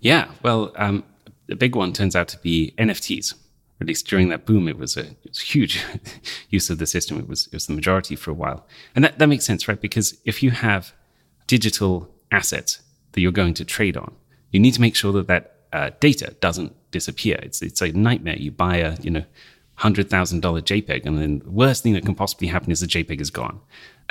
Yeah, 0.00 0.30
well, 0.42 0.72
um, 0.76 1.04
the 1.46 1.56
big 1.56 1.76
one 1.76 1.92
turns 1.92 2.16
out 2.16 2.28
to 2.28 2.38
be 2.38 2.74
NFTs. 2.78 3.34
At 3.80 3.88
least 3.88 4.06
during 4.06 4.28
that 4.28 4.46
boom, 4.46 4.68
it 4.68 4.78
was 4.78 4.96
a, 4.96 5.00
it 5.00 5.28
was 5.28 5.40
huge 5.40 5.84
use 6.50 6.70
of 6.70 6.78
the 6.78 6.86
system. 6.86 7.18
It 7.18 7.28
was 7.28 7.48
it 7.48 7.54
was 7.54 7.66
the 7.66 7.74
majority 7.74 8.14
for 8.14 8.30
a 8.30 8.34
while, 8.34 8.66
and 8.94 9.04
that 9.04 9.18
that 9.18 9.26
makes 9.26 9.44
sense, 9.44 9.66
right? 9.66 9.80
Because 9.80 10.16
if 10.24 10.42
you 10.42 10.52
have 10.52 10.92
digital 11.48 12.08
assets 12.30 12.80
that 13.12 13.20
you're 13.20 13.32
going 13.32 13.54
to 13.54 13.64
trade 13.64 13.96
on, 13.96 14.14
you 14.52 14.60
need 14.60 14.74
to 14.74 14.80
make 14.80 14.94
sure 14.94 15.12
that 15.12 15.26
that 15.26 15.56
uh, 15.72 15.90
data 15.98 16.36
doesn't 16.40 16.74
disappear. 16.92 17.40
It's 17.42 17.60
it's 17.62 17.82
a 17.82 17.90
nightmare. 17.92 18.36
You 18.36 18.52
buy 18.52 18.76
a 18.76 18.96
you 19.00 19.10
know 19.10 19.24
hundred 19.74 20.08
thousand 20.08 20.40
dollar 20.40 20.60
JPEG, 20.60 21.04
and 21.04 21.18
then 21.18 21.40
the 21.40 21.50
worst 21.50 21.82
thing 21.82 21.94
that 21.94 22.04
can 22.04 22.14
possibly 22.14 22.46
happen 22.46 22.70
is 22.70 22.80
the 22.80 22.86
JPEG 22.86 23.20
is 23.20 23.30
gone. 23.30 23.60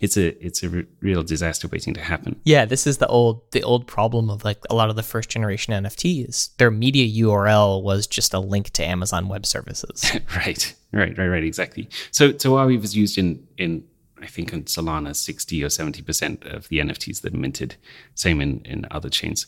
it's 0.00 0.16
a 0.16 0.44
it's 0.44 0.62
a 0.62 0.84
real 1.00 1.22
disaster 1.22 1.68
waiting 1.68 1.94
to 1.94 2.00
happen. 2.00 2.40
Yeah, 2.44 2.64
this 2.64 2.86
is 2.86 2.98
the 2.98 3.06
old 3.06 3.50
the 3.52 3.62
old 3.62 3.86
problem 3.86 4.28
of 4.30 4.44
like 4.44 4.58
a 4.70 4.74
lot 4.74 4.90
of 4.90 4.96
the 4.96 5.02
first 5.02 5.28
generation 5.28 5.72
NFTs. 5.72 6.56
Their 6.56 6.70
media 6.70 7.24
URL 7.24 7.82
was 7.82 8.06
just 8.06 8.34
a 8.34 8.40
link 8.40 8.70
to 8.70 8.84
Amazon 8.84 9.28
Web 9.28 9.46
Services. 9.46 10.04
right, 10.36 10.74
right, 10.92 11.16
right, 11.16 11.28
right. 11.28 11.44
Exactly. 11.44 11.88
So 12.10 12.36
so 12.36 12.52
Arweave 12.52 12.82
was 12.82 12.96
used 12.96 13.18
in 13.18 13.46
in 13.56 13.84
I 14.20 14.26
think 14.26 14.52
in 14.52 14.64
Solana 14.64 15.14
sixty 15.14 15.62
or 15.62 15.70
seventy 15.70 16.02
percent 16.02 16.44
of 16.44 16.68
the 16.68 16.78
NFTs 16.78 17.20
that 17.22 17.34
are 17.34 17.38
minted. 17.38 17.76
Same 18.14 18.40
in 18.40 18.62
in 18.64 18.86
other 18.90 19.10
chains. 19.10 19.46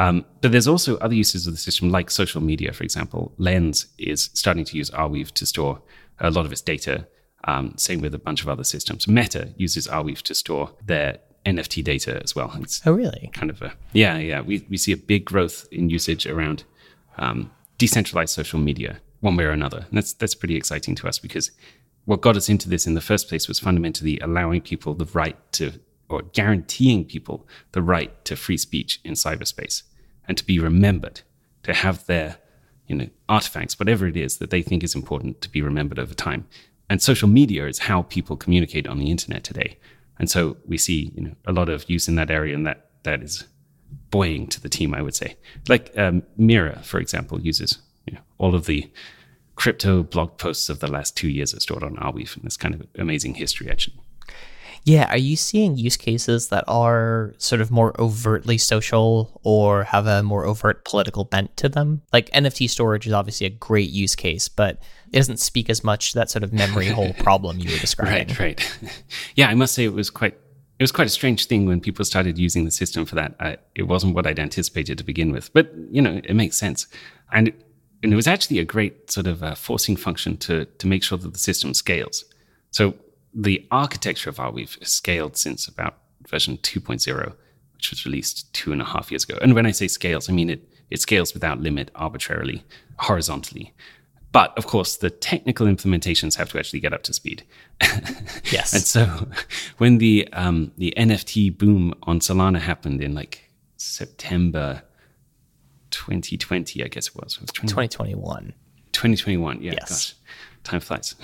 Um, 0.00 0.24
but 0.40 0.50
there's 0.50 0.66
also 0.66 0.96
other 0.96 1.14
uses 1.14 1.46
of 1.46 1.52
the 1.52 1.58
system, 1.58 1.90
like 1.90 2.10
social 2.10 2.40
media, 2.40 2.72
for 2.72 2.84
example. 2.84 3.34
Lens 3.36 3.86
is 3.98 4.30
starting 4.32 4.64
to 4.64 4.76
use 4.78 4.90
Arweave 4.92 5.30
to 5.32 5.44
store 5.44 5.82
a 6.18 6.30
lot 6.30 6.46
of 6.46 6.52
its 6.52 6.62
data. 6.62 7.06
Um, 7.44 7.74
same 7.76 8.00
with 8.00 8.14
a 8.14 8.18
bunch 8.18 8.42
of 8.42 8.48
other 8.48 8.64
systems. 8.64 9.06
Meta 9.06 9.52
uses 9.58 9.86
Arweave 9.86 10.22
to 10.22 10.34
store 10.34 10.70
their 10.86 11.18
NFT 11.44 11.84
data 11.84 12.18
as 12.22 12.34
well. 12.34 12.50
It's 12.60 12.80
oh, 12.86 12.92
really? 12.92 13.28
Kind 13.34 13.50
of 13.50 13.60
a 13.60 13.74
yeah, 13.92 14.16
yeah. 14.16 14.40
We 14.40 14.64
we 14.70 14.78
see 14.78 14.92
a 14.92 14.96
big 14.96 15.26
growth 15.26 15.68
in 15.70 15.90
usage 15.90 16.26
around 16.26 16.64
um, 17.18 17.50
decentralized 17.76 18.34
social 18.34 18.58
media, 18.58 19.00
one 19.20 19.36
way 19.36 19.44
or 19.44 19.50
another, 19.50 19.84
and 19.86 19.98
that's 19.98 20.14
that's 20.14 20.34
pretty 20.34 20.56
exciting 20.56 20.94
to 20.94 21.08
us 21.08 21.18
because 21.18 21.50
what 22.06 22.22
got 22.22 22.38
us 22.38 22.48
into 22.48 22.70
this 22.70 22.86
in 22.86 22.94
the 22.94 23.02
first 23.02 23.28
place 23.28 23.48
was 23.48 23.58
fundamentally 23.58 24.18
allowing 24.20 24.62
people 24.62 24.94
the 24.94 25.10
right 25.12 25.36
to 25.52 25.72
or 26.08 26.22
guaranteeing 26.22 27.04
people 27.04 27.46
the 27.72 27.82
right 27.82 28.24
to 28.24 28.34
free 28.34 28.56
speech 28.56 28.98
in 29.04 29.12
cyberspace 29.12 29.82
and 30.30 30.38
to 30.38 30.46
be 30.46 30.60
remembered, 30.60 31.22
to 31.64 31.74
have 31.74 32.06
their 32.06 32.36
you 32.86 32.94
know 32.94 33.08
artifacts, 33.28 33.80
whatever 33.80 34.06
it 34.06 34.16
is 34.16 34.38
that 34.38 34.50
they 34.50 34.62
think 34.62 34.84
is 34.84 34.94
important 34.94 35.40
to 35.40 35.48
be 35.50 35.60
remembered 35.60 35.98
over 35.98 36.14
time. 36.14 36.46
And 36.88 37.02
social 37.02 37.28
media 37.28 37.66
is 37.66 37.80
how 37.80 38.02
people 38.02 38.36
communicate 38.36 38.86
on 38.86 39.00
the 39.00 39.10
internet 39.10 39.42
today. 39.42 39.76
And 40.20 40.30
so 40.30 40.56
we 40.64 40.78
see 40.78 41.10
you 41.16 41.22
know 41.24 41.34
a 41.46 41.52
lot 41.52 41.68
of 41.68 41.90
use 41.90 42.06
in 42.06 42.14
that 42.14 42.30
area, 42.30 42.54
and 42.54 42.64
that 42.64 42.90
that 43.02 43.24
is 43.24 43.48
buoying 44.10 44.46
to 44.46 44.60
the 44.60 44.68
team, 44.68 44.94
I 44.94 45.02
would 45.02 45.16
say. 45.16 45.34
Like 45.68 45.90
um, 45.98 46.22
Mirror, 46.36 46.78
for 46.84 47.00
example, 47.00 47.40
uses 47.40 47.78
you 48.06 48.12
know, 48.12 48.20
all 48.38 48.54
of 48.54 48.66
the 48.66 48.88
crypto 49.56 50.04
blog 50.04 50.38
posts 50.38 50.68
of 50.68 50.78
the 50.78 50.92
last 50.96 51.16
two 51.16 51.28
years 51.28 51.52
are 51.52 51.60
stored 51.60 51.82
on 51.82 51.96
Arweave, 51.96 52.36
and 52.36 52.44
it's 52.44 52.56
kind 52.56 52.76
of 52.76 52.86
amazing 52.96 53.34
history 53.34 53.68
actually. 53.68 54.00
Yeah, 54.84 55.10
are 55.10 55.18
you 55.18 55.36
seeing 55.36 55.76
use 55.76 55.96
cases 55.96 56.48
that 56.48 56.64
are 56.66 57.34
sort 57.38 57.60
of 57.60 57.70
more 57.70 57.98
overtly 58.00 58.58
social 58.58 59.40
or 59.42 59.84
have 59.84 60.06
a 60.06 60.22
more 60.22 60.46
overt 60.46 60.84
political 60.84 61.24
bent 61.24 61.56
to 61.58 61.68
them? 61.68 62.02
Like 62.12 62.30
NFT 62.30 62.68
storage 62.70 63.06
is 63.06 63.12
obviously 63.12 63.46
a 63.46 63.50
great 63.50 63.90
use 63.90 64.16
case, 64.16 64.48
but 64.48 64.80
it 65.12 65.16
doesn't 65.16 65.38
speak 65.38 65.68
as 65.68 65.84
much 65.84 66.12
to 66.12 66.18
that 66.18 66.30
sort 66.30 66.42
of 66.42 66.52
memory 66.52 66.88
hole 66.88 67.12
problem 67.14 67.58
you 67.58 67.70
were 67.70 67.78
describing. 67.78 68.28
Right, 68.28 68.38
right. 68.38 68.78
yeah, 69.36 69.48
I 69.48 69.54
must 69.54 69.74
say 69.74 69.84
it 69.84 69.92
was 69.92 70.10
quite 70.10 70.36
it 70.78 70.82
was 70.82 70.92
quite 70.92 71.06
a 71.06 71.10
strange 71.10 71.44
thing 71.44 71.66
when 71.66 71.78
people 71.78 72.06
started 72.06 72.38
using 72.38 72.64
the 72.64 72.70
system 72.70 73.04
for 73.04 73.14
that. 73.16 73.34
I, 73.38 73.58
it 73.74 73.82
wasn't 73.82 74.14
what 74.14 74.26
I'd 74.26 74.38
anticipated 74.38 74.96
to 74.96 75.04
begin 75.04 75.30
with, 75.30 75.52
but 75.52 75.70
you 75.90 76.00
know, 76.00 76.22
it 76.24 76.34
makes 76.34 76.56
sense. 76.56 76.86
And 77.32 77.48
it, 77.48 77.66
and 78.02 78.14
it 78.14 78.16
was 78.16 78.26
actually 78.26 78.60
a 78.60 78.64
great 78.64 79.10
sort 79.10 79.26
of 79.26 79.42
uh, 79.42 79.54
forcing 79.54 79.96
function 79.96 80.38
to 80.38 80.64
to 80.64 80.86
make 80.86 81.02
sure 81.02 81.18
that 81.18 81.34
the 81.34 81.38
system 81.38 81.74
scales. 81.74 82.24
So 82.70 82.94
the 83.32 83.66
architecture 83.70 84.30
of 84.30 84.38
how 84.38 84.50
we've 84.50 84.76
scaled 84.82 85.36
since 85.36 85.68
about 85.68 85.98
version 86.26 86.58
2.0, 86.58 87.34
which 87.74 87.90
was 87.90 88.04
released 88.04 88.52
two 88.52 88.72
and 88.72 88.82
a 88.82 88.84
half 88.84 89.10
years 89.10 89.24
ago. 89.24 89.38
And 89.40 89.54
when 89.54 89.66
I 89.66 89.70
say 89.70 89.88
scales, 89.88 90.28
I 90.28 90.32
mean 90.32 90.50
it, 90.50 90.68
it 90.90 91.00
scales 91.00 91.34
without 91.34 91.60
limit 91.60 91.90
arbitrarily, 91.94 92.64
horizontally. 92.98 93.74
But 94.32 94.56
of 94.56 94.66
course, 94.66 94.96
the 94.96 95.10
technical 95.10 95.66
implementations 95.66 96.36
have 96.36 96.50
to 96.50 96.58
actually 96.58 96.80
get 96.80 96.92
up 96.92 97.02
to 97.04 97.12
speed. 97.12 97.42
yes. 98.44 98.72
and 98.72 98.82
so 98.82 99.28
when 99.78 99.98
the, 99.98 100.28
um, 100.32 100.72
the 100.76 100.94
NFT 100.96 101.56
boom 101.56 101.94
on 102.04 102.20
Solana 102.20 102.60
happened 102.60 103.02
in 103.02 103.14
like 103.14 103.50
September 103.76 104.82
2020, 105.90 106.84
I 106.84 106.88
guess 106.88 107.08
it 107.08 107.16
was. 107.16 107.36
It 107.36 107.42
was 107.42 107.50
20, 107.52 107.68
2021. 107.68 108.54
2021, 109.00 109.62
yeah. 109.62 109.72
Yes. 109.72 109.88
Gosh 109.88 110.14
time 110.64 110.80
flies. 110.80 111.14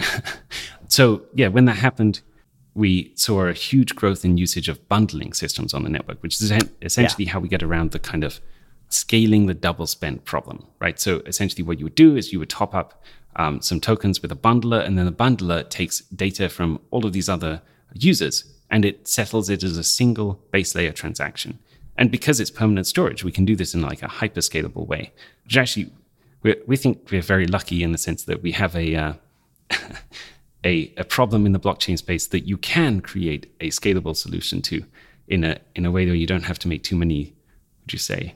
so, 0.89 1.23
yeah, 1.35 1.49
when 1.49 1.65
that 1.67 1.77
happened, 1.77 2.21
we 2.75 3.13
saw 3.15 3.47
a 3.47 3.53
huge 3.53 3.95
growth 3.95 4.25
in 4.25 4.37
usage 4.37 4.69
of 4.69 4.87
bundling 4.89 5.33
systems 5.33 5.73
on 5.73 5.83
the 5.83 5.89
network, 5.89 6.23
which 6.23 6.41
is 6.41 6.53
essentially 6.83 7.25
yeah. 7.25 7.33
how 7.33 7.41
we 7.41 7.49
get 7.49 7.63
around 7.63 7.93
the 7.93 7.99
kind 7.99 8.25
of 8.25 8.41
scaling 8.89 9.47
the 9.47 9.55
double 9.55 9.87
spend 9.87 10.25
problem, 10.25 10.67
right? 10.79 11.01
So 11.01 11.23
essentially, 11.27 11.63
what 11.63 11.79
you 11.79 11.87
would 11.87 11.95
do 11.95 12.17
is 12.17 12.33
you 12.33 12.39
would 12.39 12.51
top 12.51 12.75
up 12.75 13.03
um, 13.37 13.61
some 13.61 13.81
tokens 13.81 14.21
with 14.21 14.33
a 14.33 14.37
bundler, 14.37 14.85
and 14.85 14.99
then 14.99 15.07
the 15.07 15.13
bundler 15.13 15.69
takes 15.69 16.01
data 16.01 16.49
from 16.49 16.81
all 16.91 17.07
of 17.07 17.13
these 17.13 17.29
other 17.29 17.63
users 17.95 18.53
and 18.69 18.85
it 18.85 19.07
settles 19.07 19.49
it 19.49 19.63
as 19.63 19.79
a 19.79 19.85
single 19.85 20.41
base 20.51 20.75
layer 20.75 20.93
transaction. 20.93 21.59
And 21.97 22.11
because 22.11 22.41
it's 22.41 22.51
permanent 22.51 22.87
storage, 22.87 23.23
we 23.23 23.31
can 23.31 23.45
do 23.45 23.55
this 23.55 23.75
in 23.75 23.81
like 23.81 24.03
a 24.03 24.09
hyper 24.09 24.41
scalable 24.41 24.87
way, 24.87 25.13
which 25.45 25.57
actually 25.57 25.91
we 26.67 26.77
think 26.77 27.09
we're 27.11 27.23
very 27.23 27.47
lucky 27.47 27.83
in 27.83 27.93
the 27.93 27.99
sense 27.99 28.25
that 28.25 28.43
we 28.43 28.53
have 28.53 28.77
a, 28.77 28.95
uh, 28.95 29.13
a, 30.65 30.93
a 30.97 31.05
problem 31.05 31.47
in 31.47 31.53
the 31.53 31.61
blockchain 31.61 31.99
space 31.99 32.27
that 32.29 32.47
you 32.47 32.57
can 32.57 33.01
create 33.01 33.53
a 33.61 33.69
scalable 33.71 34.17
solution 34.17 34.63
to 34.63 34.85
in 35.29 35.45
a 35.45 35.59
in 35.75 35.85
a 35.85 35.91
way 35.91 36.07
where 36.07 36.15
you 36.15 36.27
don't 36.27 36.45
have 36.45 36.59
to 36.61 36.69
make 36.69 36.83
too 36.83 36.97
many, 36.97 37.35
would 37.83 37.93
you 37.93 37.99
say, 37.99 38.35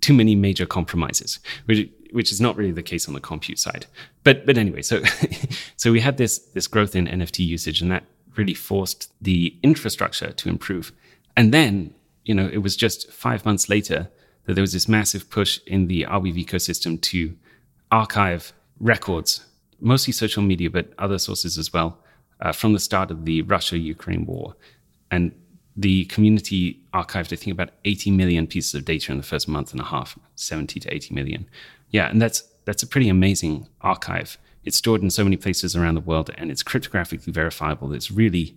too 0.00 0.12
many 0.12 0.34
major 0.34 0.66
compromises, 0.66 1.38
which 1.66 1.88
which 2.12 2.30
is 2.30 2.40
not 2.40 2.56
really 2.56 2.72
the 2.72 2.82
case 2.82 3.08
on 3.08 3.14
the 3.14 3.20
compute 3.20 3.58
side. 3.58 3.86
But 4.24 4.44
but 4.46 4.58
anyway, 4.58 4.82
so 4.82 5.02
so 5.76 5.92
we 5.92 6.00
had 6.00 6.16
this 6.16 6.38
this 6.38 6.66
growth 6.66 6.94
in 6.96 7.06
NFT 7.06 7.46
usage, 7.46 7.80
and 7.80 7.90
that 7.90 8.04
really 8.36 8.54
forced 8.54 9.12
the 9.20 9.56
infrastructure 9.62 10.32
to 10.32 10.48
improve. 10.48 10.92
And 11.36 11.52
then, 11.52 11.94
you 12.24 12.34
know, 12.34 12.48
it 12.52 12.58
was 12.58 12.76
just 12.76 13.10
five 13.10 13.44
months 13.44 13.68
later 13.68 14.10
that 14.44 14.54
there 14.54 14.62
was 14.62 14.72
this 14.72 14.88
massive 14.88 15.30
push 15.30 15.60
in 15.66 15.86
the 15.86 16.02
Arweave 16.02 16.44
ecosystem 16.44 17.00
to 17.02 17.36
archive 17.92 18.52
records, 18.80 19.46
mostly 19.80 20.12
social 20.12 20.42
media, 20.42 20.70
but 20.70 20.92
other 20.98 21.18
sources 21.18 21.58
as 21.58 21.72
well, 21.72 21.98
uh, 22.40 22.50
from 22.50 22.72
the 22.72 22.80
start 22.80 23.10
of 23.10 23.24
the 23.24 23.42
Russia 23.42 23.78
Ukraine 23.78 24.26
war. 24.26 24.56
And 25.10 25.32
the 25.76 26.06
community 26.06 26.80
archived, 26.92 27.32
I 27.32 27.36
think, 27.36 27.52
about 27.52 27.70
80 27.84 28.10
million 28.10 28.46
pieces 28.46 28.74
of 28.74 28.84
data 28.84 29.12
in 29.12 29.18
the 29.18 29.22
first 29.22 29.46
month 29.46 29.72
and 29.72 29.80
a 29.80 29.84
half, 29.84 30.18
70 30.34 30.80
to 30.80 30.92
80 30.92 31.14
million. 31.14 31.48
Yeah, 31.90 32.08
and 32.08 32.20
that's 32.20 32.42
that's 32.64 32.82
a 32.82 32.86
pretty 32.86 33.08
amazing 33.08 33.68
archive. 33.80 34.38
It's 34.64 34.76
stored 34.76 35.02
in 35.02 35.10
so 35.10 35.24
many 35.24 35.36
places 35.36 35.74
around 35.74 35.94
the 35.94 36.00
world, 36.00 36.30
and 36.36 36.50
it's 36.50 36.62
cryptographically 36.62 37.32
verifiable. 37.32 37.92
It's 37.92 38.10
really, 38.10 38.56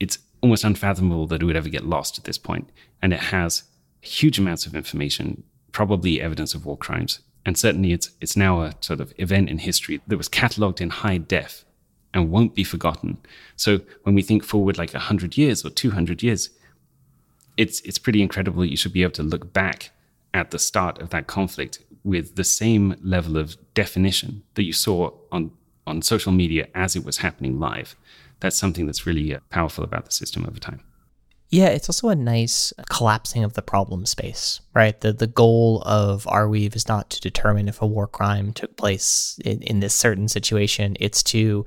it's 0.00 0.18
almost 0.40 0.64
unfathomable 0.64 1.26
that 1.28 1.42
it 1.42 1.44
would 1.44 1.56
ever 1.56 1.68
get 1.68 1.84
lost 1.84 2.18
at 2.18 2.24
this 2.24 2.38
point. 2.38 2.70
And 3.00 3.12
it 3.12 3.20
has 3.20 3.62
huge 4.00 4.38
amounts 4.38 4.66
of 4.66 4.74
information, 4.74 5.44
probably 5.70 6.20
evidence 6.20 6.54
of 6.54 6.66
war 6.66 6.76
crimes. 6.76 7.20
And 7.48 7.56
certainly, 7.56 7.94
it's 7.94 8.10
it's 8.20 8.36
now 8.36 8.60
a 8.60 8.74
sort 8.80 9.00
of 9.00 9.14
event 9.16 9.48
in 9.48 9.56
history 9.56 10.02
that 10.06 10.18
was 10.18 10.28
cataloged 10.28 10.82
in 10.82 10.90
high 10.90 11.16
def 11.16 11.64
and 12.12 12.30
won't 12.30 12.54
be 12.54 12.62
forgotten. 12.62 13.16
So 13.56 13.80
when 14.02 14.14
we 14.14 14.20
think 14.20 14.44
forward 14.44 14.76
like 14.76 14.92
100 14.92 15.38
years 15.38 15.64
or 15.64 15.70
200 15.70 16.22
years, 16.22 16.50
it's, 17.56 17.80
it's 17.80 17.96
pretty 17.96 18.20
incredible 18.20 18.60
that 18.60 18.70
you 18.70 18.76
should 18.76 18.92
be 18.92 19.02
able 19.02 19.12
to 19.12 19.22
look 19.22 19.50
back 19.54 19.92
at 20.34 20.50
the 20.50 20.58
start 20.58 21.00
of 21.00 21.08
that 21.08 21.26
conflict 21.26 21.78
with 22.04 22.36
the 22.36 22.44
same 22.44 22.96
level 23.02 23.38
of 23.38 23.56
definition 23.72 24.42
that 24.52 24.64
you 24.64 24.74
saw 24.74 25.10
on, 25.32 25.50
on 25.86 26.02
social 26.02 26.32
media 26.32 26.68
as 26.74 26.96
it 26.96 27.02
was 27.02 27.18
happening 27.18 27.58
live. 27.58 27.96
That's 28.40 28.58
something 28.58 28.84
that's 28.84 29.06
really 29.06 29.34
uh, 29.34 29.40
powerful 29.48 29.84
about 29.84 30.04
the 30.04 30.12
system 30.12 30.44
over 30.46 30.60
time. 30.60 30.82
Yeah, 31.50 31.68
it's 31.68 31.88
also 31.88 32.10
a 32.10 32.14
nice 32.14 32.72
collapsing 32.90 33.42
of 33.42 33.54
the 33.54 33.62
problem 33.62 34.04
space, 34.04 34.60
right? 34.74 35.00
The 35.00 35.12
the 35.12 35.26
goal 35.26 35.82
of 35.86 36.24
Arweave 36.24 36.76
is 36.76 36.88
not 36.88 37.08
to 37.10 37.20
determine 37.20 37.68
if 37.68 37.80
a 37.80 37.86
war 37.86 38.06
crime 38.06 38.52
took 38.52 38.76
place 38.76 39.38
in, 39.44 39.62
in 39.62 39.80
this 39.80 39.94
certain 39.94 40.28
situation. 40.28 40.96
It's 41.00 41.22
to 41.24 41.64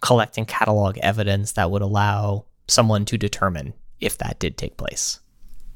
collect 0.00 0.38
and 0.38 0.46
catalog 0.46 0.98
evidence 0.98 1.52
that 1.52 1.70
would 1.70 1.82
allow 1.82 2.44
someone 2.68 3.04
to 3.06 3.18
determine 3.18 3.74
if 4.00 4.18
that 4.18 4.38
did 4.38 4.56
take 4.56 4.76
place. 4.76 5.20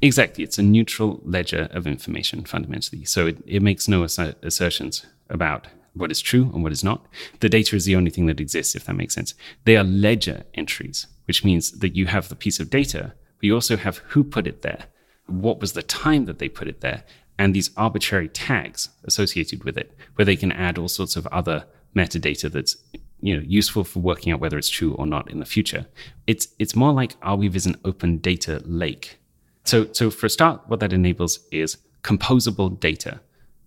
Exactly. 0.02 0.44
It's 0.44 0.58
a 0.58 0.62
neutral 0.62 1.20
ledger 1.24 1.68
of 1.72 1.86
information 1.86 2.44
fundamentally. 2.44 3.04
So 3.04 3.26
it, 3.26 3.38
it 3.46 3.62
makes 3.62 3.88
no 3.88 4.04
ass- 4.04 4.18
assertions 4.18 5.04
about 5.28 5.66
what 5.94 6.10
is 6.10 6.20
true 6.20 6.50
and 6.54 6.62
what 6.62 6.72
is 6.72 6.84
not. 6.84 7.06
The 7.40 7.48
data 7.48 7.76
is 7.76 7.84
the 7.84 7.96
only 7.96 8.10
thing 8.10 8.26
that 8.26 8.40
exists, 8.40 8.74
if 8.74 8.84
that 8.84 8.94
makes 8.94 9.14
sense. 9.14 9.34
They 9.64 9.76
are 9.76 9.84
ledger 9.84 10.44
entries, 10.54 11.06
which 11.26 11.44
means 11.44 11.72
that 11.72 11.96
you 11.96 12.06
have 12.06 12.28
the 12.28 12.36
piece 12.36 12.60
of 12.60 12.70
data, 12.70 13.12
but 13.40 13.46
you 13.46 13.54
also 13.54 13.76
have 13.76 13.98
who 14.08 14.22
put 14.22 14.46
it 14.46 14.62
there, 14.62 14.84
what 15.26 15.60
was 15.60 15.72
the 15.72 15.82
time 15.82 16.26
that 16.26 16.38
they 16.38 16.48
put 16.48 16.68
it 16.68 16.80
there, 16.80 17.04
and 17.38 17.54
these 17.54 17.70
arbitrary 17.76 18.28
tags 18.28 18.90
associated 19.04 19.64
with 19.64 19.76
it, 19.78 19.96
where 20.14 20.26
they 20.26 20.36
can 20.36 20.52
add 20.52 20.78
all 20.78 20.88
sorts 20.88 21.16
of 21.16 21.26
other 21.28 21.64
metadata 21.96 22.50
that's 22.50 22.76
you 23.20 23.36
know 23.36 23.42
useful 23.46 23.84
for 23.84 23.98
working 24.00 24.32
out 24.32 24.40
whether 24.40 24.56
it's 24.58 24.68
true 24.68 24.94
or 24.94 25.06
not 25.06 25.30
in 25.30 25.40
the 25.40 25.46
future. 25.46 25.86
It's 26.26 26.48
it's 26.58 26.76
more 26.76 26.92
like 26.92 27.18
Arweave 27.20 27.56
is 27.56 27.66
an 27.66 27.76
open 27.84 28.18
data 28.18 28.62
lake 28.64 29.20
so, 29.64 29.88
so 29.92 30.10
for 30.10 30.26
a 30.26 30.30
start, 30.30 30.62
what 30.66 30.80
that 30.80 30.92
enables 30.92 31.40
is 31.50 31.78
composable 32.02 32.78
data. 32.80 33.20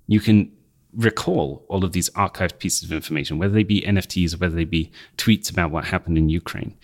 You 0.08 0.20
can 0.20 0.52
recall 0.96 1.66
all 1.70 1.84
of 1.84 1.92
these 1.92 2.10
archived 2.12 2.60
pieces 2.60 2.84
of 2.84 2.92
information, 2.92 3.38
whether 3.38 3.54
they 3.54 3.64
be 3.64 3.82
NFTs 3.82 4.34
or 4.34 4.38
whether 4.38 4.56
they 4.56 4.66
be 4.66 4.92
tweets 5.18 5.50
about 5.50 5.72
what 5.72 5.86
happened 5.86 6.18
in 6.18 6.30
Ukraine, 6.30 6.76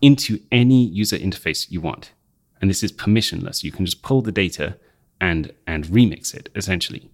into 0.00 0.40
any 0.50 0.84
user 0.86 1.16
interface 1.16 1.70
you 1.70 1.80
want. 1.80 2.12
And 2.64 2.70
this 2.70 2.82
is 2.82 2.92
permissionless. 2.92 3.62
You 3.62 3.70
can 3.70 3.84
just 3.84 4.00
pull 4.00 4.22
the 4.22 4.32
data 4.32 4.78
and 5.20 5.52
and 5.66 5.84
remix 5.84 6.34
it 6.34 6.48
essentially. 6.54 7.10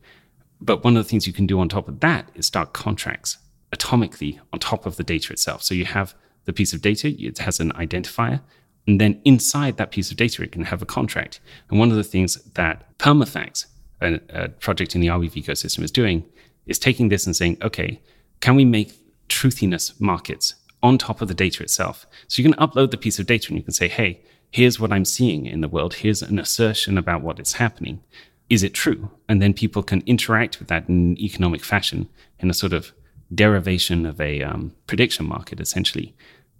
But 0.60 0.84
one 0.84 0.96
of 0.96 1.02
the 1.02 1.10
things 1.10 1.26
you 1.26 1.32
can 1.32 1.44
do 1.44 1.58
on 1.58 1.68
top 1.68 1.88
of 1.88 1.98
that 1.98 2.28
is 2.36 2.46
start 2.46 2.72
contracts 2.72 3.36
atomically 3.72 4.38
on 4.52 4.60
top 4.60 4.86
of 4.86 4.94
the 4.94 5.02
data 5.02 5.32
itself. 5.32 5.64
So 5.64 5.74
you 5.74 5.86
have 5.86 6.14
the 6.44 6.52
piece 6.52 6.72
of 6.72 6.82
data, 6.82 7.08
it 7.08 7.38
has 7.38 7.58
an 7.58 7.72
identifier, 7.72 8.42
and 8.86 9.00
then 9.00 9.20
inside 9.24 9.76
that 9.78 9.90
piece 9.90 10.12
of 10.12 10.16
data, 10.16 10.44
it 10.44 10.52
can 10.52 10.66
have 10.66 10.82
a 10.82 10.86
contract. 10.86 11.40
And 11.68 11.80
one 11.80 11.90
of 11.90 11.96
the 11.96 12.04
things 12.04 12.36
that 12.54 12.96
Permafacts, 12.98 13.66
a, 14.00 14.20
a 14.28 14.50
project 14.50 14.94
in 14.94 15.00
the 15.00 15.08
Arweave 15.08 15.32
ecosystem, 15.32 15.82
is 15.82 15.90
doing 15.90 16.24
is 16.66 16.78
taking 16.78 17.08
this 17.08 17.26
and 17.26 17.34
saying, 17.34 17.58
okay, 17.60 18.00
can 18.38 18.54
we 18.54 18.64
make 18.64 18.92
truthiness 19.28 20.00
markets 20.00 20.54
on 20.80 20.96
top 20.96 21.20
of 21.20 21.26
the 21.26 21.34
data 21.34 21.64
itself? 21.64 22.06
So 22.28 22.40
you 22.40 22.48
can 22.48 22.56
upload 22.64 22.92
the 22.92 22.96
piece 22.96 23.18
of 23.18 23.26
data 23.26 23.48
and 23.48 23.58
you 23.58 23.64
can 23.64 23.72
say, 23.72 23.88
hey, 23.88 24.20
here's 24.50 24.80
what 24.80 24.92
I'm 24.92 25.04
seeing 25.04 25.46
in 25.46 25.60
the 25.60 25.68
world. 25.68 25.94
Here's 25.94 26.22
an 26.22 26.38
assertion 26.38 26.98
about 26.98 27.22
what 27.22 27.40
is 27.40 27.54
happening. 27.54 28.02
Is 28.48 28.62
it 28.62 28.74
true? 28.74 29.10
And 29.28 29.40
then 29.40 29.54
people 29.54 29.82
can 29.82 30.02
interact 30.06 30.58
with 30.58 30.68
that 30.68 30.88
in 30.88 31.12
an 31.12 31.18
economic 31.18 31.64
fashion 31.64 32.08
in 32.40 32.50
a 32.50 32.54
sort 32.54 32.72
of 32.72 32.92
derivation 33.32 34.06
of 34.06 34.20
a 34.20 34.42
um, 34.42 34.74
prediction 34.86 35.26
market, 35.26 35.60
essentially, 35.60 36.14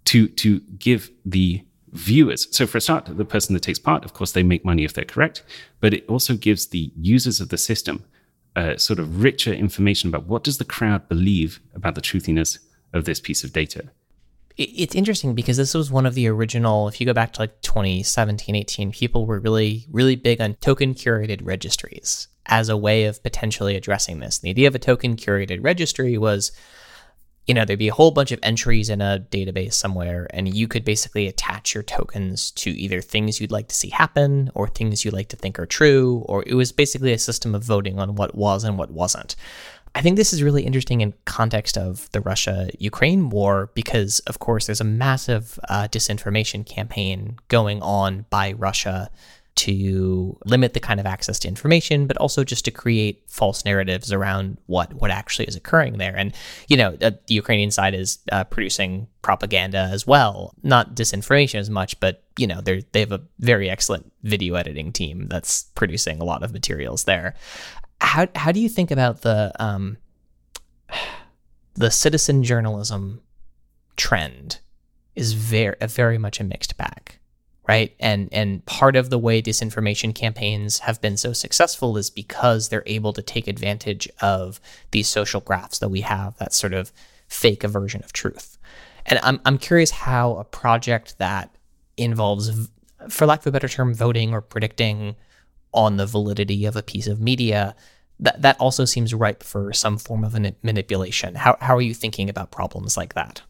to, 0.05 0.27
to 0.29 0.61
give 0.79 1.11
the 1.25 1.63
viewers. 1.91 2.47
So 2.55 2.65
for 2.65 2.77
a 2.77 2.81
start, 2.81 3.05
the 3.05 3.25
person 3.25 3.53
that 3.53 3.63
takes 3.63 3.79
part, 3.79 4.05
of 4.05 4.13
course, 4.13 4.31
they 4.31 4.43
make 4.43 4.63
money 4.63 4.85
if 4.85 4.93
they're 4.93 5.03
correct, 5.03 5.43
but 5.81 5.93
it 5.93 6.05
also 6.07 6.35
gives 6.35 6.67
the 6.67 6.91
users 6.95 7.41
of 7.41 7.49
the 7.49 7.57
system 7.57 8.05
uh, 8.55 8.77
sort 8.77 8.99
of 8.99 9.21
richer 9.21 9.53
information 9.53 10.09
about 10.09 10.27
what 10.27 10.43
does 10.43 10.57
the 10.57 10.65
crowd 10.65 11.07
believe 11.09 11.59
about 11.75 11.95
the 11.95 12.01
truthiness 12.01 12.59
of 12.93 13.05
this 13.05 13.19
piece 13.19 13.43
of 13.43 13.53
data. 13.53 13.89
It's 14.57 14.95
interesting 14.95 15.33
because 15.33 15.57
this 15.57 15.73
was 15.73 15.91
one 15.91 16.05
of 16.05 16.13
the 16.13 16.27
original, 16.27 16.87
if 16.87 16.99
you 16.99 17.05
go 17.05 17.13
back 17.13 17.33
to 17.33 17.41
like 17.41 17.61
2017, 17.61 18.55
18, 18.55 18.91
people 18.91 19.25
were 19.25 19.39
really, 19.39 19.87
really 19.91 20.15
big 20.15 20.41
on 20.41 20.55
token 20.55 20.93
curated 20.93 21.41
registries 21.43 22.27
as 22.47 22.69
a 22.69 22.77
way 22.77 23.05
of 23.05 23.23
potentially 23.23 23.75
addressing 23.75 24.19
this. 24.19 24.39
The 24.39 24.49
idea 24.49 24.67
of 24.67 24.75
a 24.75 24.79
token 24.79 25.15
curated 25.15 25.63
registry 25.63 26.17
was 26.17 26.51
you 27.47 27.55
know, 27.55 27.65
there'd 27.65 27.79
be 27.79 27.87
a 27.87 27.93
whole 27.93 28.11
bunch 28.11 28.31
of 28.31 28.39
entries 28.43 28.89
in 28.89 29.01
a 29.01 29.25
database 29.31 29.73
somewhere, 29.73 30.27
and 30.29 30.53
you 30.55 30.67
could 30.67 30.85
basically 30.85 31.27
attach 31.27 31.73
your 31.73 31.83
tokens 31.83 32.51
to 32.51 32.69
either 32.69 33.01
things 33.01 33.41
you'd 33.41 33.51
like 33.51 33.67
to 33.67 33.75
see 33.75 33.89
happen 33.89 34.51
or 34.53 34.67
things 34.67 35.03
you 35.03 35.11
like 35.11 35.29
to 35.29 35.35
think 35.35 35.57
are 35.57 35.65
true, 35.65 36.23
or 36.27 36.43
it 36.45 36.53
was 36.53 36.71
basically 36.71 37.13
a 37.13 37.17
system 37.17 37.55
of 37.55 37.63
voting 37.63 37.99
on 37.99 38.15
what 38.15 38.35
was 38.35 38.63
and 38.63 38.77
what 38.77 38.91
wasn't. 38.91 39.35
I 39.93 40.01
think 40.01 40.15
this 40.15 40.31
is 40.31 40.41
really 40.41 40.63
interesting 40.63 41.01
in 41.01 41.13
context 41.25 41.77
of 41.77 42.09
the 42.11 42.21
Russia-Ukraine 42.21 43.29
war 43.29 43.71
because, 43.73 44.19
of 44.21 44.39
course, 44.39 44.65
there's 44.65 44.81
a 44.81 44.85
massive 44.85 45.59
uh, 45.67 45.87
disinformation 45.91 46.65
campaign 46.65 47.37
going 47.49 47.81
on 47.81 48.25
by 48.29 48.53
Russia 48.53 49.09
to 49.53 50.37
limit 50.45 50.73
the 50.73 50.79
kind 50.79 50.99
of 50.99 51.05
access 51.05 51.37
to 51.39 51.47
information, 51.47 52.07
but 52.07 52.17
also 52.17 52.43
just 52.43 52.63
to 52.65 52.71
create 52.71 53.23
false 53.27 53.65
narratives 53.65 54.11
around 54.11 54.57
what 54.67 54.93
what 54.93 55.11
actually 55.11 55.45
is 55.45 55.55
occurring 55.55 55.97
there. 55.97 56.15
And 56.15 56.33
you 56.67 56.77
know, 56.77 56.95
the, 56.95 57.19
the 57.27 57.33
Ukrainian 57.35 57.69
side 57.69 57.93
is 57.93 58.19
uh, 58.31 58.45
producing 58.45 59.07
propaganda 59.21 59.89
as 59.91 60.07
well, 60.07 60.55
not 60.63 60.95
disinformation 60.95 61.59
as 61.59 61.69
much, 61.69 61.99
but 61.99 62.23
you 62.37 62.47
know, 62.47 62.61
they 62.61 62.85
they 62.93 63.01
have 63.01 63.11
a 63.11 63.21
very 63.39 63.69
excellent 63.69 64.11
video 64.23 64.55
editing 64.55 64.93
team 64.93 65.27
that's 65.27 65.63
producing 65.75 66.21
a 66.21 66.25
lot 66.25 66.43
of 66.43 66.53
materials 66.53 67.03
there. 67.03 67.35
How 68.01 68.27
how 68.35 68.51
do 68.51 68.59
you 68.59 68.69
think 68.69 68.91
about 68.91 69.21
the 69.21 69.51
um, 69.59 69.97
the 71.75 71.91
citizen 71.91 72.43
journalism 72.43 73.21
trend? 73.95 74.59
Is 75.15 75.33
very 75.33 75.75
very 75.81 76.17
much 76.17 76.39
a 76.39 76.43
mixed 76.43 76.77
bag 76.77 77.19
right? 77.67 77.95
And 77.99 78.27
and 78.31 78.65
part 78.65 78.95
of 78.95 79.09
the 79.09 79.17
way 79.17 79.41
disinformation 79.41 80.13
campaigns 80.13 80.79
have 80.79 80.99
been 80.99 81.17
so 81.17 81.31
successful 81.31 81.97
is 81.97 82.09
because 82.09 82.69
they're 82.69 82.83
able 82.85 83.13
to 83.13 83.21
take 83.21 83.47
advantage 83.47 84.09
of 84.21 84.59
these 84.91 85.07
social 85.07 85.41
graphs 85.41 85.79
that 85.79 85.89
we 85.89 86.01
have 86.01 86.37
that 86.37 86.53
sort 86.53 86.73
of 86.73 86.91
fake 87.27 87.63
a 87.63 87.67
version 87.67 88.03
of 88.03 88.11
truth. 88.11 88.57
And 89.05 89.19
I'm, 89.23 89.39
I'm 89.45 89.57
curious 89.57 89.91
how 89.91 90.35
a 90.35 90.43
project 90.43 91.17
that 91.17 91.55
involves, 91.97 92.69
for 93.09 93.25
lack 93.25 93.39
of 93.39 93.47
a 93.47 93.51
better 93.51 93.69
term, 93.69 93.93
voting 93.93 94.33
or 94.33 94.41
predicting 94.41 95.15
on 95.73 95.97
the 95.97 96.05
validity 96.05 96.65
of 96.65 96.75
a 96.75 96.83
piece 96.83 97.07
of 97.07 97.19
media, 97.19 97.75
that, 98.19 98.41
that 98.41 98.59
also 98.59 98.85
seems 98.85 99.13
ripe 99.13 99.43
for 99.43 99.73
some 99.73 99.97
form 99.97 100.23
of 100.23 100.33
manipulation. 100.63 101.35
How, 101.35 101.57
how 101.59 101.75
are 101.75 101.81
you 101.81 101.93
thinking 101.93 102.29
about 102.29 102.51
problems 102.51 102.95
like 102.95 103.13
that? 103.15 103.41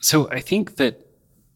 So 0.00 0.30
I 0.30 0.40
think 0.40 0.76
that, 0.76 1.06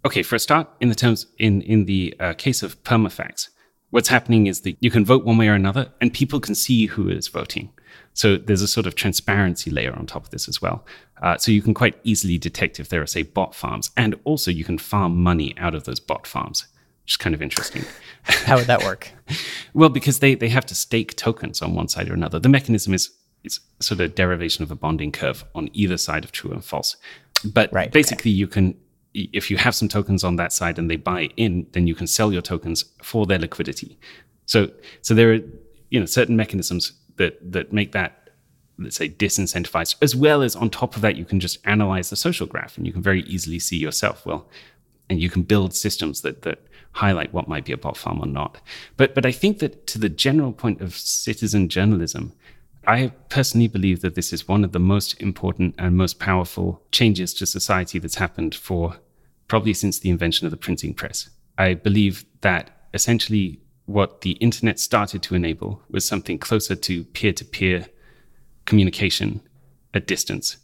okay, 0.04 0.22
for 0.22 0.36
a 0.36 0.38
start, 0.38 0.68
in 0.80 0.88
the 0.88 0.94
terms, 0.94 1.26
in, 1.38 1.62
in 1.62 1.84
the 1.84 2.14
uh, 2.20 2.32
case 2.34 2.62
of 2.62 2.82
permafacts, 2.82 3.48
what's 3.90 4.08
happening 4.08 4.46
is 4.46 4.62
that 4.62 4.76
you 4.80 4.90
can 4.90 5.04
vote 5.04 5.24
one 5.24 5.38
way 5.38 5.48
or 5.48 5.54
another 5.54 5.92
and 6.00 6.12
people 6.12 6.40
can 6.40 6.54
see 6.54 6.86
who 6.86 7.08
is 7.08 7.28
voting. 7.28 7.72
So 8.12 8.36
there's 8.36 8.62
a 8.62 8.68
sort 8.68 8.86
of 8.86 8.94
transparency 8.94 9.70
layer 9.70 9.94
on 9.94 10.06
top 10.06 10.24
of 10.24 10.30
this 10.30 10.48
as 10.48 10.60
well. 10.62 10.84
Uh, 11.22 11.36
so 11.36 11.52
you 11.52 11.62
can 11.62 11.74
quite 11.74 11.98
easily 12.04 12.38
detect 12.38 12.80
if 12.80 12.88
there 12.88 13.02
are, 13.02 13.06
say, 13.06 13.22
bot 13.22 13.54
farms. 13.54 13.90
And 13.96 14.14
also 14.24 14.50
you 14.50 14.64
can 14.64 14.78
farm 14.78 15.22
money 15.22 15.54
out 15.58 15.74
of 15.74 15.84
those 15.84 16.00
bot 16.00 16.26
farms, 16.26 16.66
which 17.04 17.12
is 17.12 17.16
kind 17.16 17.34
of 17.34 17.42
interesting. 17.42 17.84
How 18.22 18.56
would 18.56 18.66
that 18.66 18.82
work? 18.82 19.10
well, 19.74 19.88
because 19.88 20.20
they, 20.20 20.34
they 20.34 20.48
have 20.48 20.66
to 20.66 20.74
stake 20.74 21.16
tokens 21.16 21.62
on 21.62 21.74
one 21.74 21.88
side 21.88 22.08
or 22.08 22.14
another. 22.14 22.38
The 22.38 22.48
mechanism 22.48 22.94
is, 22.94 23.10
is 23.44 23.60
sort 23.80 24.00
of 24.00 24.06
a 24.06 24.08
derivation 24.08 24.62
of 24.62 24.70
a 24.70 24.74
bonding 24.74 25.12
curve 25.12 25.44
on 25.54 25.68
either 25.72 25.98
side 25.98 26.24
of 26.24 26.32
true 26.32 26.50
and 26.50 26.64
false. 26.64 26.96
But 27.44 27.72
right, 27.72 27.92
basically, 27.92 28.30
okay. 28.30 28.38
you 28.38 28.46
can 28.46 28.76
if 29.14 29.48
you 29.48 29.56
have 29.56 29.74
some 29.76 29.88
tokens 29.88 30.24
on 30.24 30.36
that 30.36 30.52
side 30.52 30.76
and 30.76 30.90
they 30.90 30.96
buy 30.96 31.28
in, 31.36 31.66
then 31.70 31.86
you 31.86 31.94
can 31.94 32.06
sell 32.06 32.32
your 32.32 32.42
tokens 32.42 32.84
for 33.00 33.26
their 33.26 33.38
liquidity. 33.38 33.96
So, 34.46 34.70
so 35.02 35.14
there 35.14 35.32
are 35.32 35.38
you 35.90 36.00
know 36.00 36.06
certain 36.06 36.36
mechanisms 36.36 36.92
that 37.16 37.38
that 37.52 37.72
make 37.72 37.92
that 37.92 38.30
let's 38.76 38.96
say 38.96 39.08
disincentivized, 39.08 39.96
as 40.02 40.16
well 40.16 40.42
as 40.42 40.56
on 40.56 40.68
top 40.68 40.96
of 40.96 41.02
that, 41.02 41.16
you 41.16 41.24
can 41.24 41.38
just 41.38 41.58
analyze 41.64 42.10
the 42.10 42.16
social 42.16 42.46
graph 42.46 42.76
and 42.76 42.86
you 42.86 42.92
can 42.92 43.02
very 43.02 43.22
easily 43.22 43.60
see 43.60 43.76
yourself. 43.76 44.26
Well, 44.26 44.48
and 45.08 45.20
you 45.20 45.30
can 45.30 45.42
build 45.42 45.74
systems 45.74 46.22
that 46.22 46.42
that 46.42 46.66
highlight 46.94 47.32
what 47.32 47.48
might 47.48 47.64
be 47.64 47.72
a 47.72 47.76
bot 47.76 47.96
farm 47.96 48.20
or 48.20 48.26
not. 48.26 48.60
But 48.96 49.14
but 49.14 49.26
I 49.26 49.32
think 49.32 49.58
that 49.58 49.86
to 49.88 49.98
the 49.98 50.08
general 50.08 50.52
point 50.52 50.80
of 50.80 50.94
citizen 50.96 51.68
journalism, 51.68 52.32
I 52.86 53.12
personally 53.28 53.68
believe 53.68 54.00
that 54.00 54.14
this 54.14 54.32
is 54.32 54.48
one 54.48 54.64
of 54.64 54.72
the 54.72 54.78
most 54.78 55.20
important 55.20 55.74
and 55.78 55.96
most 55.96 56.18
powerful 56.18 56.82
changes 56.92 57.34
to 57.34 57.46
society 57.46 57.98
that's 57.98 58.16
happened 58.16 58.54
for 58.54 58.96
probably 59.48 59.74
since 59.74 59.98
the 59.98 60.10
invention 60.10 60.46
of 60.46 60.50
the 60.50 60.56
printing 60.56 60.94
press. 60.94 61.30
I 61.58 61.74
believe 61.74 62.24
that 62.40 62.70
essentially 62.92 63.60
what 63.86 64.22
the 64.22 64.32
internet 64.32 64.78
started 64.78 65.22
to 65.22 65.34
enable 65.34 65.82
was 65.90 66.04
something 66.06 66.38
closer 66.38 66.74
to 66.74 67.04
peer 67.04 67.32
to 67.32 67.44
peer 67.44 67.86
communication 68.64 69.40
at 69.92 70.06
distance. 70.06 70.56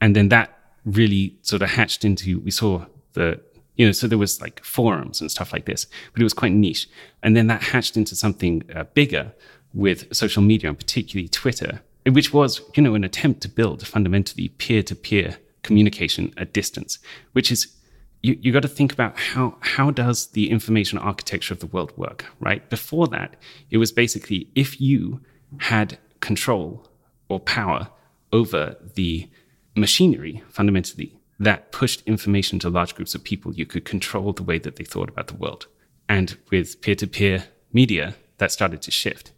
And 0.00 0.16
then 0.16 0.28
that 0.30 0.58
really 0.84 1.36
sort 1.42 1.62
of 1.62 1.70
hatched 1.70 2.04
into, 2.04 2.40
we 2.40 2.50
saw 2.50 2.86
the, 3.12 3.40
you 3.76 3.86
know, 3.86 3.92
so 3.92 4.06
there 4.06 4.18
was 4.18 4.40
like 4.40 4.62
forums 4.64 5.20
and 5.20 5.30
stuff 5.30 5.52
like 5.52 5.64
this, 5.64 5.86
but 6.12 6.20
it 6.20 6.24
was 6.24 6.34
quite 6.34 6.52
niche. 6.52 6.88
And 7.22 7.36
then 7.36 7.46
that 7.46 7.62
hatched 7.62 7.96
into 7.96 8.14
something 8.14 8.62
uh, 8.74 8.84
bigger 8.94 9.32
with 9.72 10.14
social 10.14 10.42
media 10.42 10.68
and 10.68 10.78
particularly 10.78 11.28
Twitter, 11.28 11.82
which 12.10 12.32
was, 12.32 12.60
you 12.74 12.82
know, 12.82 12.94
an 12.94 13.04
attempt 13.04 13.40
to 13.42 13.48
build 13.48 13.86
fundamentally 13.86 14.48
peer 14.48 14.82
to 14.82 14.94
peer 14.94 15.38
communication 15.62 16.34
at 16.36 16.52
distance, 16.52 16.98
which 17.32 17.50
is 17.50 17.74
you, 18.22 18.38
you 18.40 18.52
got 18.52 18.62
to 18.62 18.68
think 18.68 18.92
about 18.92 19.18
how 19.18 19.56
how 19.60 19.90
does 19.90 20.28
the 20.28 20.50
information 20.50 20.98
architecture 20.98 21.54
of 21.54 21.60
the 21.60 21.66
world 21.66 21.92
work, 21.96 22.26
right? 22.40 22.68
Before 22.70 23.06
that, 23.08 23.36
it 23.70 23.78
was 23.78 23.92
basically 23.92 24.48
if 24.54 24.80
you 24.80 25.20
had 25.58 25.98
control 26.20 26.88
or 27.28 27.40
power 27.40 27.88
over 28.32 28.76
the 28.94 29.28
machinery 29.74 30.42
fundamentally 30.48 31.18
that 31.42 31.72
pushed 31.72 32.02
information 32.06 32.58
to 32.60 32.70
large 32.70 32.94
groups 32.94 33.14
of 33.14 33.24
people, 33.24 33.52
you 33.52 33.66
could 33.66 33.84
control 33.84 34.32
the 34.32 34.42
way 34.42 34.58
that 34.58 34.76
they 34.76 34.84
thought 34.84 35.08
about 35.08 35.26
the 35.26 35.36
world. 35.36 35.66
And 36.08 36.36
with 36.50 36.80
peer-to-peer 36.80 37.44
media, 37.72 38.14
that 38.38 38.52
started 38.52 38.82
to 38.82 38.90
shift. 38.90 39.32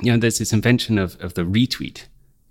You 0.00 0.12
know, 0.12 0.18
there's 0.18 0.38
this 0.38 0.52
invention 0.52 0.98
of, 0.98 1.20
of 1.20 1.34
the 1.34 1.42
retweet 1.42 2.04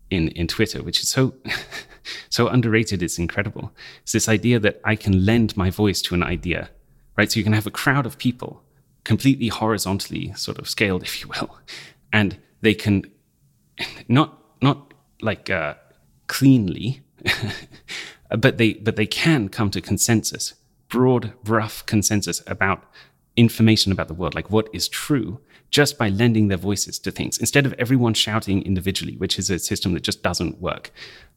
in, 0.09 0.29
in 0.29 0.47
Twitter, 0.47 0.83
which 0.83 1.01
is 1.01 1.09
so 1.09 1.33
so 2.29 2.47
underrated, 2.47 3.01
it's 3.01 3.17
incredible. 3.17 3.71
It's 4.03 4.11
this 4.11 4.29
idea 4.29 4.59
that 4.59 4.79
I 4.83 4.95
can 4.95 5.25
lend 5.25 5.55
my 5.57 5.69
voice 5.69 6.01
to 6.03 6.15
an 6.15 6.23
idea, 6.23 6.69
right? 7.17 7.31
So 7.31 7.39
you 7.39 7.43
can 7.43 7.53
have 7.53 7.67
a 7.67 7.71
crowd 7.71 8.05
of 8.05 8.17
people 8.17 8.63
completely 9.03 9.47
horizontally 9.47 10.33
sort 10.33 10.59
of 10.59 10.69
scaled, 10.69 11.03
if 11.09 11.21
you 11.21 11.29
will, 11.29 11.57
and 12.11 12.37
they 12.61 12.73
can 12.73 13.05
not 14.07 14.39
not 14.61 14.93
like 15.21 15.49
uh, 15.49 15.75
cleanly, 16.27 17.01
but 18.37 18.57
they 18.57 18.73
but 18.73 18.95
they 18.95 19.05
can 19.05 19.49
come 19.49 19.69
to 19.71 19.81
consensus, 19.81 20.53
broad, 20.89 21.33
rough 21.45 21.85
consensus 21.85 22.41
about 22.47 22.83
information 23.35 23.91
about 23.91 24.07
the 24.07 24.13
world, 24.13 24.35
like 24.35 24.49
what 24.49 24.67
is 24.73 24.87
true, 24.87 25.39
just 25.69 25.97
by 25.97 26.09
lending 26.09 26.47
their 26.47 26.57
voices 26.57 26.99
to 26.99 27.11
things 27.11 27.37
instead 27.37 27.65
of 27.65 27.73
everyone 27.73 28.13
shouting 28.13 28.61
individually, 28.63 29.15
which 29.17 29.39
is 29.39 29.49
a 29.49 29.57
system 29.59 29.93
that 29.93 30.03
just 30.03 30.21
doesn't 30.21 30.61
work. 30.61 30.91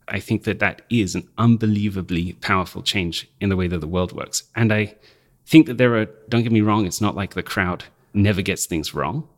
I 0.09 0.21
think 0.21 0.45
that 0.45 0.61
that 0.61 0.83
is 0.89 1.15
an 1.15 1.29
unbelievably 1.37 2.35
powerful 2.35 2.83
change 2.83 3.29
in 3.41 3.49
the 3.49 3.57
way 3.57 3.67
that 3.67 3.81
the 3.81 3.89
world 3.89 4.13
works. 4.13 4.45
And 4.55 4.73
I 4.73 4.95
think 5.47 5.67
that 5.67 5.79
there 5.79 5.97
are, 5.97 6.07
don't 6.29 6.43
get 6.43 6.53
me 6.53 6.61
wrong, 6.61 6.87
it's 6.87 7.01
not 7.01 7.17
like 7.17 7.35
the 7.35 7.43
crowd 7.43 7.85
never 8.15 8.43
gets 8.43 8.67
things 8.67 8.95
wrong. 8.95 9.29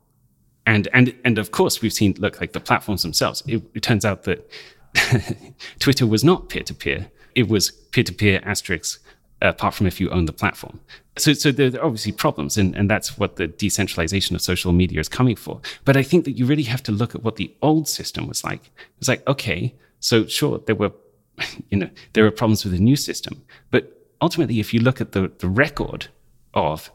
And, 0.67 0.87
and, 0.93 1.15
and 1.25 1.39
of 1.39 1.53
course, 1.53 1.81
we've 1.81 1.93
seen, 1.93 2.15
look, 2.19 2.41
like 2.41 2.53
the 2.53 2.61
platforms 2.61 3.03
themselves. 3.03 3.43
It, 3.47 3.63
it 3.75 3.83
turns 3.83 4.05
out 4.05 4.25
that 4.25 4.51
Twitter 5.79 6.07
was 6.07 6.23
not 6.23 6.51
peer 6.51 6.63
to 6.65 6.75
peer, 6.75 7.11
it 7.39 7.49
was 7.49 7.71
peer 7.71 8.03
to 8.03 8.13
peer 8.13 8.41
asterisks, 8.45 8.99
uh, 9.41 9.51
apart 9.51 9.73
from 9.73 9.87
if 9.87 10.01
you 10.01 10.11
own 10.11 10.25
the 10.25 10.33
platform. 10.33 10.81
So, 11.17 11.33
so 11.35 11.53
there 11.53 11.81
are 11.81 11.85
obviously 11.85 12.11
problems, 12.11 12.59
and, 12.59 12.75
and 12.75 12.91
that's 12.91 13.17
what 13.17 13.37
the 13.37 13.47
decentralization 13.47 14.35
of 14.35 14.43
social 14.43 14.73
media 14.73 14.99
is 14.99 15.09
coming 15.09 15.37
for. 15.37 15.61
But 15.85 15.97
I 15.97 16.03
think 16.03 16.25
that 16.25 16.33
you 16.33 16.47
really 16.47 16.65
have 16.65 16.83
to 16.83 16.93
look 16.93 17.15
at 17.15 17.23
what 17.23 17.37
the 17.37 17.55
old 17.63 17.87
system 17.87 18.27
was 18.27 18.43
like. 18.43 18.73
It's 18.99 19.07
like, 19.07 19.25
okay, 19.29 19.77
so 20.01 20.27
sure, 20.27 20.59
there 20.67 20.75
were, 20.75 20.91
you 21.71 21.79
know, 21.79 21.91
there 22.15 22.25
were 22.25 22.33
problems 22.33 22.65
with 22.65 22.73
the 22.73 22.81
new 22.81 22.97
system, 22.97 23.45
but 23.71 24.09
ultimately, 24.21 24.59
if 24.59 24.75
you 24.75 24.81
look 24.81 25.01
at 25.01 25.13
the, 25.13 25.31
the 25.39 25.49
record 25.49 26.09
of 26.55 26.91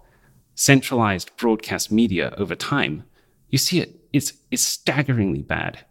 centralized 0.56 1.32
broadcast 1.38 1.90
media 1.90 2.34
over 2.38 2.54
time, 2.54 3.06
you 3.48 3.58
see 3.58 3.80
it. 3.80 3.98
It's, 4.12 4.34
it's 4.52 4.62
staggeringly 4.62 5.42
bad. 5.42 5.86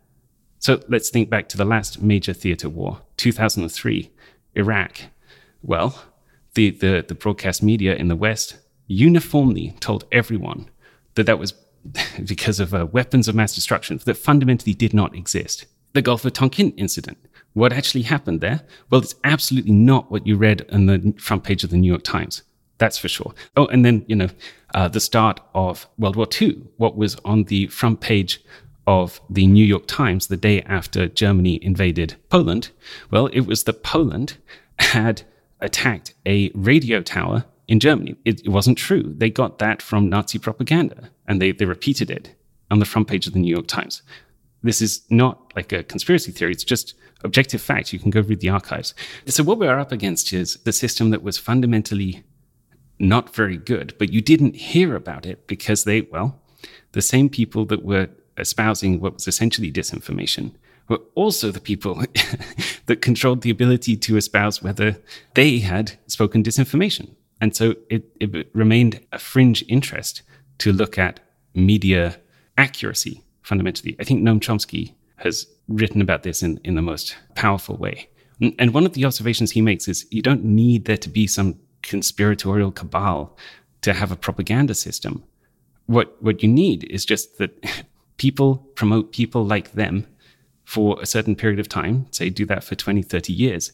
So 0.63 0.81
let's 0.89 1.11
think 1.11 1.29
back 1.29 1.49
to 1.49 1.57
the 1.57 1.65
last 1.65 2.01
major 2.01 2.33
theater 2.33 2.69
war, 2.69 3.01
2003, 3.17 4.12
Iraq. 4.55 5.03
Well, 5.63 6.03
the, 6.55 6.71
the, 6.71 7.05
the 7.07 7.15
broadcast 7.15 7.63
media 7.63 7.95
in 7.95 8.09
the 8.09 8.17
West 8.17 8.59
uniformly 8.87 9.75
told 9.81 10.05
everyone 10.13 10.69
that 11.15 11.25
that 11.25 11.39
was 11.39 11.55
because 12.25 12.61
of 12.61 12.75
uh, 12.75 12.87
weapons 12.87 13.29
of 13.29 13.35
mass 13.35 13.55
destruction 13.55 14.01
that 14.05 14.17
fundamentally 14.17 14.75
did 14.75 14.95
not 14.95 15.15
exist 15.15 15.67
the 15.93 16.03
Gulf 16.03 16.25
of 16.25 16.33
Tonkin 16.33 16.73
incident. 16.73 17.19
What 17.55 17.73
actually 17.73 18.03
happened 18.03 18.41
there? 18.41 18.63
Well, 18.91 19.03
it's 19.03 19.15
absolutely 19.25 19.73
not 19.73 20.11
what 20.11 20.27
you 20.27 20.37
read 20.37 20.67
on 20.73 20.87
the 20.87 21.15
front 21.19 21.45
page 21.45 21.65
of 21.65 21.71
the 21.71 21.77
New 21.77 21.89
York 21.89 22.03
Times. 22.03 22.43
That's 22.79 22.99
for 22.99 23.09
sure. 23.09 23.35
Oh, 23.57 23.67
and 23.67 23.85
then, 23.85 24.05
you 24.09 24.17
know, 24.17 24.29
uh, 24.75 24.89
the 24.89 25.01
start 25.01 25.41
of 25.55 25.87
World 25.99 26.17
War 26.17 26.27
II, 26.41 26.63
what 26.79 26.97
was 26.97 27.17
on 27.25 27.45
the 27.45 27.67
front 27.67 28.01
page 28.01 28.43
of 28.87 29.21
the 29.31 29.47
New 29.47 29.65
York 29.65 29.87
Times 29.87 30.27
the 30.27 30.37
day 30.37 30.63
after 30.63 31.09
Germany 31.09 31.59
invaded 31.63 32.17
Poland? 32.29 32.71
Well, 33.11 33.27
it 33.27 33.43
was 33.43 33.65
that 33.65 33.83
Poland 33.83 34.37
had 34.79 35.23
attacked 35.61 36.15
a 36.27 36.51
radio 36.55 37.01
tower 37.01 37.45
in 37.69 37.81
Germany. 37.81 38.17
It, 38.25 38.41
it 38.45 38.49
wasn't 38.49 38.79
true. 38.79 39.15
They 39.17 39.31
got 39.31 39.59
that 39.59 39.81
from 39.81 40.09
Nazi 40.09 40.39
propaganda 40.39 41.11
and 41.27 41.41
they, 41.41 41.53
they 41.53 41.65
repeated 41.65 42.11
it 42.11 42.35
on 42.71 42.79
the 42.79 42.85
front 42.85 43.09
page 43.09 43.27
of 43.27 43.33
the 43.33 43.39
New 43.39 43.53
York 43.53 43.69
Times. 43.69 44.03
This 44.63 44.83
is 44.83 45.03
not 45.11 45.53
like 45.57 45.73
a 45.73 45.83
conspiracy 45.83 46.33
theory. 46.33 46.53
It's 46.53 46.65
just 46.65 46.95
objective 47.25 47.61
fact. 47.61 47.93
You 47.93 47.99
can 47.99 48.11
go 48.11 48.21
read 48.21 48.41
the 48.41 48.49
archives. 48.49 48.95
So 49.27 49.43
what 49.43 49.59
we're 49.59 49.79
up 49.79 49.93
against 49.93 50.33
is 50.33 50.57
the 50.65 50.73
system 50.73 51.11
that 51.11 51.23
was 51.23 51.39
fundamentally 51.39 52.25
not 52.99 53.35
very 53.35 53.57
good, 53.57 53.95
but 53.99 54.13
you 54.13 54.21
didn't 54.21 54.55
hear 54.55 54.95
about 54.95 55.27
it 55.27 55.47
because 55.47 55.85
they, 55.85 56.03
well, 56.03 56.41
the 56.93 57.03
same 57.03 57.29
people 57.29 57.65
that 57.67 57.85
were 57.85 58.09
espousing 58.39 59.01
what 59.01 59.15
was 59.15 59.29
essentially 59.29 59.71
disinformation 59.71 60.53
were 60.89 61.01
also 61.15 61.51
the 61.51 61.61
people 61.61 62.03
that 62.87 63.03
controlled 63.03 63.43
the 63.43 63.51
ability 63.51 63.97
to 63.97 64.17
espouse 64.17 64.63
whether 64.63 64.97
they 65.35 65.59
had 65.59 65.93
spoken 66.07 66.43
disinformation. 66.43 67.15
And 67.41 67.57
so 67.57 67.75
it, 67.91 68.05
it 68.21 68.49
remained 68.53 69.01
a 69.13 69.19
fringe 69.19 69.65
interest 69.69 70.23
to 70.59 70.73
look 70.73 70.99
at 70.99 71.21
media 71.55 72.19
accuracy 72.57 73.25
fundamentally. 73.43 73.97
I 73.99 74.05
think 74.05 74.23
Noam 74.23 74.41
Chomsky 74.41 74.95
has 75.17 75.47
written 75.69 76.01
about 76.01 76.23
this 76.23 76.43
in, 76.43 76.61
in 76.65 76.75
the 76.75 76.83
most 76.83 77.17
powerful 77.35 77.77
way. 77.77 78.09
And 78.59 78.75
one 78.75 78.87
of 78.87 78.95
the 78.95 79.05
observations 79.05 79.53
he 79.53 79.61
makes 79.61 79.87
is 79.87 80.07
you 80.11 80.23
don't 80.23 80.45
need 80.45 80.85
there 80.85 80.97
to 80.97 81.09
be 81.09 81.27
some 81.27 81.59
conspiratorial 81.83 82.73
cabal 82.73 83.37
to 83.83 83.93
have 83.93 84.11
a 84.11 84.17
propaganda 84.17 84.75
system. 84.75 85.23
What, 85.87 86.21
what 86.23 86.43
you 86.43 86.49
need 86.49 86.85
is 86.85 87.05
just 87.05 87.39
that 87.39 87.85
people 88.17 88.57
promote 88.75 89.13
people 89.13 89.45
like 89.45 89.73
them 89.73 90.07
for 90.65 91.01
a 91.01 91.07
certain 91.07 91.37
period 91.37 91.59
of 91.59 91.69
time, 91.69 92.07
say 92.11 92.31
do 92.31 92.47
that 92.47 92.65
for 92.65 92.75
20, 92.75 93.03
30 93.03 93.33
years, 93.33 93.73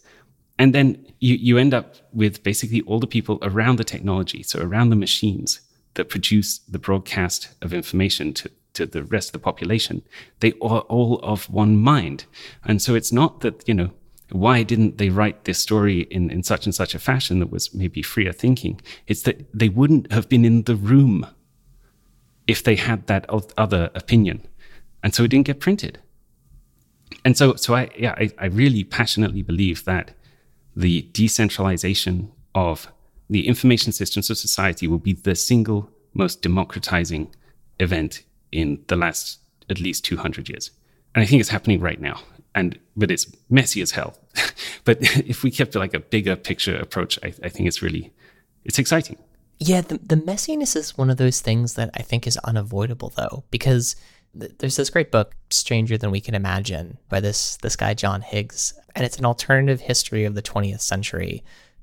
and 0.58 0.74
then 0.74 1.06
you, 1.20 1.36
you 1.36 1.56
end 1.56 1.72
up 1.72 1.96
with 2.12 2.42
basically 2.42 2.80
all 2.82 2.98
the 2.98 3.06
people 3.06 3.38
around 3.42 3.76
the 3.76 3.84
technology, 3.84 4.42
so 4.42 4.60
around 4.60 4.90
the 4.90 4.96
machines 4.96 5.60
that 5.94 6.08
produce 6.08 6.58
the 6.58 6.78
broadcast 6.78 7.50
of 7.62 7.72
information 7.72 8.34
to, 8.34 8.50
to 8.74 8.86
the 8.86 9.04
rest 9.04 9.28
of 9.28 9.32
the 9.32 9.38
population. 9.38 10.02
They 10.40 10.52
are 10.60 10.80
all 10.80 11.20
of 11.22 11.48
one 11.48 11.76
mind. 11.76 12.24
And 12.64 12.82
so 12.82 12.94
it's 12.94 13.12
not 13.12 13.40
that, 13.40 13.66
you 13.68 13.74
know, 13.74 13.90
why 14.30 14.62
didn't 14.62 14.98
they 14.98 15.08
write 15.08 15.44
this 15.44 15.58
story 15.58 16.00
in, 16.02 16.30
in 16.30 16.42
such 16.42 16.66
and 16.66 16.74
such 16.74 16.94
a 16.94 16.98
fashion 16.98 17.38
that 17.38 17.50
was 17.50 17.72
maybe 17.72 18.02
freer 18.02 18.32
thinking? 18.32 18.80
It's 19.06 19.22
that 19.22 19.46
they 19.54 19.68
wouldn't 19.68 20.12
have 20.12 20.28
been 20.28 20.44
in 20.44 20.64
the 20.64 20.76
room 20.76 21.26
if 22.48 22.64
they 22.64 22.74
had 22.74 23.06
that 23.06 23.26
other 23.28 23.90
opinion. 23.94 24.44
And 25.04 25.14
so 25.14 25.22
it 25.22 25.28
didn't 25.28 25.46
get 25.46 25.60
printed. 25.60 26.00
And 27.24 27.36
so, 27.36 27.54
so 27.54 27.74
I, 27.74 27.90
yeah, 27.96 28.14
I, 28.16 28.30
I 28.38 28.46
really 28.46 28.82
passionately 28.82 29.42
believe 29.42 29.84
that 29.84 30.12
the 30.74 31.02
decentralization 31.12 32.32
of 32.54 32.90
the 33.28 33.46
information 33.46 33.92
systems 33.92 34.30
of 34.30 34.38
society 34.38 34.88
will 34.88 34.98
be 34.98 35.12
the 35.12 35.34
single 35.34 35.90
most 36.14 36.42
democratizing 36.42 37.34
event 37.78 38.22
in 38.50 38.82
the 38.88 38.96
last 38.96 39.38
at 39.68 39.78
least 39.78 40.04
200 40.04 40.48
years. 40.48 40.70
And 41.14 41.22
I 41.22 41.26
think 41.26 41.40
it's 41.40 41.50
happening 41.50 41.80
right 41.80 42.00
now. 42.00 42.20
And 42.54 42.78
but 42.96 43.10
it's 43.10 43.30
messy 43.50 43.82
as 43.82 43.90
hell. 43.90 44.18
but 44.84 44.98
if 45.28 45.42
we 45.42 45.50
kept 45.50 45.74
like 45.74 45.94
a 45.94 46.00
bigger 46.00 46.34
picture 46.34 46.76
approach, 46.76 47.18
I, 47.22 47.28
I 47.42 47.48
think 47.50 47.68
it's 47.68 47.82
really 47.82 48.12
it's 48.64 48.78
exciting. 48.78 49.18
Yeah, 49.60 49.80
the, 49.80 49.98
the 49.98 50.16
messiness 50.16 50.76
is 50.76 50.96
one 50.96 51.10
of 51.10 51.16
those 51.16 51.40
things 51.40 51.74
that 51.74 51.90
I 51.94 52.02
think 52.02 52.26
is 52.26 52.36
unavoidable 52.38 53.12
though, 53.16 53.44
because 53.50 53.96
there's 54.34 54.76
this 54.76 54.90
great 54.90 55.10
book, 55.10 55.34
Stranger 55.50 55.98
Than 55.98 56.10
We 56.10 56.20
Can 56.20 56.34
Imagine, 56.34 56.98
by 57.08 57.20
this 57.20 57.56
this 57.56 57.76
guy 57.76 57.94
John 57.94 58.20
Higgs, 58.20 58.74
and 58.94 59.04
it's 59.04 59.18
an 59.18 59.24
alternative 59.24 59.80
history 59.80 60.24
of 60.24 60.34
the 60.34 60.42
20th 60.42 60.80
century, 60.80 61.42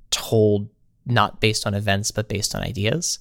told 0.09 0.69
not 1.05 1.41
based 1.41 1.67
on 1.67 1.73
events 1.73 2.11
but 2.11 2.29
based 2.29 2.55
on 2.55 2.61
ideas. 2.61 3.19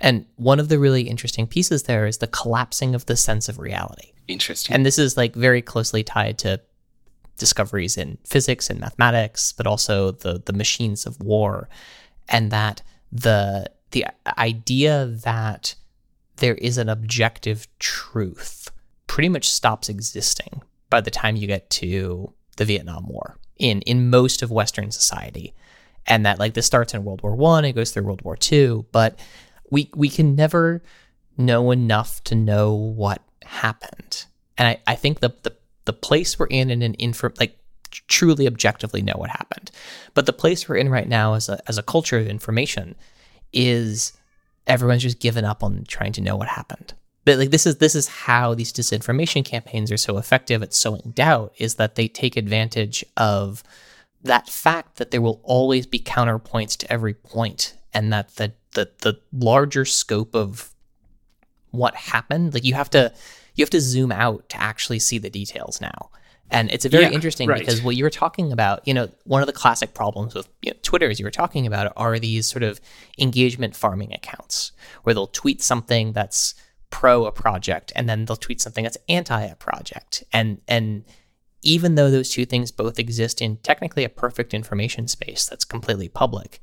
And 0.00 0.26
one 0.36 0.60
of 0.60 0.68
the 0.68 0.78
really 0.78 1.02
interesting 1.02 1.46
pieces 1.46 1.84
there 1.84 2.06
is 2.06 2.18
the 2.18 2.26
collapsing 2.26 2.94
of 2.94 3.06
the 3.06 3.16
sense 3.16 3.48
of 3.48 3.58
reality. 3.58 4.12
Interesting. 4.28 4.74
And 4.74 4.86
this 4.86 4.98
is 4.98 5.16
like 5.16 5.34
very 5.34 5.62
closely 5.62 6.04
tied 6.04 6.38
to 6.38 6.60
discoveries 7.36 7.96
in 7.96 8.18
physics 8.24 8.68
and 8.68 8.80
mathematics, 8.80 9.52
but 9.52 9.66
also 9.66 10.10
the 10.12 10.42
the 10.44 10.52
machines 10.52 11.06
of 11.06 11.20
war, 11.20 11.68
and 12.28 12.50
that 12.50 12.82
the 13.10 13.70
the 13.90 14.06
idea 14.38 15.06
that 15.06 15.74
there 16.36 16.54
is 16.54 16.78
an 16.78 16.88
objective 16.88 17.66
truth 17.78 18.70
pretty 19.06 19.28
much 19.28 19.48
stops 19.48 19.88
existing 19.88 20.62
by 20.90 21.00
the 21.00 21.10
time 21.10 21.36
you 21.36 21.46
get 21.46 21.68
to 21.70 22.32
the 22.56 22.64
Vietnam 22.64 23.06
War 23.08 23.38
in 23.56 23.80
in 23.82 24.10
most 24.10 24.42
of 24.42 24.50
Western 24.50 24.90
society, 24.90 25.54
and 26.06 26.24
that 26.26 26.38
like 26.38 26.54
this 26.54 26.66
starts 26.66 26.94
in 26.94 27.04
World 27.04 27.22
War 27.22 27.34
One, 27.34 27.64
it 27.64 27.72
goes 27.72 27.90
through 27.90 28.04
World 28.04 28.22
War 28.22 28.36
Two, 28.36 28.86
but 28.92 29.18
we 29.70 29.90
we 29.94 30.08
can 30.08 30.34
never 30.34 30.82
know 31.36 31.70
enough 31.70 32.22
to 32.24 32.34
know 32.34 32.74
what 32.74 33.22
happened, 33.44 34.26
and 34.56 34.68
I, 34.68 34.80
I 34.86 34.94
think 34.94 35.20
the 35.20 35.34
the 35.42 35.56
the 35.84 35.92
place 35.92 36.38
we're 36.38 36.46
in 36.46 36.70
in 36.70 36.82
an 36.82 36.94
info 36.94 37.30
like 37.40 37.58
truly 37.90 38.46
objectively 38.46 39.02
know 39.02 39.14
what 39.16 39.30
happened, 39.30 39.70
but 40.14 40.26
the 40.26 40.32
place 40.32 40.68
we're 40.68 40.76
in 40.76 40.88
right 40.88 41.08
now 41.08 41.34
as 41.34 41.48
a 41.48 41.58
as 41.68 41.78
a 41.78 41.82
culture 41.82 42.18
of 42.18 42.28
information 42.28 42.94
is 43.52 44.12
everyone's 44.66 45.02
just 45.02 45.20
given 45.20 45.44
up 45.44 45.62
on 45.62 45.84
trying 45.88 46.12
to 46.12 46.20
know 46.20 46.36
what 46.36 46.48
happened. 46.48 46.94
But 47.24 47.38
like 47.38 47.50
this 47.50 47.66
is 47.66 47.76
this 47.76 47.94
is 47.94 48.08
how 48.08 48.54
these 48.54 48.72
disinformation 48.72 49.44
campaigns 49.44 49.92
are 49.92 49.98
so 49.98 50.16
effective 50.16 50.62
at 50.62 50.72
sowing 50.72 51.12
doubt 51.14 51.52
is 51.58 51.74
that 51.74 51.94
they 51.94 52.08
take 52.08 52.36
advantage 52.36 53.04
of 53.16 53.62
that 54.22 54.48
fact 54.48 54.96
that 54.96 55.10
there 55.10 55.20
will 55.20 55.40
always 55.42 55.86
be 55.86 55.98
counterpoints 55.98 56.76
to 56.78 56.92
every 56.92 57.14
point 57.14 57.76
and 57.92 58.12
that 58.12 58.36
the 58.36 58.52
the 58.72 58.90
the 59.02 59.20
larger 59.32 59.84
scope 59.84 60.34
of 60.34 60.70
what 61.70 61.94
happened 61.94 62.54
like 62.54 62.64
you 62.64 62.74
have 62.74 62.90
to 62.90 63.12
you 63.54 63.62
have 63.62 63.70
to 63.70 63.80
zoom 63.80 64.10
out 64.10 64.48
to 64.48 64.60
actually 64.60 64.98
see 64.98 65.18
the 65.18 65.30
details 65.30 65.80
now 65.80 66.10
and 66.50 66.70
it's 66.70 66.84
very 66.86 67.04
yeah, 67.04 67.10
interesting 67.10 67.48
right. 67.48 67.58
because 67.58 67.82
what 67.82 67.96
you 67.96 68.04
were 68.04 68.10
talking 68.10 68.52
about, 68.52 68.86
you 68.86 68.94
know, 68.94 69.08
one 69.24 69.42
of 69.42 69.46
the 69.46 69.52
classic 69.52 69.94
problems 69.94 70.34
with 70.34 70.48
you 70.62 70.70
know, 70.70 70.76
Twitter, 70.82 71.10
as 71.10 71.18
you 71.18 71.24
were 71.24 71.30
talking 71.30 71.66
about, 71.66 71.92
are 71.96 72.18
these 72.18 72.46
sort 72.46 72.62
of 72.62 72.80
engagement 73.18 73.76
farming 73.76 74.12
accounts 74.12 74.72
where 75.02 75.14
they'll 75.14 75.26
tweet 75.26 75.62
something 75.62 76.12
that's 76.12 76.54
pro 76.90 77.26
a 77.26 77.32
project 77.32 77.92
and 77.94 78.08
then 78.08 78.24
they'll 78.24 78.36
tweet 78.36 78.60
something 78.60 78.82
that's 78.82 78.98
anti 79.08 79.42
a 79.42 79.56
project. 79.56 80.24
And 80.32 80.60
and 80.66 81.04
even 81.62 81.96
though 81.96 82.10
those 82.10 82.30
two 82.30 82.46
things 82.46 82.70
both 82.70 82.98
exist 82.98 83.42
in 83.42 83.56
technically 83.58 84.04
a 84.04 84.08
perfect 84.08 84.54
information 84.54 85.08
space 85.08 85.46
that's 85.46 85.64
completely 85.64 86.08
public, 86.08 86.60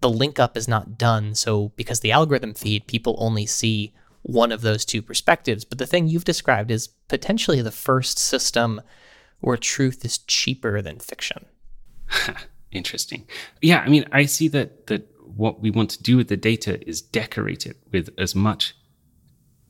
the 0.00 0.10
link 0.10 0.38
up 0.38 0.56
is 0.56 0.68
not 0.68 0.98
done. 0.98 1.34
So 1.34 1.72
because 1.76 2.00
the 2.00 2.12
algorithm 2.12 2.54
feed, 2.54 2.86
people 2.86 3.16
only 3.18 3.46
see 3.46 3.92
one 4.22 4.52
of 4.52 4.60
those 4.60 4.84
two 4.84 5.02
perspectives. 5.02 5.64
But 5.64 5.78
the 5.78 5.86
thing 5.86 6.08
you've 6.08 6.24
described 6.24 6.70
is 6.70 6.88
potentially 7.08 7.62
the 7.62 7.70
first 7.70 8.18
system 8.18 8.82
where 9.46 9.56
truth 9.56 10.04
is 10.04 10.18
cheaper 10.18 10.82
than 10.82 10.98
fiction. 10.98 11.46
Interesting. 12.72 13.28
Yeah, 13.62 13.78
I 13.78 13.88
mean, 13.88 14.04
I 14.10 14.24
see 14.24 14.48
that 14.48 14.88
that 14.88 15.08
what 15.36 15.60
we 15.60 15.70
want 15.70 15.90
to 15.90 16.02
do 16.02 16.16
with 16.16 16.26
the 16.26 16.36
data 16.36 16.84
is 16.88 17.00
decorate 17.00 17.64
it 17.64 17.76
with 17.92 18.08
as 18.18 18.34
much 18.34 18.74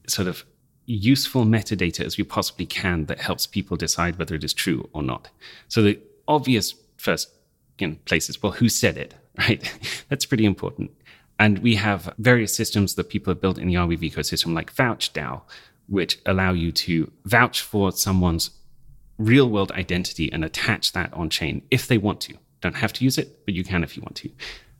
sort 0.08 0.28
of 0.28 0.44
useful 0.86 1.44
metadata 1.44 2.00
as 2.00 2.16
we 2.16 2.24
possibly 2.24 2.64
can 2.64 3.04
that 3.04 3.20
helps 3.20 3.46
people 3.46 3.76
decide 3.76 4.18
whether 4.18 4.34
it 4.34 4.44
is 4.44 4.54
true 4.54 4.88
or 4.94 5.02
not. 5.02 5.28
So 5.68 5.82
the 5.82 6.00
obvious 6.26 6.74
first 6.96 7.28
you 7.78 7.88
know, 7.88 7.96
place 8.06 8.30
is 8.30 8.42
well, 8.42 8.52
who 8.52 8.70
said 8.70 8.96
it, 8.96 9.14
right? 9.38 9.60
That's 10.08 10.24
pretty 10.24 10.46
important. 10.46 10.90
And 11.38 11.58
we 11.58 11.74
have 11.74 12.14
various 12.16 12.56
systems 12.56 12.94
that 12.94 13.10
people 13.10 13.30
have 13.30 13.42
built 13.42 13.58
in 13.58 13.68
the 13.68 13.74
Arweave 13.74 14.10
ecosystem, 14.10 14.54
like 14.54 14.74
VouchDAO, 14.74 15.42
which 15.86 16.18
allow 16.24 16.52
you 16.52 16.72
to 16.72 17.12
vouch 17.26 17.60
for 17.60 17.92
someone's 17.92 18.50
real 19.18 19.48
world 19.48 19.72
identity 19.72 20.30
and 20.32 20.44
attach 20.44 20.92
that 20.92 21.12
on 21.14 21.30
chain 21.30 21.62
if 21.70 21.86
they 21.86 21.98
want 21.98 22.20
to. 22.22 22.34
Don't 22.60 22.76
have 22.76 22.92
to 22.94 23.04
use 23.04 23.18
it, 23.18 23.44
but 23.44 23.54
you 23.54 23.64
can 23.64 23.84
if 23.84 23.96
you 23.96 24.02
want 24.02 24.16
to. 24.16 24.30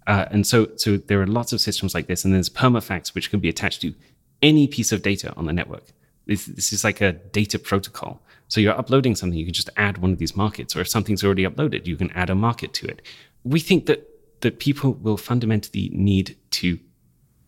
Uh, 0.06 0.26
and 0.30 0.46
so, 0.46 0.68
so 0.76 0.96
there 0.96 1.20
are 1.20 1.26
lots 1.26 1.52
of 1.52 1.60
systems 1.60 1.94
like 1.94 2.06
this, 2.06 2.24
and 2.24 2.32
there's 2.32 2.48
Permafacts 2.48 3.14
which 3.14 3.30
can 3.30 3.40
be 3.40 3.48
attached 3.48 3.80
to 3.82 3.94
any 4.42 4.68
piece 4.68 4.92
of 4.92 5.02
data 5.02 5.32
on 5.36 5.46
the 5.46 5.52
network. 5.52 5.84
This, 6.26 6.46
this 6.46 6.72
is 6.72 6.84
like 6.84 7.00
a 7.00 7.12
data 7.12 7.58
protocol. 7.58 8.20
So 8.48 8.60
you're 8.60 8.78
uploading 8.78 9.14
something, 9.14 9.38
you 9.38 9.44
can 9.44 9.54
just 9.54 9.70
add 9.76 9.98
one 9.98 10.12
of 10.12 10.18
these 10.18 10.36
markets, 10.36 10.76
or 10.76 10.80
if 10.80 10.88
something's 10.88 11.24
already 11.24 11.44
uploaded, 11.44 11.86
you 11.86 11.96
can 11.96 12.10
add 12.12 12.30
a 12.30 12.34
market 12.34 12.72
to 12.74 12.86
it. 12.86 13.02
We 13.44 13.60
think 13.60 13.86
that 13.86 14.08
that 14.40 14.58
people 14.58 14.92
will 14.92 15.16
fundamentally 15.16 15.90
need 15.92 16.36
to 16.50 16.78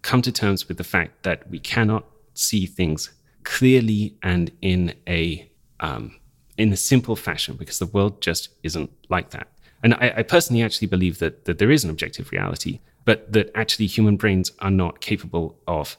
come 0.03 0.23
to 0.23 0.33
terms 0.33 0.69
with 0.69 0.79
the 0.79 0.85
fact 0.85 1.23
that 1.23 1.49
we 1.51 1.59
cannot 1.59 2.05
see 2.35 2.67
things 2.67 3.11
clearly 3.45 4.17
and 4.23 4.51
in 4.63 4.95
a 5.07 5.51
um, 5.81 6.17
in 6.59 6.73
a 6.73 6.77
simple 6.77 7.17
fashion 7.17 7.57
because 7.57 7.79
the 7.79 7.87
world 7.87 8.21
just 8.21 8.51
isn't 8.63 8.91
like 9.09 9.31
that. 9.31 9.49
And 9.83 9.95
I, 9.95 10.15
I, 10.19 10.23
personally 10.25 10.63
actually 10.63 10.89
believe 10.89 11.21
that, 11.21 11.45
that 11.45 11.59
there 11.59 11.71
is 11.71 11.85
an 11.85 11.91
objective 11.91 12.33
reality, 12.33 12.81
but 13.05 13.33
that 13.33 13.51
actually 13.55 13.87
human 13.87 14.17
brains 14.17 14.51
are 14.59 14.73
not 14.73 15.01
capable 15.01 15.57
of, 15.69 15.97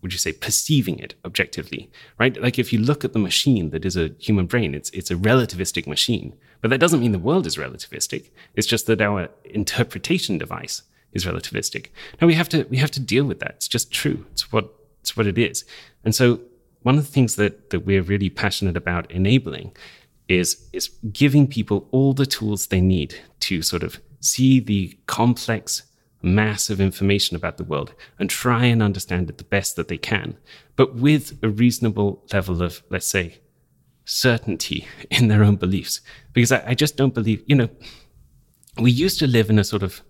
would 0.00 0.12
you 0.12 0.18
say, 0.18 0.32
perceiving 0.32 1.00
it 1.00 1.16
objectively, 1.24 1.90
right? 2.16 2.40
Like 2.40 2.60
if 2.60 2.72
you 2.72 2.78
look 2.78 3.04
at 3.04 3.12
the 3.12 3.18
machine 3.18 3.70
that 3.70 3.84
is 3.84 3.96
a 3.96 4.14
human 4.20 4.46
brain, 4.46 4.72
it's, 4.72 4.88
it's 4.90 5.10
a 5.10 5.16
relativistic 5.16 5.88
machine. 5.88 6.32
But 6.60 6.70
that 6.70 6.78
doesn't 6.78 7.00
mean 7.00 7.10
the 7.10 7.18
world 7.18 7.46
is 7.46 7.56
relativistic. 7.56 8.30
It's 8.54 8.68
just 8.68 8.86
that 8.86 9.00
our 9.00 9.28
interpretation 9.44 10.38
device 10.38 10.82
is 11.12 11.24
relativistic. 11.24 11.88
Now 12.20 12.28
we 12.28 12.34
have 12.34 12.48
to, 12.50 12.62
we 12.70 12.76
have 12.76 12.92
to 12.92 13.00
deal 13.00 13.24
with 13.24 13.40
that. 13.40 13.54
It's 13.56 13.68
just 13.68 13.92
true. 13.92 14.26
It's 14.30 14.52
what, 14.52 14.72
it's 15.00 15.16
what 15.16 15.26
it 15.26 15.38
is. 15.38 15.64
And 16.04 16.14
so 16.14 16.40
one 16.82 16.96
of 16.96 17.04
the 17.04 17.12
things 17.12 17.36
that, 17.36 17.70
that 17.70 17.80
we're 17.80 18.02
really 18.02 18.30
passionate 18.30 18.76
about 18.76 19.10
enabling 19.10 19.76
is, 20.28 20.68
is 20.72 20.88
giving 21.12 21.46
people 21.46 21.88
all 21.90 22.12
the 22.12 22.26
tools 22.26 22.66
they 22.66 22.80
need 22.80 23.14
to 23.40 23.62
sort 23.62 23.82
of 23.82 24.00
see 24.20 24.60
the 24.60 24.98
complex 25.06 25.82
mass 26.22 26.68
of 26.68 26.80
information 26.80 27.36
about 27.36 27.56
the 27.56 27.64
world 27.64 27.94
and 28.18 28.28
try 28.28 28.64
and 28.64 28.82
understand 28.82 29.30
it 29.30 29.38
the 29.38 29.44
best 29.44 29.76
that 29.76 29.88
they 29.88 29.96
can, 29.96 30.36
but 30.76 30.94
with 30.96 31.38
a 31.42 31.48
reasonable 31.48 32.24
level 32.32 32.62
of, 32.62 32.82
let's 32.90 33.06
say, 33.06 33.38
certainty 34.04 34.86
in 35.10 35.28
their 35.28 35.44
own 35.44 35.56
beliefs. 35.56 36.00
Because 36.32 36.52
I, 36.52 36.62
I 36.68 36.74
just 36.74 36.96
don't 36.96 37.14
believe, 37.14 37.42
you 37.46 37.54
know, 37.54 37.68
we 38.78 38.90
used 38.90 39.18
to 39.20 39.26
live 39.26 39.50
in 39.50 39.58
a 39.58 39.64
sort 39.64 39.82
of 39.82 40.02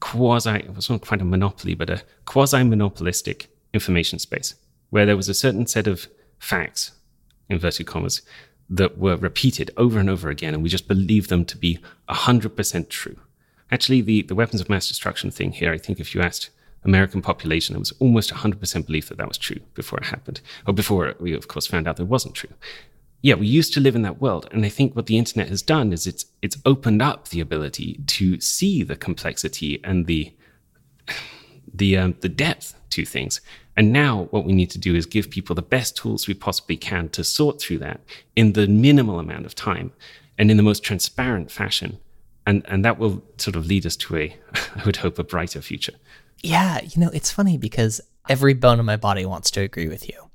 quasi, 0.00 0.50
it 0.50 0.74
was 0.74 0.90
not 0.90 1.00
quite 1.00 1.20
a 1.20 1.24
monopoly, 1.24 1.74
but 1.74 1.90
a 1.90 2.02
quasi 2.24 2.62
monopolistic 2.62 3.48
information 3.72 4.18
space 4.18 4.54
where 4.92 5.06
there 5.06 5.16
was 5.16 5.30
a 5.30 5.34
certain 5.34 5.66
set 5.66 5.86
of 5.86 6.06
facts, 6.38 6.92
inverted 7.48 7.86
commas, 7.86 8.20
that 8.68 8.98
were 8.98 9.16
repeated 9.16 9.70
over 9.78 9.98
and 9.98 10.10
over 10.10 10.28
again, 10.28 10.52
and 10.52 10.62
we 10.62 10.68
just 10.68 10.86
believed 10.86 11.30
them 11.30 11.46
to 11.46 11.56
be 11.56 11.78
100% 12.10 12.88
true. 12.90 13.16
Actually, 13.70 14.02
the, 14.02 14.20
the 14.20 14.34
weapons 14.34 14.60
of 14.60 14.68
mass 14.68 14.86
destruction 14.86 15.30
thing 15.30 15.52
here, 15.52 15.72
I 15.72 15.78
think 15.78 15.98
if 15.98 16.14
you 16.14 16.20
asked 16.20 16.50
American 16.84 17.22
population, 17.22 17.74
it 17.74 17.78
was 17.78 17.92
almost 18.00 18.34
100% 18.34 18.86
belief 18.86 19.08
that 19.08 19.16
that 19.16 19.28
was 19.28 19.38
true 19.38 19.60
before 19.72 19.98
it 19.98 20.06
happened, 20.06 20.42
or 20.66 20.74
before 20.74 21.14
we, 21.18 21.32
of 21.32 21.48
course, 21.48 21.66
found 21.66 21.88
out 21.88 21.96
that 21.96 22.02
it 22.02 22.08
wasn't 22.08 22.34
true. 22.34 22.50
yeah, 23.22 23.34
we 23.34 23.46
used 23.46 23.72
to 23.72 23.80
live 23.80 23.96
in 23.96 24.02
that 24.02 24.20
world. 24.20 24.46
And 24.52 24.66
I 24.66 24.68
think 24.68 24.94
what 24.94 25.06
the 25.06 25.16
internet 25.16 25.48
has 25.48 25.62
done 25.62 25.90
is 25.92 26.06
it's 26.06 26.26
it's 26.42 26.58
opened 26.66 27.00
up 27.00 27.28
the 27.28 27.40
ability 27.40 28.00
to 28.08 28.38
see 28.40 28.82
the 28.82 28.96
complexity 28.96 29.80
and 29.82 30.06
the 30.06 30.34
the 31.72 31.96
um, 31.96 32.16
the 32.20 32.28
depth 32.28 32.74
to 32.90 33.06
things. 33.06 33.40
And 33.76 33.92
now 33.92 34.28
what 34.30 34.44
we 34.44 34.52
need 34.52 34.70
to 34.70 34.78
do 34.78 34.94
is 34.94 35.06
give 35.06 35.30
people 35.30 35.54
the 35.54 35.62
best 35.62 35.96
tools 35.96 36.28
we 36.28 36.34
possibly 36.34 36.76
can 36.76 37.08
to 37.10 37.24
sort 37.24 37.60
through 37.60 37.78
that 37.78 38.00
in 38.36 38.52
the 38.52 38.66
minimal 38.66 39.18
amount 39.18 39.46
of 39.46 39.54
time 39.54 39.92
and 40.38 40.50
in 40.50 40.56
the 40.56 40.62
most 40.62 40.82
transparent 40.82 41.50
fashion. 41.50 41.98
And 42.46 42.64
and 42.68 42.84
that 42.84 42.98
will 42.98 43.22
sort 43.38 43.56
of 43.56 43.66
lead 43.66 43.86
us 43.86 43.96
to 43.96 44.16
a 44.16 44.36
I 44.76 44.84
would 44.84 44.96
hope 44.96 45.18
a 45.18 45.24
brighter 45.24 45.62
future. 45.62 45.94
Yeah, 46.42 46.80
you 46.82 47.00
know, 47.00 47.10
it's 47.14 47.30
funny 47.30 47.56
because 47.56 48.00
every 48.28 48.54
bone 48.54 48.80
in 48.80 48.86
my 48.86 48.96
body 48.96 49.24
wants 49.24 49.50
to 49.52 49.60
agree 49.60 49.88
with 49.88 50.08
you. 50.08 50.30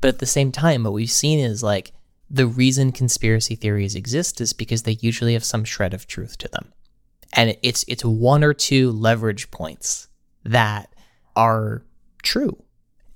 But 0.00 0.08
at 0.08 0.18
the 0.18 0.26
same 0.26 0.52
time, 0.52 0.84
what 0.84 0.92
we've 0.92 1.10
seen 1.10 1.38
is 1.38 1.62
like 1.62 1.92
the 2.30 2.46
reason 2.46 2.92
conspiracy 2.92 3.54
theories 3.54 3.94
exist 3.94 4.40
is 4.40 4.52
because 4.52 4.82
they 4.82 4.98
usually 5.00 5.32
have 5.32 5.44
some 5.44 5.64
shred 5.64 5.94
of 5.94 6.06
truth 6.06 6.36
to 6.38 6.48
them. 6.48 6.72
And 7.32 7.56
it's 7.62 7.84
it's 7.88 8.04
one 8.04 8.44
or 8.44 8.54
two 8.54 8.90
leverage 8.90 9.50
points 9.50 10.08
that 10.44 10.94
are 11.36 11.82
true. 12.22 12.62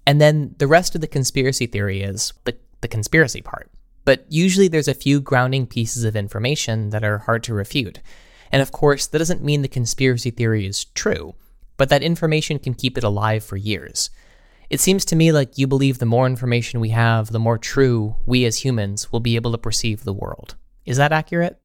And 0.07 0.21
then 0.21 0.55
the 0.59 0.67
rest 0.67 0.95
of 0.95 1.01
the 1.01 1.07
conspiracy 1.07 1.67
theory 1.67 2.03
is 2.03 2.33
the, 2.45 2.57
the 2.81 2.89
conspiracy 2.89 3.41
part. 3.41 3.71
But 4.05 4.27
usually 4.29 4.69
there's 4.69 4.89
a 4.89 4.95
few 4.95 5.21
grounding 5.21 5.67
pieces 5.67 6.05
of 6.05 6.17
information 6.17 6.91
that 6.91 7.05
are 7.05 7.19
hard 7.19 7.45
to 7.45 7.55
refute. 7.55 8.01
And 8.51 8.61
of 8.61 8.73
course, 8.73 9.07
that 9.07 9.19
doesn't 9.19 9.45
mean 9.45 9.63
the 9.63 9.69
conspiracy 9.69 10.31
theory 10.31 10.67
is 10.67 10.85
true, 10.87 11.35
but 11.77 11.89
that 11.89 12.03
information 12.03 12.59
can 12.59 12.75
keep 12.75 12.99
it 12.99 13.05
alive 13.05 13.45
for 13.45 13.57
years. 13.57 14.11
It 14.69 14.81
seems 14.81 15.05
to 15.07 15.17
me 15.17 15.33
like 15.33 15.59
you 15.59 15.67
believe 15.67 15.99
the 15.99 16.07
more 16.07 16.27
information 16.27 16.81
we 16.81 16.91
have, 16.91 17.31
the 17.31 17.39
more 17.39 17.59
true 17.59 18.17
we 18.27 18.45
as 18.45 18.65
humans 18.65 19.13
will 19.13 19.21
be 19.21 19.37
able 19.37 19.53
to 19.53 19.59
perceive 19.59 20.03
the 20.03 20.13
world. 20.13 20.57
Is 20.85 20.97
that 20.97 21.13
accurate? 21.13 21.61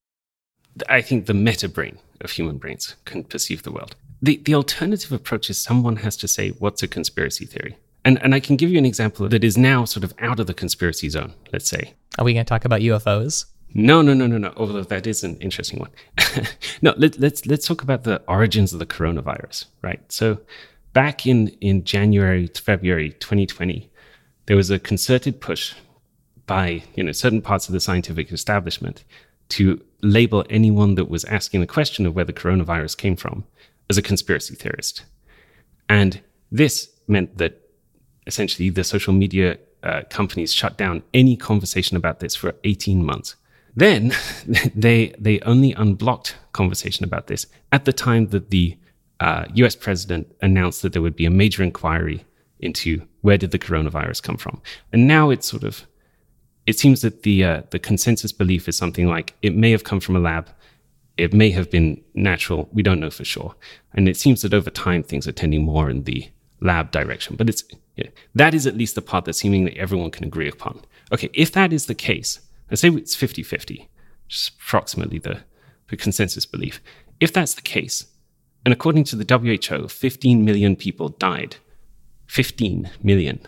I 0.88 1.02
think 1.02 1.26
the 1.26 1.34
meta 1.34 1.68
brain 1.68 1.98
of 2.22 2.32
human 2.32 2.58
brains 2.58 2.96
can 3.06 3.24
perceive 3.24 3.64
the 3.64 3.72
world. 3.72 3.96
The, 4.22 4.38
the 4.38 4.56
alternative 4.56 5.12
approach 5.12 5.50
is 5.50 5.58
someone 5.58 5.98
has 5.98 6.18
to 6.18 6.28
say, 6.28 6.50
what's 6.50 6.84
a 6.84 6.88
conspiracy 6.88 7.46
theory? 7.46 7.78
And, 8.08 8.24
and 8.24 8.34
I 8.34 8.40
can 8.40 8.56
give 8.56 8.70
you 8.70 8.78
an 8.78 8.86
example 8.86 9.28
that 9.28 9.44
is 9.44 9.58
now 9.58 9.84
sort 9.84 10.06
of 10.06 10.14
out 10.20 10.40
of 10.40 10.48
the 10.48 10.54
conspiracy 10.54 11.10
zone, 11.10 11.34
let's 11.52 11.70
say. 11.70 11.94
Are 12.18 12.24
we 12.24 12.34
going 12.34 12.46
to 12.46 12.50
talk 12.50 12.64
about 12.64 12.80
UFOs? 12.80 13.44
No, 13.74 14.02
no, 14.02 14.14
no, 14.14 14.28
no, 14.28 14.38
no. 14.38 14.54
Although 14.56 14.84
that 14.84 15.06
is 15.06 15.26
an 15.26 15.36
interesting 15.42 15.78
one. 15.80 15.90
no, 16.82 16.94
let, 16.96 17.20
let's 17.20 17.46
let's 17.46 17.68
talk 17.68 17.84
about 17.84 18.06
the 18.06 18.24
origins 18.30 18.72
of 18.72 18.80
the 18.80 18.86
coronavirus, 18.86 19.66
right? 19.82 20.00
So 20.10 20.40
back 20.94 21.28
in, 21.28 21.50
in 21.60 21.84
January 21.84 22.48
to 22.48 22.62
February 22.62 23.12
2020, 23.12 23.92
there 24.46 24.56
was 24.56 24.72
a 24.72 24.80
concerted 24.80 25.42
push 25.42 25.74
by 26.46 26.84
you 26.96 27.04
know 27.04 27.12
certain 27.12 27.42
parts 27.42 27.68
of 27.68 27.74
the 27.74 27.82
scientific 27.82 28.32
establishment 28.32 29.04
to 29.50 29.84
label 30.02 30.46
anyone 30.50 30.96
that 30.96 31.10
was 31.10 31.26
asking 31.26 31.60
the 31.60 31.68
question 31.68 32.06
of 32.06 32.16
where 32.16 32.24
the 32.24 32.32
coronavirus 32.32 32.96
came 32.96 33.18
from 33.18 33.44
as 33.90 33.98
a 33.98 34.02
conspiracy 34.02 34.56
theorist. 34.56 35.04
And 35.90 36.22
this 36.50 36.90
meant 37.10 37.38
that 37.38 37.67
essentially 38.28 38.70
the 38.70 38.84
social 38.84 39.14
media 39.14 39.58
uh, 39.84 40.02
companies 40.10 40.54
shut 40.54 40.78
down 40.78 41.04
any 41.14 41.36
conversation 41.36 41.98
about 41.98 42.20
this 42.20 42.36
for 42.36 42.54
18 42.64 43.04
months. 43.04 43.36
Then 43.76 44.14
they 44.76 45.14
they 45.18 45.40
only 45.42 45.74
unblocked 45.74 46.36
conversation 46.52 47.04
about 47.04 47.28
this 47.28 47.48
at 47.72 47.86
the 47.86 47.94
time 47.94 48.28
that 48.28 48.50
the 48.50 48.78
uh, 49.20 49.46
US 49.56 49.76
president 49.76 50.34
announced 50.42 50.82
that 50.82 50.94
there 50.94 51.02
would 51.02 51.16
be 51.16 51.26
a 51.26 51.32
major 51.32 51.64
inquiry 51.64 52.26
into 52.60 53.08
where 53.22 53.38
did 53.38 53.52
the 53.52 53.60
coronavirus 53.60 54.22
come 54.24 54.38
from. 54.38 54.62
And 54.92 55.08
now 55.08 55.30
it's 55.30 55.48
sort 55.48 55.64
of, 55.64 55.86
it 56.66 56.78
seems 56.78 57.02
that 57.02 57.24
the, 57.24 57.44
uh, 57.44 57.62
the 57.72 57.80
consensus 57.80 58.32
belief 58.32 58.68
is 58.68 58.78
something 58.78 59.08
like 59.08 59.36
it 59.42 59.56
may 59.56 59.72
have 59.72 59.84
come 59.84 60.00
from 60.00 60.16
a 60.16 60.20
lab, 60.20 60.50
it 61.18 61.34
may 61.34 61.50
have 61.52 61.72
been 61.72 62.02
natural, 62.14 62.70
we 62.72 62.84
don't 62.84 63.00
know 63.00 63.10
for 63.10 63.26
sure. 63.26 63.56
And 63.94 64.08
it 64.08 64.18
seems 64.18 64.42
that 64.42 64.54
over 64.54 64.70
time 64.70 65.04
things 65.04 65.28
are 65.28 65.32
tending 65.32 65.64
more 65.64 65.90
in 65.90 66.04
the 66.04 66.30
lab 66.60 66.92
direction. 66.92 67.36
But 67.36 67.50
it's, 67.50 67.64
yeah, 67.96 68.10
that 68.36 68.54
is 68.54 68.68
at 68.68 68.78
least 68.78 68.96
the 68.96 69.02
part 69.02 69.26
that 69.26 69.34
seemingly 69.34 69.78
everyone 69.78 70.12
can 70.12 70.26
agree 70.26 70.50
upon. 70.50 70.82
Okay, 71.12 71.30
if 71.34 71.52
that 71.54 71.74
is 71.74 71.86
the 71.86 71.96
case, 71.96 72.40
let's 72.70 72.82
say 72.82 72.90
it's 72.90 73.16
50 73.16 73.44
50, 73.44 73.90
just 74.28 74.54
approximately 74.56 75.20
the, 75.20 75.40
the 75.90 75.98
consensus 75.98 76.46
belief. 76.46 76.82
If 77.20 77.34
that's 77.34 77.54
the 77.54 77.62
case, 77.62 78.06
and 78.66 78.74
according 78.74 79.06
to 79.06 79.16
the 79.16 79.38
WHO, 79.38 79.88
15 79.88 80.44
million 80.44 80.76
people 80.76 81.10
died. 81.10 81.58
15 82.28 82.90
million 83.02 83.40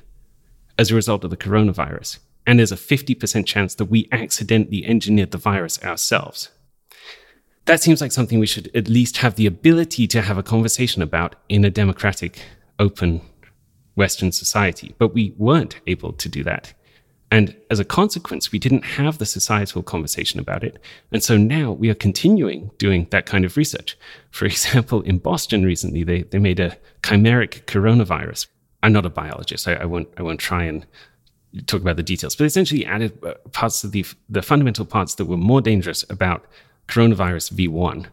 as 0.78 0.90
a 0.90 0.96
result 0.96 1.24
of 1.24 1.30
the 1.30 1.38
coronavirus. 1.38 2.20
And 2.48 2.58
there's 2.58 2.72
a 2.72 2.78
50% 2.78 3.46
chance 3.46 3.76
that 3.76 3.86
we 3.86 4.08
accidentally 4.12 4.86
engineered 4.86 5.32
the 5.32 5.38
virus 5.38 5.84
ourselves. 5.84 6.50
That 7.66 7.82
seems 7.82 8.02
like 8.02 8.12
something 8.12 8.40
we 8.40 8.48
should 8.48 8.72
at 8.74 8.88
least 8.88 9.18
have 9.18 9.36
the 9.36 9.46
ability 9.46 10.08
to 10.08 10.22
have 10.22 10.38
a 10.38 10.44
conversation 10.44 11.02
about 11.02 11.36
in 11.50 11.66
a 11.66 11.70
democratic, 11.70 12.42
open 12.80 13.22
Western 13.96 14.32
society. 14.32 14.96
But 14.98 15.14
we 15.14 15.34
weren't 15.38 15.80
able 15.86 16.14
to 16.14 16.30
do 16.30 16.44
that. 16.44 16.74
And 17.32 17.56
as 17.70 17.80
a 17.80 17.86
consequence, 17.86 18.52
we 18.52 18.58
didn't 18.58 18.84
have 18.84 19.20
the 19.20 19.26
societal 19.26 19.84
conversation 19.84 20.40
about 20.40 20.64
it. 20.64 20.82
And 21.12 21.24
so 21.24 21.38
now 21.38 21.72
we 21.72 21.90
are 21.90 21.96
continuing 21.96 22.72
doing 22.80 23.08
that 23.12 23.28
kind 23.28 23.46
of 23.46 23.56
research. 23.56 23.98
For 24.32 24.46
example, 24.54 25.02
in 25.02 25.20
Boston 25.20 25.64
recently, 25.64 26.04
they, 26.04 26.24
they 26.24 26.40
made 26.40 26.60
a 26.60 26.78
chimeric 27.04 27.66
coronavirus. 27.66 28.48
I'm 28.82 28.94
not 28.94 29.06
a 29.06 29.10
biologist. 29.10 29.68
I, 29.68 29.74
I 29.74 29.86
won't, 29.86 30.10
I 30.18 30.24
won't 30.24 30.40
try 30.40 30.64
and 30.64 30.86
talk 31.68 31.82
about 31.82 31.98
the 31.98 32.04
details, 32.04 32.36
but 32.36 32.46
essentially 32.46 32.86
added 32.86 33.24
uh, 33.24 33.34
parts 33.52 33.84
of 33.84 33.92
the, 33.92 34.06
the 34.30 34.42
fundamental 34.42 34.86
parts 34.86 35.16
that 35.16 35.26
were 35.26 35.38
more 35.38 35.62
dangerous 35.62 36.06
about 36.10 36.46
coronavirus 36.88 37.54
V1 37.54 38.08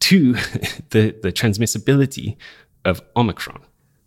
to 0.00 0.32
the, 0.90 1.14
the 1.22 1.32
transmissibility 1.32 2.36
of 2.84 3.00
Omicron. 3.16 3.60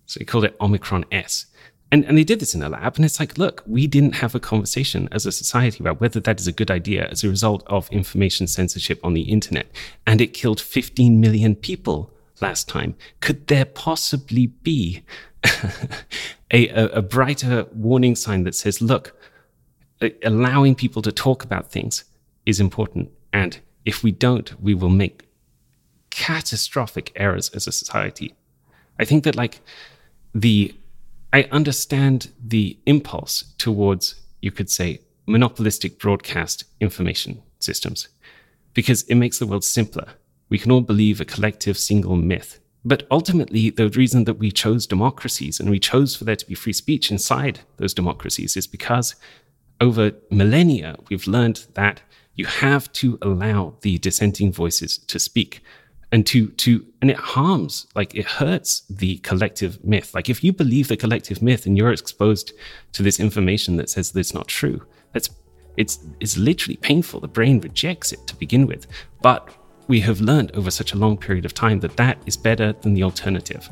So 0.10 0.20
he 0.20 0.26
called 0.26 0.46
it 0.46 0.56
Omicron 0.60 1.06
S. 1.12 1.46
And, 1.92 2.04
and 2.06 2.18
they 2.18 2.24
did 2.24 2.40
this 2.40 2.56
in 2.56 2.64
a 2.64 2.70
lab. 2.70 2.96
And 2.96 3.06
it's 3.06 3.20
like, 3.20 3.38
look, 3.38 3.64
we 3.68 3.86
didn't 3.86 4.16
have 4.16 4.34
a 4.34 4.40
conversation 4.40 5.08
as 5.12 5.28
a 5.28 5.32
society 5.32 5.84
about 5.84 6.02
whether 6.02 6.20
that 6.20 6.40
is 6.40 6.48
a 6.48 6.52
good 6.52 6.72
idea 6.72 7.08
as 7.08 7.24
a 7.24 7.30
result 7.30 7.64
of 7.68 7.92
information 7.92 8.48
censorship 8.48 9.00
on 9.04 9.14
the 9.14 9.22
internet. 9.22 9.68
And 10.08 10.20
it 10.20 10.34
killed 10.34 10.60
15 10.60 11.20
million 11.20 11.56
people 11.56 12.12
last 12.42 12.68
time. 12.68 12.96
Could 13.22 13.48
there 13.48 13.66
possibly 13.66 14.48
be 14.48 15.04
a, 16.52 16.70
a, 16.70 16.86
a 16.88 17.02
brighter 17.04 17.68
warning 17.72 18.16
sign 18.16 18.46
that 18.46 18.56
says, 18.56 18.82
look, 18.82 19.16
allowing 20.24 20.74
people 20.74 21.04
to 21.04 21.12
talk 21.12 21.44
about 21.44 21.72
things 21.72 22.04
is 22.48 22.60
important. 22.60 23.12
And 23.32 23.60
if 23.86 24.04
we 24.04 24.12
don't, 24.12 24.60
we 24.60 24.74
will 24.74 24.90
make 24.90 25.28
catastrophic 26.10 27.12
errors 27.16 27.50
as 27.50 27.68
a 27.68 27.72
society. 27.72 28.34
I 29.00 29.06
think 29.06 29.24
that, 29.24 29.36
like, 29.36 29.62
the 30.34 30.76
I 31.32 31.44
understand 31.52 32.32
the 32.44 32.80
impulse 32.86 33.54
towards, 33.58 34.16
you 34.42 34.52
could 34.52 34.70
say, 34.70 35.02
monopolistic 35.28 36.00
broadcast 36.00 36.64
information 36.80 37.44
systems 37.60 38.08
because 38.74 39.04
it 39.04 39.16
makes 39.16 39.38
the 39.38 39.46
world 39.46 39.64
simpler. 39.64 40.08
We 40.50 40.58
can 40.58 40.72
all 40.72 40.82
believe 40.82 41.22
a 41.22 41.26
collective 41.26 41.78
single 41.78 42.16
myth. 42.16 42.60
But 42.84 43.06
ultimately, 43.12 43.70
the 43.70 43.90
reason 43.90 44.24
that 44.24 44.40
we 44.40 44.52
chose 44.52 44.88
democracies 44.88 45.60
and 45.60 45.70
we 45.70 45.80
chose 45.80 46.16
for 46.16 46.24
there 46.24 46.36
to 46.36 46.48
be 46.48 46.56
free 46.56 46.74
speech 46.74 47.12
inside 47.12 47.60
those 47.78 47.94
democracies 47.94 48.58
is 48.58 48.66
because 48.66 49.16
over 49.82 50.14
millennia, 50.32 50.96
we've 51.10 51.28
learned 51.28 51.68
that 51.76 52.02
you 52.36 52.46
have 52.46 52.92
to 52.94 53.18
allow 53.22 53.76
the 53.82 53.98
dissenting 53.98 54.52
voices 54.52 54.98
to 54.98 55.20
speak 55.20 55.62
and 56.12 56.26
to 56.28 56.48
to 56.48 56.86
and 57.02 57.12
it 57.12 57.18
harms 57.18 57.88
like 57.96 58.16
it 58.16 58.26
hurts 58.26 58.82
the 58.90 59.18
collective 59.18 59.84
myth. 59.84 60.14
Like 60.14 60.30
if 60.30 60.44
you 60.44 60.52
believe 60.52 60.88
the 60.88 60.98
collective 60.98 61.42
myth 61.42 61.66
and 61.66 61.78
you're 61.78 61.92
exposed 61.92 62.54
to 62.94 63.04
this 63.04 63.20
information 63.20 63.76
that 63.78 63.90
says 63.90 64.12
that 64.12 64.20
it's 64.20 64.34
not 64.34 64.48
true 64.48 64.82
that's 65.14 65.30
it's 65.78 66.00
it's 66.20 66.38
literally 66.38 66.78
painful. 66.78 67.20
The 67.20 67.28
brain 67.28 67.60
rejects 67.62 68.12
it 68.12 68.28
to 68.28 68.36
begin 68.36 68.68
with. 68.68 68.88
But 69.22 69.50
we 69.88 70.02
have 70.02 70.22
learned 70.22 70.52
over 70.56 70.70
such 70.70 70.94
a 70.94 70.98
long 70.98 71.18
period 71.18 71.46
of 71.46 71.54
time 71.54 71.80
that 71.80 71.96
that 71.98 72.18
is 72.26 72.38
better 72.38 72.74
than 72.74 72.94
the 72.94 73.04
alternative. 73.04 73.70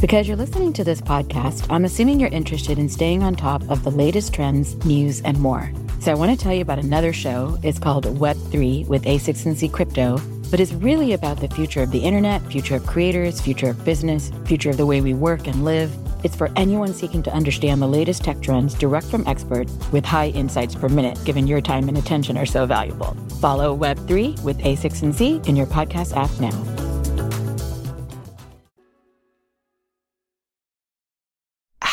Because 0.00 0.26
you're 0.26 0.36
listening 0.36 0.72
to 0.72 0.82
this 0.82 1.00
podcast, 1.00 1.64
I'm 1.70 1.84
assuming 1.84 2.18
you're 2.18 2.28
interested 2.30 2.76
in 2.76 2.88
staying 2.88 3.22
on 3.22 3.36
top 3.36 3.62
of 3.70 3.84
the 3.84 3.90
latest 3.90 4.34
trends, 4.34 4.74
news, 4.84 5.22
and 5.22 5.38
more. 5.38 5.72
So 6.02 6.10
I 6.10 6.16
want 6.16 6.36
to 6.36 6.36
tell 6.36 6.52
you 6.52 6.62
about 6.62 6.80
another 6.80 7.12
show. 7.12 7.56
It's 7.62 7.78
called 7.78 8.06
Web3 8.06 8.88
with 8.88 9.04
A16Z 9.04 9.70
Crypto, 9.70 10.18
but 10.50 10.58
it's 10.58 10.72
really 10.72 11.12
about 11.12 11.38
the 11.38 11.46
future 11.46 11.80
of 11.80 11.92
the 11.92 12.00
internet, 12.00 12.44
future 12.50 12.74
of 12.74 12.84
creators, 12.84 13.40
future 13.40 13.70
of 13.70 13.84
business, 13.84 14.32
future 14.44 14.70
of 14.70 14.78
the 14.78 14.84
way 14.84 15.00
we 15.00 15.14
work 15.14 15.46
and 15.46 15.64
live. 15.64 15.96
It's 16.24 16.34
for 16.34 16.50
anyone 16.56 16.92
seeking 16.92 17.22
to 17.22 17.32
understand 17.32 17.80
the 17.80 17.86
latest 17.86 18.24
tech 18.24 18.40
trends 18.40 18.74
direct 18.74 19.06
from 19.06 19.24
experts 19.28 19.72
with 19.92 20.04
high 20.04 20.30
insights 20.30 20.74
per 20.74 20.88
minute, 20.88 21.24
given 21.24 21.46
your 21.46 21.60
time 21.60 21.88
and 21.88 21.96
attention 21.96 22.36
are 22.36 22.46
so 22.46 22.66
valuable. 22.66 23.14
Follow 23.40 23.76
Web3 23.76 24.42
with 24.42 24.58
A16Z 24.58 25.46
in 25.46 25.54
your 25.54 25.66
podcast 25.66 26.16
app 26.16 26.32
now. 26.40 26.71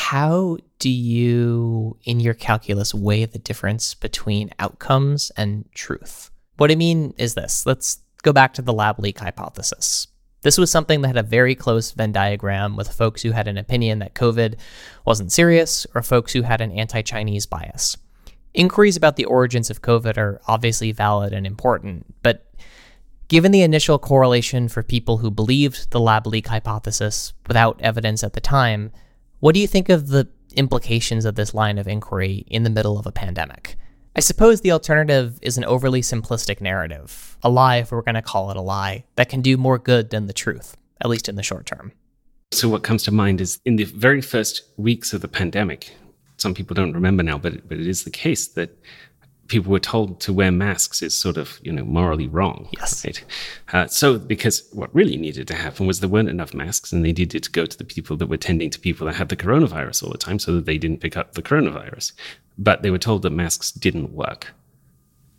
How 0.09 0.57
do 0.79 0.89
you, 0.89 1.95
in 2.03 2.19
your 2.19 2.33
calculus, 2.33 2.95
weigh 2.95 3.25
the 3.25 3.37
difference 3.37 3.93
between 3.93 4.49
outcomes 4.57 5.31
and 5.37 5.71
truth? 5.75 6.31
What 6.57 6.71
I 6.71 6.75
mean 6.75 7.13
is 7.19 7.35
this 7.35 7.63
let's 7.67 7.99
go 8.23 8.33
back 8.33 8.55
to 8.55 8.63
the 8.63 8.73
lab 8.73 8.97
leak 8.97 9.19
hypothesis. 9.19 10.07
This 10.41 10.57
was 10.57 10.71
something 10.71 11.01
that 11.01 11.09
had 11.09 11.17
a 11.17 11.21
very 11.21 11.53
close 11.53 11.91
Venn 11.91 12.11
diagram 12.11 12.75
with 12.75 12.91
folks 12.91 13.21
who 13.21 13.29
had 13.33 13.47
an 13.47 13.59
opinion 13.59 13.99
that 13.99 14.15
COVID 14.15 14.57
wasn't 15.05 15.31
serious 15.31 15.85
or 15.93 16.01
folks 16.01 16.33
who 16.33 16.41
had 16.41 16.59
an 16.59 16.71
anti 16.71 17.03
Chinese 17.03 17.45
bias. 17.45 17.95
Inquiries 18.55 18.97
about 18.97 19.15
the 19.15 19.25
origins 19.25 19.69
of 19.69 19.83
COVID 19.83 20.17
are 20.17 20.41
obviously 20.47 20.91
valid 20.91 21.33
and 21.33 21.45
important, 21.45 22.15
but 22.23 22.51
given 23.27 23.51
the 23.51 23.61
initial 23.61 23.99
correlation 23.99 24.69
for 24.69 24.81
people 24.81 25.17
who 25.17 25.29
believed 25.29 25.91
the 25.91 25.99
lab 25.99 26.25
leak 26.25 26.47
hypothesis 26.47 27.33
without 27.45 27.79
evidence 27.79 28.23
at 28.23 28.33
the 28.33 28.41
time, 28.41 28.91
what 29.39 29.53
do 29.53 29.61
you 29.61 29.67
think 29.67 29.89
of 29.89 30.07
the 30.07 30.27
implications 30.55 31.25
of 31.25 31.35
this 31.35 31.53
line 31.53 31.77
of 31.77 31.87
inquiry 31.87 32.45
in 32.47 32.63
the 32.63 32.69
middle 32.69 32.97
of 32.97 33.05
a 33.05 33.11
pandemic? 33.11 33.77
I 34.15 34.19
suppose 34.19 34.61
the 34.61 34.71
alternative 34.71 35.39
is 35.41 35.57
an 35.57 35.63
overly 35.63 36.01
simplistic 36.01 36.59
narrative, 36.59 37.37
a 37.43 37.49
lie 37.49 37.77
if 37.77 37.91
we're 37.91 38.01
going 38.01 38.15
to 38.15 38.21
call 38.21 38.51
it 38.51 38.57
a 38.57 38.61
lie, 38.61 39.05
that 39.15 39.29
can 39.29 39.41
do 39.41 39.55
more 39.55 39.77
good 39.77 40.09
than 40.09 40.25
the 40.25 40.33
truth, 40.33 40.75
at 40.99 41.09
least 41.09 41.29
in 41.29 41.35
the 41.35 41.43
short 41.43 41.65
term. 41.65 41.93
So, 42.51 42.67
what 42.67 42.83
comes 42.83 43.03
to 43.03 43.11
mind 43.11 43.39
is 43.39 43.59
in 43.65 43.75
the 43.75 43.83
very 43.85 44.21
first 44.21 44.63
weeks 44.77 45.13
of 45.13 45.21
the 45.21 45.27
pandemic, 45.27 45.93
some 46.37 46.53
people 46.53 46.73
don't 46.73 46.93
remember 46.93 47.21
now, 47.21 47.37
but, 47.37 47.67
but 47.69 47.77
it 47.77 47.87
is 47.87 48.03
the 48.03 48.09
case 48.09 48.47
that 48.49 48.75
people 49.49 49.71
were 49.71 49.79
told 49.79 50.21
to 50.21 50.31
wear 50.31 50.51
masks 50.51 51.01
is 51.01 51.17
sort 51.17 51.35
of 51.35 51.59
you 51.61 51.71
know 51.71 51.83
morally 51.83 52.27
wrong. 52.27 52.69
Yes. 52.71 53.03
Right? 53.03 53.23
Uh, 53.73 53.87
so 53.87 54.17
because 54.17 54.67
what 54.71 54.93
really 54.95 55.17
needed 55.17 55.47
to 55.49 55.55
happen 55.55 55.85
was 55.85 55.99
there 55.99 56.09
weren't 56.09 56.29
enough 56.29 56.53
masks, 56.53 56.93
and 56.93 57.03
they 57.03 57.11
needed 57.11 57.43
to 57.43 57.51
go 57.51 57.65
to 57.65 57.77
the 57.77 57.83
people 57.83 58.15
that 58.17 58.27
were 58.27 58.37
tending 58.37 58.69
to 58.69 58.79
people 58.79 59.05
that 59.07 59.15
had 59.15 59.29
the 59.29 59.35
coronavirus 59.35 60.03
all 60.03 60.11
the 60.11 60.17
time, 60.17 60.39
so 60.39 60.53
that 60.53 60.65
they 60.65 60.77
didn't 60.77 61.01
pick 61.01 61.17
up 61.17 61.33
the 61.33 61.41
coronavirus. 61.41 62.13
But 62.57 62.81
they 62.81 62.91
were 62.91 62.97
told 62.97 63.23
that 63.23 63.31
masks 63.31 63.71
didn't 63.71 64.13
work, 64.13 64.53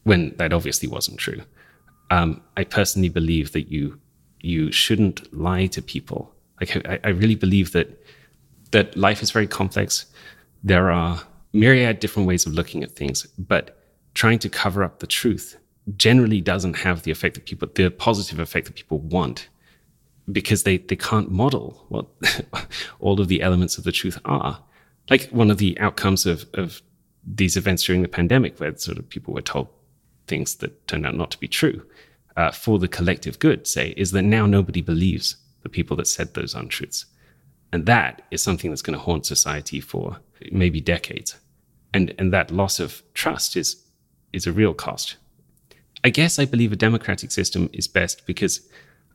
when 0.04 0.34
that 0.36 0.52
obviously 0.52 0.88
wasn't 0.88 1.18
true. 1.18 1.42
Um, 2.10 2.42
I 2.56 2.64
personally 2.64 3.08
believe 3.08 3.52
that 3.52 3.70
you 3.70 3.98
you 4.40 4.72
shouldn't 4.72 5.32
lie 5.32 5.66
to 5.66 5.80
people. 5.80 6.34
Like 6.60 6.76
I, 6.86 6.98
I 7.04 7.08
really 7.08 7.36
believe 7.36 7.72
that 7.72 7.88
that 8.72 8.96
life 8.96 9.22
is 9.22 9.30
very 9.30 9.46
complex. 9.46 10.06
There 10.62 10.90
are 10.90 11.22
myriad 11.52 12.00
different 12.00 12.28
ways 12.28 12.46
of 12.46 12.52
looking 12.52 12.82
at 12.84 12.92
things, 12.92 13.26
but 13.38 13.79
trying 14.14 14.38
to 14.40 14.48
cover 14.48 14.82
up 14.82 14.98
the 14.98 15.06
truth 15.06 15.56
generally 15.96 16.40
doesn't 16.40 16.74
have 16.74 17.02
the 17.02 17.10
effect 17.10 17.34
that 17.34 17.46
people, 17.46 17.68
the 17.74 17.90
positive 17.90 18.38
effect 18.38 18.66
that 18.66 18.76
people 18.76 18.98
want, 18.98 19.48
because 20.30 20.62
they, 20.62 20.78
they 20.78 20.96
can't 20.96 21.30
model 21.30 21.84
what 21.88 22.06
all 23.00 23.20
of 23.20 23.28
the 23.28 23.42
elements 23.42 23.78
of 23.78 23.84
the 23.84 23.92
truth 23.92 24.18
are. 24.24 24.62
Like 25.08 25.28
one 25.30 25.50
of 25.50 25.58
the 25.58 25.78
outcomes 25.80 26.26
of, 26.26 26.46
of 26.54 26.82
these 27.26 27.56
events 27.56 27.84
during 27.84 28.02
the 28.02 28.08
pandemic, 28.08 28.60
where 28.60 28.76
sort 28.76 28.98
of 28.98 29.08
people 29.08 29.34
were 29.34 29.42
told 29.42 29.68
things 30.26 30.56
that 30.56 30.86
turned 30.86 31.06
out 31.06 31.16
not 31.16 31.30
to 31.32 31.38
be 31.38 31.48
true 31.48 31.84
uh, 32.36 32.50
for 32.50 32.78
the 32.78 32.88
collective 32.88 33.38
good, 33.38 33.66
say, 33.66 33.92
is 33.96 34.12
that 34.12 34.22
now 34.22 34.46
nobody 34.46 34.80
believes 34.80 35.36
the 35.62 35.68
people 35.68 35.96
that 35.96 36.06
said 36.06 36.34
those 36.34 36.54
untruths. 36.54 37.06
And 37.72 37.86
that 37.86 38.22
is 38.30 38.42
something 38.42 38.70
that's 38.70 38.82
going 38.82 38.98
to 38.98 39.04
haunt 39.04 39.26
society 39.26 39.80
for 39.80 40.18
maybe 40.50 40.80
decades. 40.80 41.38
And, 41.92 42.14
and 42.18 42.32
that 42.32 42.50
loss 42.50 42.80
of 42.80 43.02
trust 43.14 43.56
is 43.56 43.84
is 44.32 44.46
a 44.46 44.52
real 44.52 44.74
cost. 44.74 45.16
I 46.02 46.10
guess 46.10 46.38
I 46.38 46.44
believe 46.44 46.72
a 46.72 46.76
democratic 46.76 47.30
system 47.30 47.68
is 47.72 47.86
best 47.88 48.26
because 48.26 48.60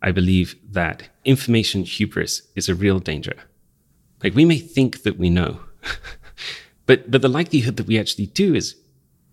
I 0.01 0.11
believe 0.11 0.55
that 0.71 1.09
information 1.23 1.83
hubris 1.83 2.43
is 2.55 2.69
a 2.69 2.75
real 2.75 2.99
danger. 2.99 3.35
Like 4.23 4.35
we 4.35 4.45
may 4.45 4.59
think 4.59 5.03
that 5.03 5.17
we 5.17 5.29
know, 5.29 5.59
but 6.85 7.09
but 7.09 7.21
the 7.21 7.27
likelihood 7.27 7.77
that 7.77 7.87
we 7.87 7.99
actually 7.99 8.27
do 8.27 8.53
is 8.53 8.75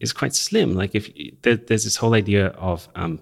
is 0.00 0.12
quite 0.12 0.34
slim. 0.34 0.74
Like 0.74 0.94
if 0.94 1.10
there, 1.42 1.56
there's 1.56 1.84
this 1.84 1.96
whole 1.96 2.14
idea 2.14 2.48
of 2.48 2.88
um, 2.94 3.20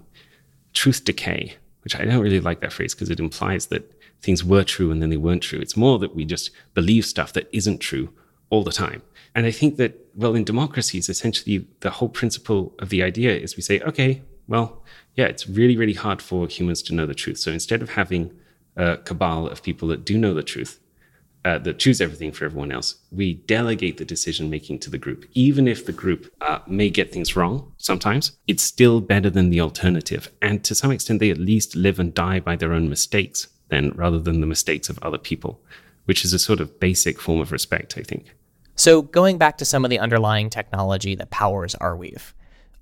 truth 0.73 1.03
decay, 1.03 1.55
which 1.83 1.95
I 1.95 2.05
don't 2.05 2.21
really 2.21 2.39
like 2.39 2.61
that 2.61 2.73
phrase 2.73 2.95
because 2.95 3.09
it 3.09 3.19
implies 3.19 3.67
that 3.67 3.91
things 4.21 4.43
were 4.43 4.63
true 4.63 4.91
and 4.91 5.01
then 5.01 5.09
they 5.09 5.17
weren't 5.17 5.43
true. 5.43 5.59
It's 5.59 5.77
more 5.77 5.99
that 5.99 6.15
we 6.15 6.25
just 6.25 6.51
believe 6.73 7.05
stuff 7.05 7.33
that 7.33 7.49
isn't 7.51 7.79
true 7.79 8.09
all 8.49 8.63
the 8.63 8.71
time. 8.71 9.01
And 9.33 9.45
I 9.45 9.51
think 9.51 9.77
that, 9.77 9.97
well, 10.15 10.35
in 10.35 10.43
democracies, 10.43 11.09
essentially 11.09 11.67
the 11.79 11.89
whole 11.89 12.09
principle 12.09 12.73
of 12.79 12.89
the 12.89 13.01
idea 13.03 13.35
is 13.35 13.55
we 13.55 13.63
say, 13.63 13.79
okay, 13.81 14.21
well, 14.47 14.83
yeah, 15.15 15.25
it's 15.25 15.47
really, 15.47 15.77
really 15.77 15.93
hard 15.93 16.21
for 16.21 16.47
humans 16.47 16.81
to 16.83 16.93
know 16.93 17.05
the 17.05 17.13
truth. 17.13 17.37
So 17.37 17.51
instead 17.51 17.81
of 17.81 17.91
having 17.91 18.33
a 18.75 18.97
cabal 18.97 19.47
of 19.47 19.63
people 19.63 19.87
that 19.89 20.05
do 20.05 20.17
know 20.17 20.33
the 20.33 20.43
truth, 20.43 20.79
uh, 21.43 21.57
that 21.57 21.79
choose 21.79 21.99
everything 22.01 22.31
for 22.31 22.45
everyone 22.45 22.71
else, 22.71 22.95
we 23.11 23.33
delegate 23.33 23.97
the 23.97 24.05
decision 24.05 24.49
making 24.49 24.77
to 24.77 24.91
the 24.91 24.97
group. 24.97 25.25
Even 25.33 25.67
if 25.67 25.85
the 25.85 25.91
group 25.91 26.31
uh, 26.41 26.59
may 26.67 26.89
get 26.89 27.11
things 27.11 27.35
wrong 27.35 27.71
sometimes, 27.77 28.37
it's 28.47 28.63
still 28.63 29.01
better 29.01 29.29
than 29.29 29.49
the 29.49 29.59
alternative. 29.59 30.29
And 30.41 30.63
to 30.65 30.75
some 30.75 30.91
extent, 30.91 31.19
they 31.19 31.31
at 31.31 31.39
least 31.39 31.75
live 31.75 31.99
and 31.99 32.13
die 32.13 32.39
by 32.39 32.55
their 32.55 32.73
own 32.73 32.89
mistakes 32.89 33.47
then 33.71 33.91
rather 33.95 34.19
than 34.19 34.41
the 34.41 34.47
mistakes 34.47 34.89
of 34.89 34.99
other 35.01 35.17
people, 35.17 35.59
which 36.05 36.23
is 36.23 36.33
a 36.33 36.39
sort 36.39 36.59
of 36.59 36.79
basic 36.79 37.19
form 37.19 37.39
of 37.39 37.51
respect, 37.51 37.97
I 37.97 38.03
think. 38.03 38.35
So, 38.81 39.03
going 39.03 39.37
back 39.37 39.59
to 39.59 39.65
some 39.65 39.85
of 39.85 39.91
the 39.91 39.99
underlying 39.99 40.49
technology 40.49 41.13
that 41.13 41.29
powers 41.29 41.75
Arweave, 41.75 42.33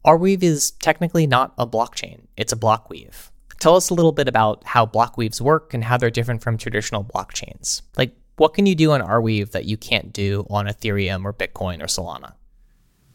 Arweave 0.05 0.43
is 0.43 0.71
technically 0.71 1.27
not 1.27 1.53
a 1.57 1.67
blockchain, 1.67 2.21
it's 2.37 2.53
a 2.53 2.55
blockweave. 2.55 3.31
Tell 3.59 3.75
us 3.75 3.89
a 3.89 3.93
little 3.93 4.13
bit 4.13 4.29
about 4.29 4.63
how 4.63 4.85
blockweaves 4.85 5.41
work 5.41 5.73
and 5.73 5.83
how 5.83 5.97
they're 5.97 6.09
different 6.09 6.41
from 6.41 6.57
traditional 6.57 7.03
blockchains. 7.03 7.81
Like, 7.97 8.15
what 8.37 8.53
can 8.53 8.65
you 8.65 8.75
do 8.75 8.93
on 8.93 9.01
Arweave 9.01 9.51
that 9.51 9.65
you 9.65 9.75
can't 9.75 10.13
do 10.13 10.47
on 10.49 10.67
Ethereum 10.67 11.25
or 11.25 11.33
Bitcoin 11.33 11.81
or 11.81 11.87
Solana? 11.87 12.31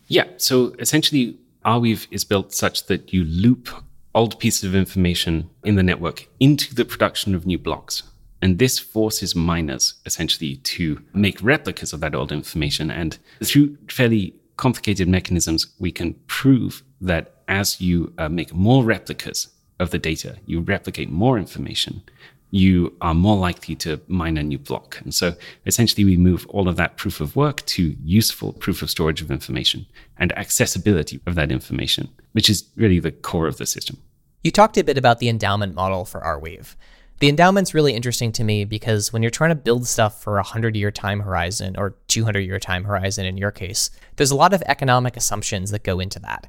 Yeah, 0.06 0.26
so 0.36 0.74
essentially, 0.78 1.38
Arweave 1.64 2.06
is 2.10 2.26
built 2.26 2.52
such 2.52 2.84
that 2.88 3.14
you 3.14 3.24
loop 3.24 3.70
old 4.14 4.38
pieces 4.38 4.64
of 4.64 4.74
information 4.74 5.48
in 5.62 5.76
the 5.76 5.82
network 5.82 6.28
into 6.38 6.74
the 6.74 6.84
production 6.84 7.34
of 7.34 7.46
new 7.46 7.56
blocks. 7.56 8.02
And 8.44 8.58
this 8.58 8.78
forces 8.78 9.34
miners 9.34 9.94
essentially 10.04 10.56
to 10.56 11.02
make 11.14 11.42
replicas 11.42 11.94
of 11.94 12.00
that 12.00 12.14
old 12.14 12.30
information. 12.30 12.90
And 12.90 13.18
through 13.42 13.78
fairly 13.88 14.34
complicated 14.58 15.08
mechanisms, 15.08 15.68
we 15.78 15.90
can 15.90 16.12
prove 16.26 16.82
that 17.00 17.36
as 17.48 17.80
you 17.80 18.12
uh, 18.18 18.28
make 18.28 18.52
more 18.52 18.84
replicas 18.84 19.48
of 19.80 19.92
the 19.92 19.98
data, 19.98 20.36
you 20.44 20.60
replicate 20.60 21.08
more 21.08 21.38
information, 21.38 22.02
you 22.50 22.94
are 23.00 23.14
more 23.14 23.38
likely 23.38 23.76
to 23.76 23.98
mine 24.08 24.36
a 24.36 24.42
new 24.42 24.58
block. 24.58 25.00
And 25.00 25.14
so 25.14 25.34
essentially, 25.64 26.04
we 26.04 26.18
move 26.18 26.46
all 26.50 26.68
of 26.68 26.76
that 26.76 26.98
proof 26.98 27.22
of 27.22 27.36
work 27.36 27.64
to 27.66 27.96
useful 28.04 28.52
proof 28.52 28.82
of 28.82 28.90
storage 28.90 29.22
of 29.22 29.30
information 29.30 29.86
and 30.18 30.36
accessibility 30.38 31.18
of 31.26 31.34
that 31.36 31.50
information, 31.50 32.10
which 32.32 32.50
is 32.50 32.64
really 32.76 33.00
the 33.00 33.10
core 33.10 33.46
of 33.46 33.56
the 33.56 33.64
system. 33.64 33.96
You 34.42 34.50
talked 34.50 34.76
a 34.76 34.84
bit 34.84 34.98
about 34.98 35.18
the 35.20 35.30
endowment 35.30 35.74
model 35.74 36.04
for 36.04 36.20
Arweave. 36.20 36.76
The 37.24 37.30
endowment's 37.30 37.72
really 37.72 37.94
interesting 37.94 38.32
to 38.32 38.44
me 38.44 38.66
because 38.66 39.10
when 39.10 39.22
you're 39.22 39.30
trying 39.30 39.48
to 39.48 39.54
build 39.54 39.86
stuff 39.86 40.22
for 40.22 40.34
a 40.34 40.42
100 40.42 40.76
year 40.76 40.90
time 40.90 41.20
horizon 41.20 41.74
or 41.78 41.96
200 42.08 42.40
year 42.40 42.60
time 42.60 42.84
horizon 42.84 43.24
in 43.24 43.38
your 43.38 43.50
case, 43.50 43.88
there's 44.16 44.30
a 44.30 44.36
lot 44.36 44.52
of 44.52 44.62
economic 44.66 45.16
assumptions 45.16 45.70
that 45.70 45.84
go 45.84 46.00
into 46.00 46.18
that. 46.18 46.48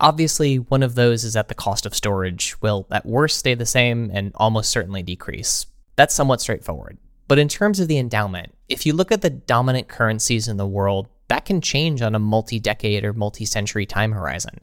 Obviously, 0.00 0.56
one 0.56 0.82
of 0.82 0.96
those 0.96 1.22
is 1.22 1.34
that 1.34 1.46
the 1.46 1.54
cost 1.54 1.86
of 1.86 1.94
storage 1.94 2.60
will 2.60 2.88
at 2.90 3.06
worst 3.06 3.38
stay 3.38 3.54
the 3.54 3.64
same 3.64 4.10
and 4.12 4.32
almost 4.34 4.72
certainly 4.72 5.04
decrease. 5.04 5.66
That's 5.94 6.12
somewhat 6.12 6.40
straightforward. 6.40 6.98
But 7.28 7.38
in 7.38 7.46
terms 7.46 7.78
of 7.78 7.86
the 7.86 7.98
endowment, 7.98 8.52
if 8.68 8.84
you 8.84 8.94
look 8.94 9.12
at 9.12 9.22
the 9.22 9.30
dominant 9.30 9.86
currencies 9.86 10.48
in 10.48 10.56
the 10.56 10.66
world, 10.66 11.06
that 11.28 11.44
can 11.44 11.60
change 11.60 12.02
on 12.02 12.16
a 12.16 12.18
multi 12.18 12.58
decade 12.58 13.04
or 13.04 13.12
multi 13.12 13.44
century 13.44 13.86
time 13.86 14.10
horizon. 14.10 14.58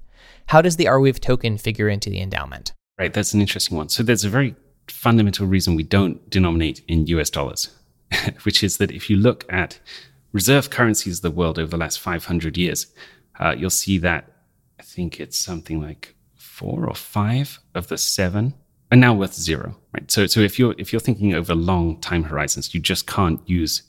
How 0.47 0.61
does 0.61 0.75
the 0.75 0.87
Arweave 0.87 1.21
token 1.21 1.57
figure 1.57 1.87
into 1.87 2.09
the 2.09 2.19
endowment? 2.19 2.73
Right, 2.99 3.13
that's 3.13 3.33
an 3.33 3.39
interesting 3.39 3.77
one. 3.77 3.87
So 3.87 4.03
there's 4.03 4.25
a 4.25 4.29
very 4.29 4.53
fundamental 4.87 5.47
reason 5.47 5.75
we 5.75 5.83
don't 5.83 6.29
denominate 6.29 6.81
in 6.87 7.07
US 7.07 7.29
dollars, 7.29 7.69
which 8.43 8.63
is 8.63 8.77
that 8.77 8.91
if 8.91 9.09
you 9.09 9.17
look 9.17 9.45
at 9.49 9.79
reserve 10.31 10.69
currencies 10.69 11.19
of 11.19 11.21
the 11.23 11.31
world 11.31 11.57
over 11.57 11.71
the 11.71 11.77
last 11.77 11.99
500 11.99 12.57
years, 12.57 12.87
uh, 13.39 13.55
you'll 13.57 13.69
see 13.69 13.97
that 13.99 14.31
I 14.79 14.83
think 14.83 15.19
it's 15.19 15.37
something 15.37 15.81
like 15.81 16.15
four 16.35 16.87
or 16.87 16.95
five 16.95 17.59
of 17.75 17.87
the 17.87 17.97
seven 17.97 18.53
are 18.91 18.97
now 18.97 19.13
worth 19.13 19.33
zero. 19.33 19.75
Right. 19.93 20.09
So, 20.09 20.27
so 20.27 20.39
if 20.39 20.57
you're 20.57 20.75
if 20.77 20.93
you're 20.93 20.99
thinking 20.99 21.33
over 21.33 21.53
long 21.53 21.99
time 21.99 22.23
horizons, 22.23 22.73
you 22.73 22.79
just 22.79 23.05
can't 23.07 23.39
use 23.47 23.83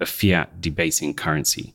a 0.00 0.06
fiat 0.06 0.60
debasing 0.60 1.14
currency. 1.14 1.74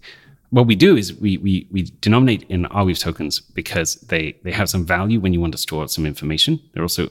What 0.52 0.66
we 0.66 0.76
do 0.76 0.96
is 0.96 1.14
we 1.14 1.38
we 1.38 1.68
we 1.72 1.84
denominate 2.02 2.44
in 2.50 2.66
Arweave 2.66 3.00
tokens 3.00 3.40
because 3.40 3.96
they 3.96 4.38
they 4.44 4.52
have 4.52 4.70
some 4.70 4.86
value 4.86 5.20
when 5.20 5.34
you 5.34 5.42
want 5.42 5.54
to 5.54 5.58
store 5.58 5.88
some 5.88 6.06
information. 6.06 6.60
They're 6.74 6.84
also 6.84 7.10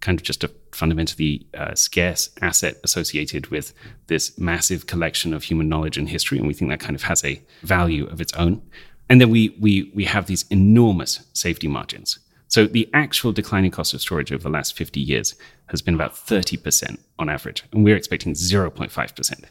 kind 0.00 0.18
of 0.18 0.24
just 0.24 0.44
a 0.44 0.50
fundamentally 0.72 1.46
uh, 1.54 1.74
scarce 1.74 2.30
asset 2.40 2.76
associated 2.84 3.48
with 3.48 3.72
this 4.06 4.38
massive 4.38 4.86
collection 4.86 5.34
of 5.34 5.44
human 5.44 5.68
knowledge 5.68 5.96
and 5.96 6.08
history, 6.08 6.38
and 6.38 6.46
we 6.46 6.54
think 6.54 6.70
that 6.70 6.80
kind 6.80 6.96
of 6.96 7.02
has 7.02 7.24
a 7.24 7.40
value 7.62 8.06
of 8.06 8.20
its 8.20 8.32
own. 8.34 8.62
And 9.08 9.20
then 9.20 9.30
we 9.30 9.56
we 9.60 9.90
we 9.94 10.04
have 10.04 10.26
these 10.26 10.44
enormous 10.50 11.26
safety 11.32 11.68
margins. 11.68 12.18
So 12.48 12.66
the 12.66 12.88
actual 12.92 13.32
declining 13.32 13.70
cost 13.70 13.94
of 13.94 14.00
storage 14.00 14.32
over 14.32 14.42
the 14.42 14.50
last 14.50 14.76
50 14.76 14.98
years 14.98 15.36
has 15.66 15.82
been 15.82 15.94
about 15.94 16.16
30% 16.16 16.98
on 17.16 17.28
average, 17.28 17.62
and 17.72 17.84
we're 17.84 17.96
expecting 17.96 18.34
0.5%. 18.34 19.44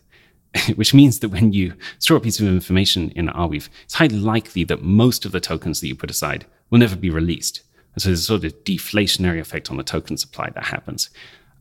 which 0.76 0.94
means 0.94 1.20
that 1.20 1.30
when 1.30 1.54
you 1.54 1.74
store 2.00 2.18
a 2.18 2.22
piece 2.22 2.40
of 2.40 2.48
information 2.48 3.12
in 3.12 3.28
Arweave, 3.28 3.70
it's 3.84 3.94
highly 3.94 4.18
likely 4.18 4.64
that 4.66 4.82
most 4.82 5.26
of 5.26 5.32
the 5.32 5.40
tokens 5.40 5.80
that 5.80 5.88
you 5.88 5.96
put 5.96 6.10
aside 6.10 6.46
will 6.70 6.80
never 6.80 6.96
be 6.96 7.10
released. 7.10 7.62
And 8.00 8.04
so 8.04 8.10
there's 8.12 8.22
a 8.22 8.24
sort 8.24 8.46
of 8.46 8.64
deflationary 8.64 9.42
effect 9.42 9.70
on 9.70 9.76
the 9.76 9.84
token 9.84 10.16
supply 10.16 10.50
that 10.52 10.64
happens. 10.64 11.10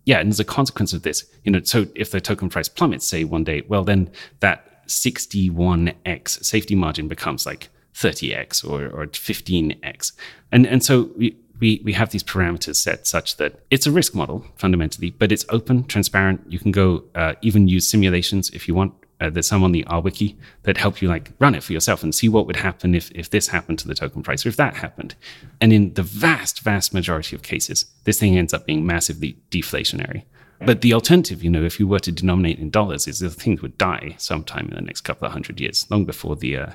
Yeah, 0.04 0.20
and 0.20 0.30
as 0.30 0.38
a 0.38 0.44
consequence 0.44 0.92
of 0.92 1.02
this, 1.02 1.24
you 1.42 1.50
know, 1.50 1.60
so 1.64 1.86
if 1.96 2.12
the 2.12 2.20
token 2.20 2.48
price 2.48 2.68
plummets, 2.68 3.04
say 3.04 3.24
one 3.24 3.42
day, 3.42 3.64
well, 3.66 3.82
then 3.82 4.08
that 4.38 4.86
61x 4.86 6.44
safety 6.44 6.76
margin 6.76 7.08
becomes 7.08 7.44
like 7.44 7.70
30x 7.92 8.64
or, 8.64 8.86
or 8.86 9.08
15x. 9.08 10.12
And, 10.52 10.64
and 10.64 10.84
so 10.84 11.10
we, 11.16 11.36
we, 11.58 11.82
we 11.84 11.92
have 11.94 12.10
these 12.10 12.22
parameters 12.22 12.76
set 12.76 13.08
such 13.08 13.36
that 13.38 13.64
it's 13.70 13.88
a 13.88 13.90
risk 13.90 14.14
model 14.14 14.44
fundamentally, 14.54 15.10
but 15.10 15.32
it's 15.32 15.44
open, 15.48 15.82
transparent. 15.86 16.40
You 16.48 16.60
can 16.60 16.70
go 16.70 17.02
uh, 17.16 17.34
even 17.42 17.66
use 17.66 17.88
simulations 17.88 18.48
if 18.50 18.68
you 18.68 18.76
want. 18.76 18.94
Uh, 19.20 19.30
there's 19.30 19.46
some 19.46 19.64
on 19.64 19.72
the 19.72 19.84
ArWiki 19.84 20.36
that 20.62 20.76
help 20.76 21.02
you 21.02 21.08
like 21.08 21.32
run 21.38 21.54
it 21.54 21.62
for 21.62 21.72
yourself 21.72 22.02
and 22.02 22.14
see 22.14 22.28
what 22.28 22.46
would 22.46 22.56
happen 22.56 22.94
if, 22.94 23.10
if 23.12 23.30
this 23.30 23.48
happened 23.48 23.78
to 23.80 23.88
the 23.88 23.94
token 23.94 24.22
price 24.22 24.46
or 24.46 24.48
if 24.48 24.56
that 24.56 24.76
happened. 24.76 25.16
And 25.60 25.72
in 25.72 25.94
the 25.94 26.02
vast, 26.02 26.60
vast 26.60 26.94
majority 26.94 27.34
of 27.34 27.42
cases, 27.42 27.86
this 28.04 28.20
thing 28.20 28.38
ends 28.38 28.54
up 28.54 28.66
being 28.66 28.86
massively 28.86 29.38
deflationary. 29.50 30.24
But 30.64 30.80
the 30.80 30.92
alternative, 30.92 31.44
you 31.44 31.50
know, 31.50 31.62
if 31.62 31.78
you 31.78 31.86
were 31.86 32.00
to 32.00 32.10
denominate 32.10 32.58
in 32.58 32.70
dollars, 32.70 33.06
is 33.06 33.20
the 33.20 33.30
thing 33.30 33.58
would 33.62 33.78
die 33.78 34.16
sometime 34.18 34.68
in 34.68 34.74
the 34.74 34.82
next 34.82 35.02
couple 35.02 35.26
of 35.26 35.32
hundred 35.32 35.60
years, 35.60 35.88
long 35.88 36.04
before 36.04 36.34
the 36.34 36.56
uh, 36.56 36.66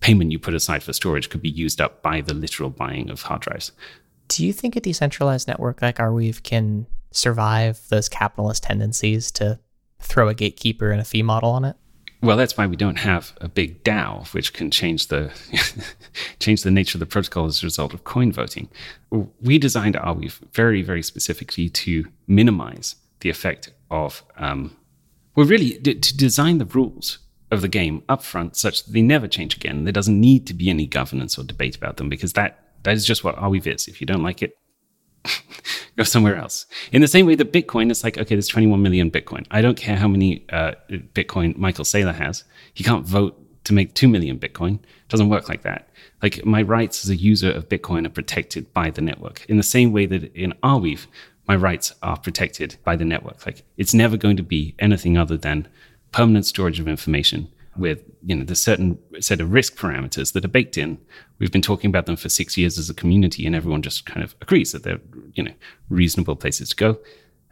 payment 0.00 0.32
you 0.32 0.38
put 0.38 0.54
aside 0.54 0.82
for 0.82 0.92
storage 0.92 1.28
could 1.28 1.42
be 1.42 1.50
used 1.50 1.80
up 1.80 2.02
by 2.02 2.22
the 2.22 2.34
literal 2.34 2.70
buying 2.70 3.10
of 3.10 3.22
hard 3.22 3.42
drives. 3.42 3.72
Do 4.28 4.46
you 4.46 4.52
think 4.52 4.74
a 4.74 4.80
decentralized 4.80 5.48
network 5.48 5.82
like 5.82 5.98
Arweave 5.98 6.42
can 6.42 6.86
survive 7.10 7.80
those 7.88 8.08
capitalist 8.08 8.62
tendencies 8.62 9.30
to 9.32 9.58
throw 10.00 10.28
a 10.28 10.34
gatekeeper 10.34 10.90
and 10.90 11.00
a 11.00 11.04
fee 11.04 11.22
model 11.22 11.50
on 11.50 11.64
it? 11.64 11.76
Well, 12.22 12.36
that's 12.36 12.56
why 12.56 12.66
we 12.66 12.76
don't 12.76 12.98
have 12.98 13.32
a 13.40 13.48
big 13.48 13.82
DAO, 13.82 14.32
which 14.34 14.52
can 14.52 14.70
change 14.70 15.06
the 15.06 15.32
change 16.38 16.62
the 16.62 16.70
nature 16.70 16.96
of 16.96 17.00
the 17.00 17.06
protocol 17.06 17.46
as 17.46 17.62
a 17.62 17.66
result 17.66 17.94
of 17.94 18.04
coin 18.04 18.30
voting. 18.30 18.68
We 19.40 19.58
designed 19.58 19.94
Arweave 19.94 20.38
very, 20.52 20.82
very 20.82 21.02
specifically 21.02 21.70
to 21.70 22.06
minimize 22.26 22.96
the 23.20 23.30
effect 23.30 23.72
of, 23.90 24.22
um, 24.36 24.76
well, 25.34 25.46
really 25.46 25.78
to 25.78 25.94
design 25.94 26.58
the 26.58 26.66
rules 26.66 27.18
of 27.50 27.62
the 27.62 27.68
game 27.68 28.02
upfront 28.08 28.54
such 28.54 28.84
that 28.84 28.92
they 28.92 29.02
never 29.02 29.26
change 29.26 29.56
again. 29.56 29.84
There 29.84 29.92
doesn't 29.92 30.20
need 30.20 30.46
to 30.46 30.54
be 30.54 30.68
any 30.68 30.86
governance 30.86 31.38
or 31.38 31.44
debate 31.44 31.76
about 31.76 31.96
them 31.96 32.08
because 32.08 32.34
that 32.34 32.64
that 32.82 32.94
is 32.94 33.06
just 33.06 33.24
what 33.24 33.36
Arweave 33.36 33.66
is. 33.66 33.88
If 33.88 34.00
you 34.00 34.06
don't 34.06 34.22
like 34.22 34.42
it, 34.42 34.56
go 35.96 36.04
somewhere 36.04 36.36
else. 36.36 36.66
In 36.92 37.02
the 37.02 37.08
same 37.08 37.26
way 37.26 37.34
that 37.34 37.52
Bitcoin 37.52 37.90
is 37.90 38.04
like, 38.04 38.18
okay, 38.18 38.34
there's 38.34 38.48
21 38.48 38.80
million 38.82 39.10
Bitcoin. 39.10 39.46
I 39.50 39.60
don't 39.60 39.76
care 39.76 39.96
how 39.96 40.08
many 40.08 40.44
uh, 40.50 40.72
Bitcoin 40.90 41.56
Michael 41.56 41.84
Saylor 41.84 42.14
has. 42.14 42.44
He 42.74 42.84
can't 42.84 43.06
vote 43.06 43.36
to 43.64 43.72
make 43.72 43.94
2 43.94 44.08
million 44.08 44.38
Bitcoin. 44.38 44.74
It 44.76 45.08
doesn't 45.08 45.28
work 45.28 45.48
like 45.48 45.62
that. 45.62 45.88
Like 46.22 46.44
my 46.44 46.62
rights 46.62 47.04
as 47.04 47.10
a 47.10 47.16
user 47.16 47.50
of 47.50 47.68
Bitcoin 47.68 48.06
are 48.06 48.10
protected 48.10 48.72
by 48.72 48.90
the 48.90 49.00
network. 49.00 49.44
In 49.48 49.56
the 49.56 49.62
same 49.62 49.92
way 49.92 50.06
that 50.06 50.34
in 50.34 50.52
Arweave, 50.62 51.06
my 51.46 51.56
rights 51.56 51.92
are 52.02 52.18
protected 52.18 52.76
by 52.84 52.96
the 52.96 53.04
network. 53.04 53.44
Like 53.44 53.64
it's 53.76 53.94
never 53.94 54.16
going 54.16 54.36
to 54.36 54.42
be 54.42 54.74
anything 54.78 55.18
other 55.18 55.36
than 55.36 55.68
permanent 56.12 56.46
storage 56.46 56.80
of 56.80 56.88
information 56.88 57.48
with 57.76 58.02
you 58.22 58.34
know 58.34 58.44
the 58.44 58.54
certain 58.54 58.98
set 59.20 59.40
of 59.40 59.52
risk 59.52 59.76
parameters 59.76 60.32
that 60.32 60.44
are 60.44 60.48
baked 60.48 60.76
in. 60.76 60.98
We've 61.38 61.52
been 61.52 61.62
talking 61.62 61.88
about 61.88 62.06
them 62.06 62.16
for 62.16 62.28
six 62.28 62.56
years 62.56 62.78
as 62.78 62.90
a 62.90 62.94
community, 62.94 63.46
and 63.46 63.54
everyone 63.54 63.82
just 63.82 64.06
kind 64.06 64.22
of 64.22 64.34
agrees 64.40 64.72
that 64.72 64.82
they're 64.82 65.00
you 65.34 65.42
know 65.42 65.52
reasonable 65.88 66.36
places 66.36 66.70
to 66.70 66.76
go. 66.76 66.98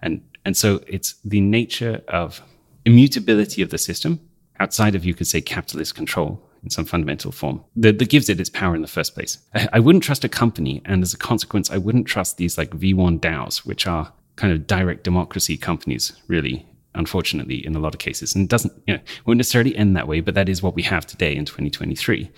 And 0.00 0.22
and 0.44 0.56
so 0.56 0.80
it's 0.86 1.14
the 1.24 1.40
nature 1.40 2.02
of 2.08 2.42
immutability 2.84 3.62
of 3.62 3.70
the 3.70 3.78
system 3.78 4.20
outside 4.60 4.94
of 4.94 5.04
you 5.04 5.14
could 5.14 5.26
say 5.26 5.40
capitalist 5.40 5.94
control 5.94 6.42
in 6.62 6.70
some 6.70 6.84
fundamental 6.84 7.30
form 7.30 7.62
that, 7.76 7.98
that 7.98 8.08
gives 8.08 8.28
it 8.28 8.40
its 8.40 8.50
power 8.50 8.74
in 8.74 8.82
the 8.82 8.88
first 8.88 9.14
place. 9.14 9.38
I, 9.54 9.68
I 9.74 9.80
wouldn't 9.80 10.04
trust 10.04 10.24
a 10.24 10.28
company, 10.28 10.82
and 10.84 11.02
as 11.02 11.14
a 11.14 11.18
consequence, 11.18 11.70
I 11.70 11.78
wouldn't 11.78 12.06
trust 12.06 12.36
these 12.36 12.58
like 12.58 12.70
V1 12.70 13.20
DAOs, 13.20 13.58
which 13.58 13.86
are 13.86 14.12
kind 14.36 14.52
of 14.52 14.66
direct 14.66 15.04
democracy 15.04 15.56
companies, 15.56 16.12
really, 16.26 16.66
unfortunately, 16.98 17.64
in 17.64 17.74
a 17.74 17.78
lot 17.78 17.94
of 17.94 18.00
cases. 18.00 18.34
And 18.34 18.44
it 18.44 18.50
doesn't, 18.50 18.74
you 18.86 18.94
know, 18.94 19.00
won't 19.24 19.38
necessarily 19.38 19.74
end 19.76 19.96
that 19.96 20.08
way, 20.08 20.20
but 20.20 20.34
that 20.34 20.48
is 20.48 20.62
what 20.62 20.74
we 20.74 20.82
have 20.82 21.06
today 21.06 21.34
in 21.34 21.46
2023. 21.46 22.30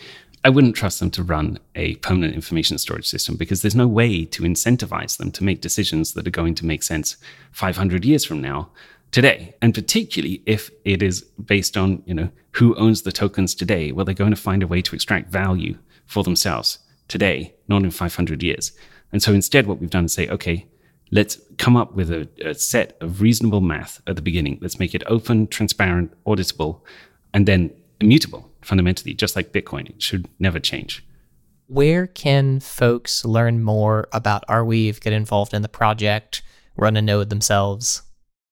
I 0.42 0.48
wouldn't 0.48 0.76
trust 0.76 1.00
them 1.00 1.10
to 1.12 1.22
run 1.22 1.58
a 1.74 1.96
permanent 1.96 2.34
information 2.34 2.78
storage 2.78 3.06
system 3.06 3.36
because 3.36 3.60
there's 3.60 3.74
no 3.74 3.88
way 3.88 4.24
to 4.26 4.42
incentivize 4.42 5.18
them 5.18 5.30
to 5.32 5.44
make 5.44 5.60
decisions 5.60 6.14
that 6.14 6.26
are 6.26 6.30
going 6.30 6.54
to 6.56 6.66
make 6.66 6.82
sense 6.82 7.16
500 7.52 8.04
years 8.04 8.24
from 8.24 8.40
now 8.40 8.70
today 9.10 9.54
and 9.60 9.74
particularly 9.74 10.42
if 10.46 10.70
it 10.84 11.02
is 11.02 11.22
based 11.22 11.76
on 11.76 12.02
you 12.06 12.14
know 12.14 12.30
who 12.52 12.74
owns 12.76 13.02
the 13.02 13.12
tokens 13.12 13.54
today 13.54 13.92
well 13.92 14.04
they're 14.04 14.14
going 14.14 14.30
to 14.30 14.36
find 14.36 14.62
a 14.62 14.68
way 14.68 14.80
to 14.80 14.94
extract 14.94 15.30
value 15.30 15.76
for 16.06 16.22
themselves 16.22 16.78
today 17.08 17.52
not 17.66 17.82
in 17.82 17.90
500 17.90 18.42
years 18.42 18.72
and 19.12 19.22
so 19.22 19.32
instead 19.32 19.66
what 19.66 19.80
we've 19.80 19.90
done 19.90 20.04
is 20.04 20.12
say 20.12 20.28
okay 20.28 20.64
let's 21.10 21.38
come 21.58 21.76
up 21.76 21.94
with 21.94 22.10
a, 22.10 22.28
a, 22.44 22.54
set 22.54 22.96
of 23.00 23.20
reasonable 23.20 23.60
math 23.60 24.00
at 24.06 24.16
the 24.16 24.22
beginning. 24.22 24.58
Let's 24.60 24.78
make 24.78 24.94
it 24.94 25.02
open, 25.06 25.46
transparent, 25.48 26.12
auditable, 26.24 26.80
and 27.34 27.46
then 27.46 27.70
immutable 28.00 28.50
fundamentally, 28.62 29.14
just 29.14 29.36
like 29.36 29.52
Bitcoin. 29.52 29.90
It 29.90 30.02
should 30.02 30.28
never 30.38 30.58
change. 30.60 31.04
Where 31.66 32.06
can 32.06 32.60
folks 32.60 33.24
learn 33.24 33.62
more 33.62 34.08
about 34.12 34.46
Arweave, 34.48 35.00
get 35.00 35.12
involved 35.12 35.54
in 35.54 35.62
the 35.62 35.68
project, 35.68 36.42
run 36.76 36.96
a 36.96 37.02
node 37.02 37.30
themselves? 37.30 38.02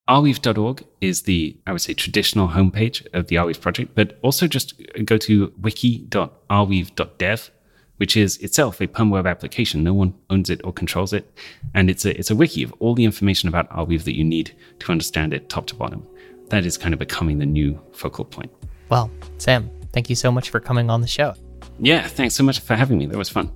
Arweave.org 0.09 0.84
is 1.00 1.22
the, 1.22 1.59
I 1.66 1.72
would 1.72 1.80
say, 1.82 1.94
traditional 1.94 2.48
homepage 2.48 3.06
of 3.12 3.26
the 3.26 3.36
Arweave 3.36 3.61
project, 3.61 3.94
but 3.94 4.18
also 4.22 4.46
just 4.46 4.80
go 5.04 5.18
to 5.18 5.52
wiki.arweave.dev 5.61 7.50
which 7.99 8.16
is 8.16 8.38
itself 8.38 8.80
a 8.80 8.86
permaweb 8.86 9.28
application. 9.28 9.84
No 9.84 9.94
one 9.94 10.14
owns 10.30 10.51
it 10.51 10.61
or 10.64 10.72
controls 10.72 11.12
it. 11.12 11.30
And 11.74 11.90
it's 11.90 12.05
a, 12.05 12.18
it's 12.18 12.30
a 12.30 12.36
wiki 12.36 12.62
of 12.62 12.72
all 12.78 12.94
the 12.94 13.05
information 13.05 13.49
about 13.49 13.70
Arweave 13.70 14.05
that 14.05 14.16
you 14.16 14.24
need 14.24 14.57
to 14.80 14.90
understand 14.90 15.34
it 15.34 15.49
top 15.49 15.66
to 15.66 15.74
bottom. 15.74 16.07
That 16.49 16.64
is 16.64 16.78
kind 16.78 16.94
of 16.94 16.99
becoming 16.99 17.38
the 17.38 17.46
new 17.46 17.78
focal 17.92 18.24
point. 18.24 18.51
Well, 18.88 19.11
Sam, 19.36 19.70
thank 19.92 20.09
you 20.09 20.16
so 20.16 20.32
much 20.32 20.51
for 20.51 20.61
coming 20.61 20.88
on 20.90 21.03
the 21.03 21.07
show. 21.07 21.34
Yeah, 21.78 22.07
thanks 22.07 22.34
so 22.34 22.42
much 22.42 22.61
for 22.61 22.74
having 22.74 22.99
me. 22.99 23.07
That 23.07 23.18
was 23.18 23.28
fun. 23.28 23.53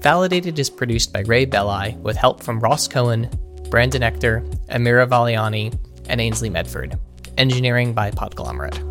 Validated 0.00 0.58
is 0.58 0.70
produced 0.70 1.12
by 1.12 1.20
Ray 1.20 1.44
Belli 1.44 1.96
with 1.96 2.16
help 2.16 2.42
from 2.42 2.60
Ross 2.60 2.86
Cohen, 2.86 3.28
Brandon 3.68 4.02
Ector, 4.02 4.40
Amira 4.68 5.08
Valiani, 5.08 5.76
and 6.08 6.20
Ainsley 6.20 6.48
Medford. 6.48 6.96
Engineering 7.36 7.92
by 7.92 8.10
Podglomerate. 8.10 8.87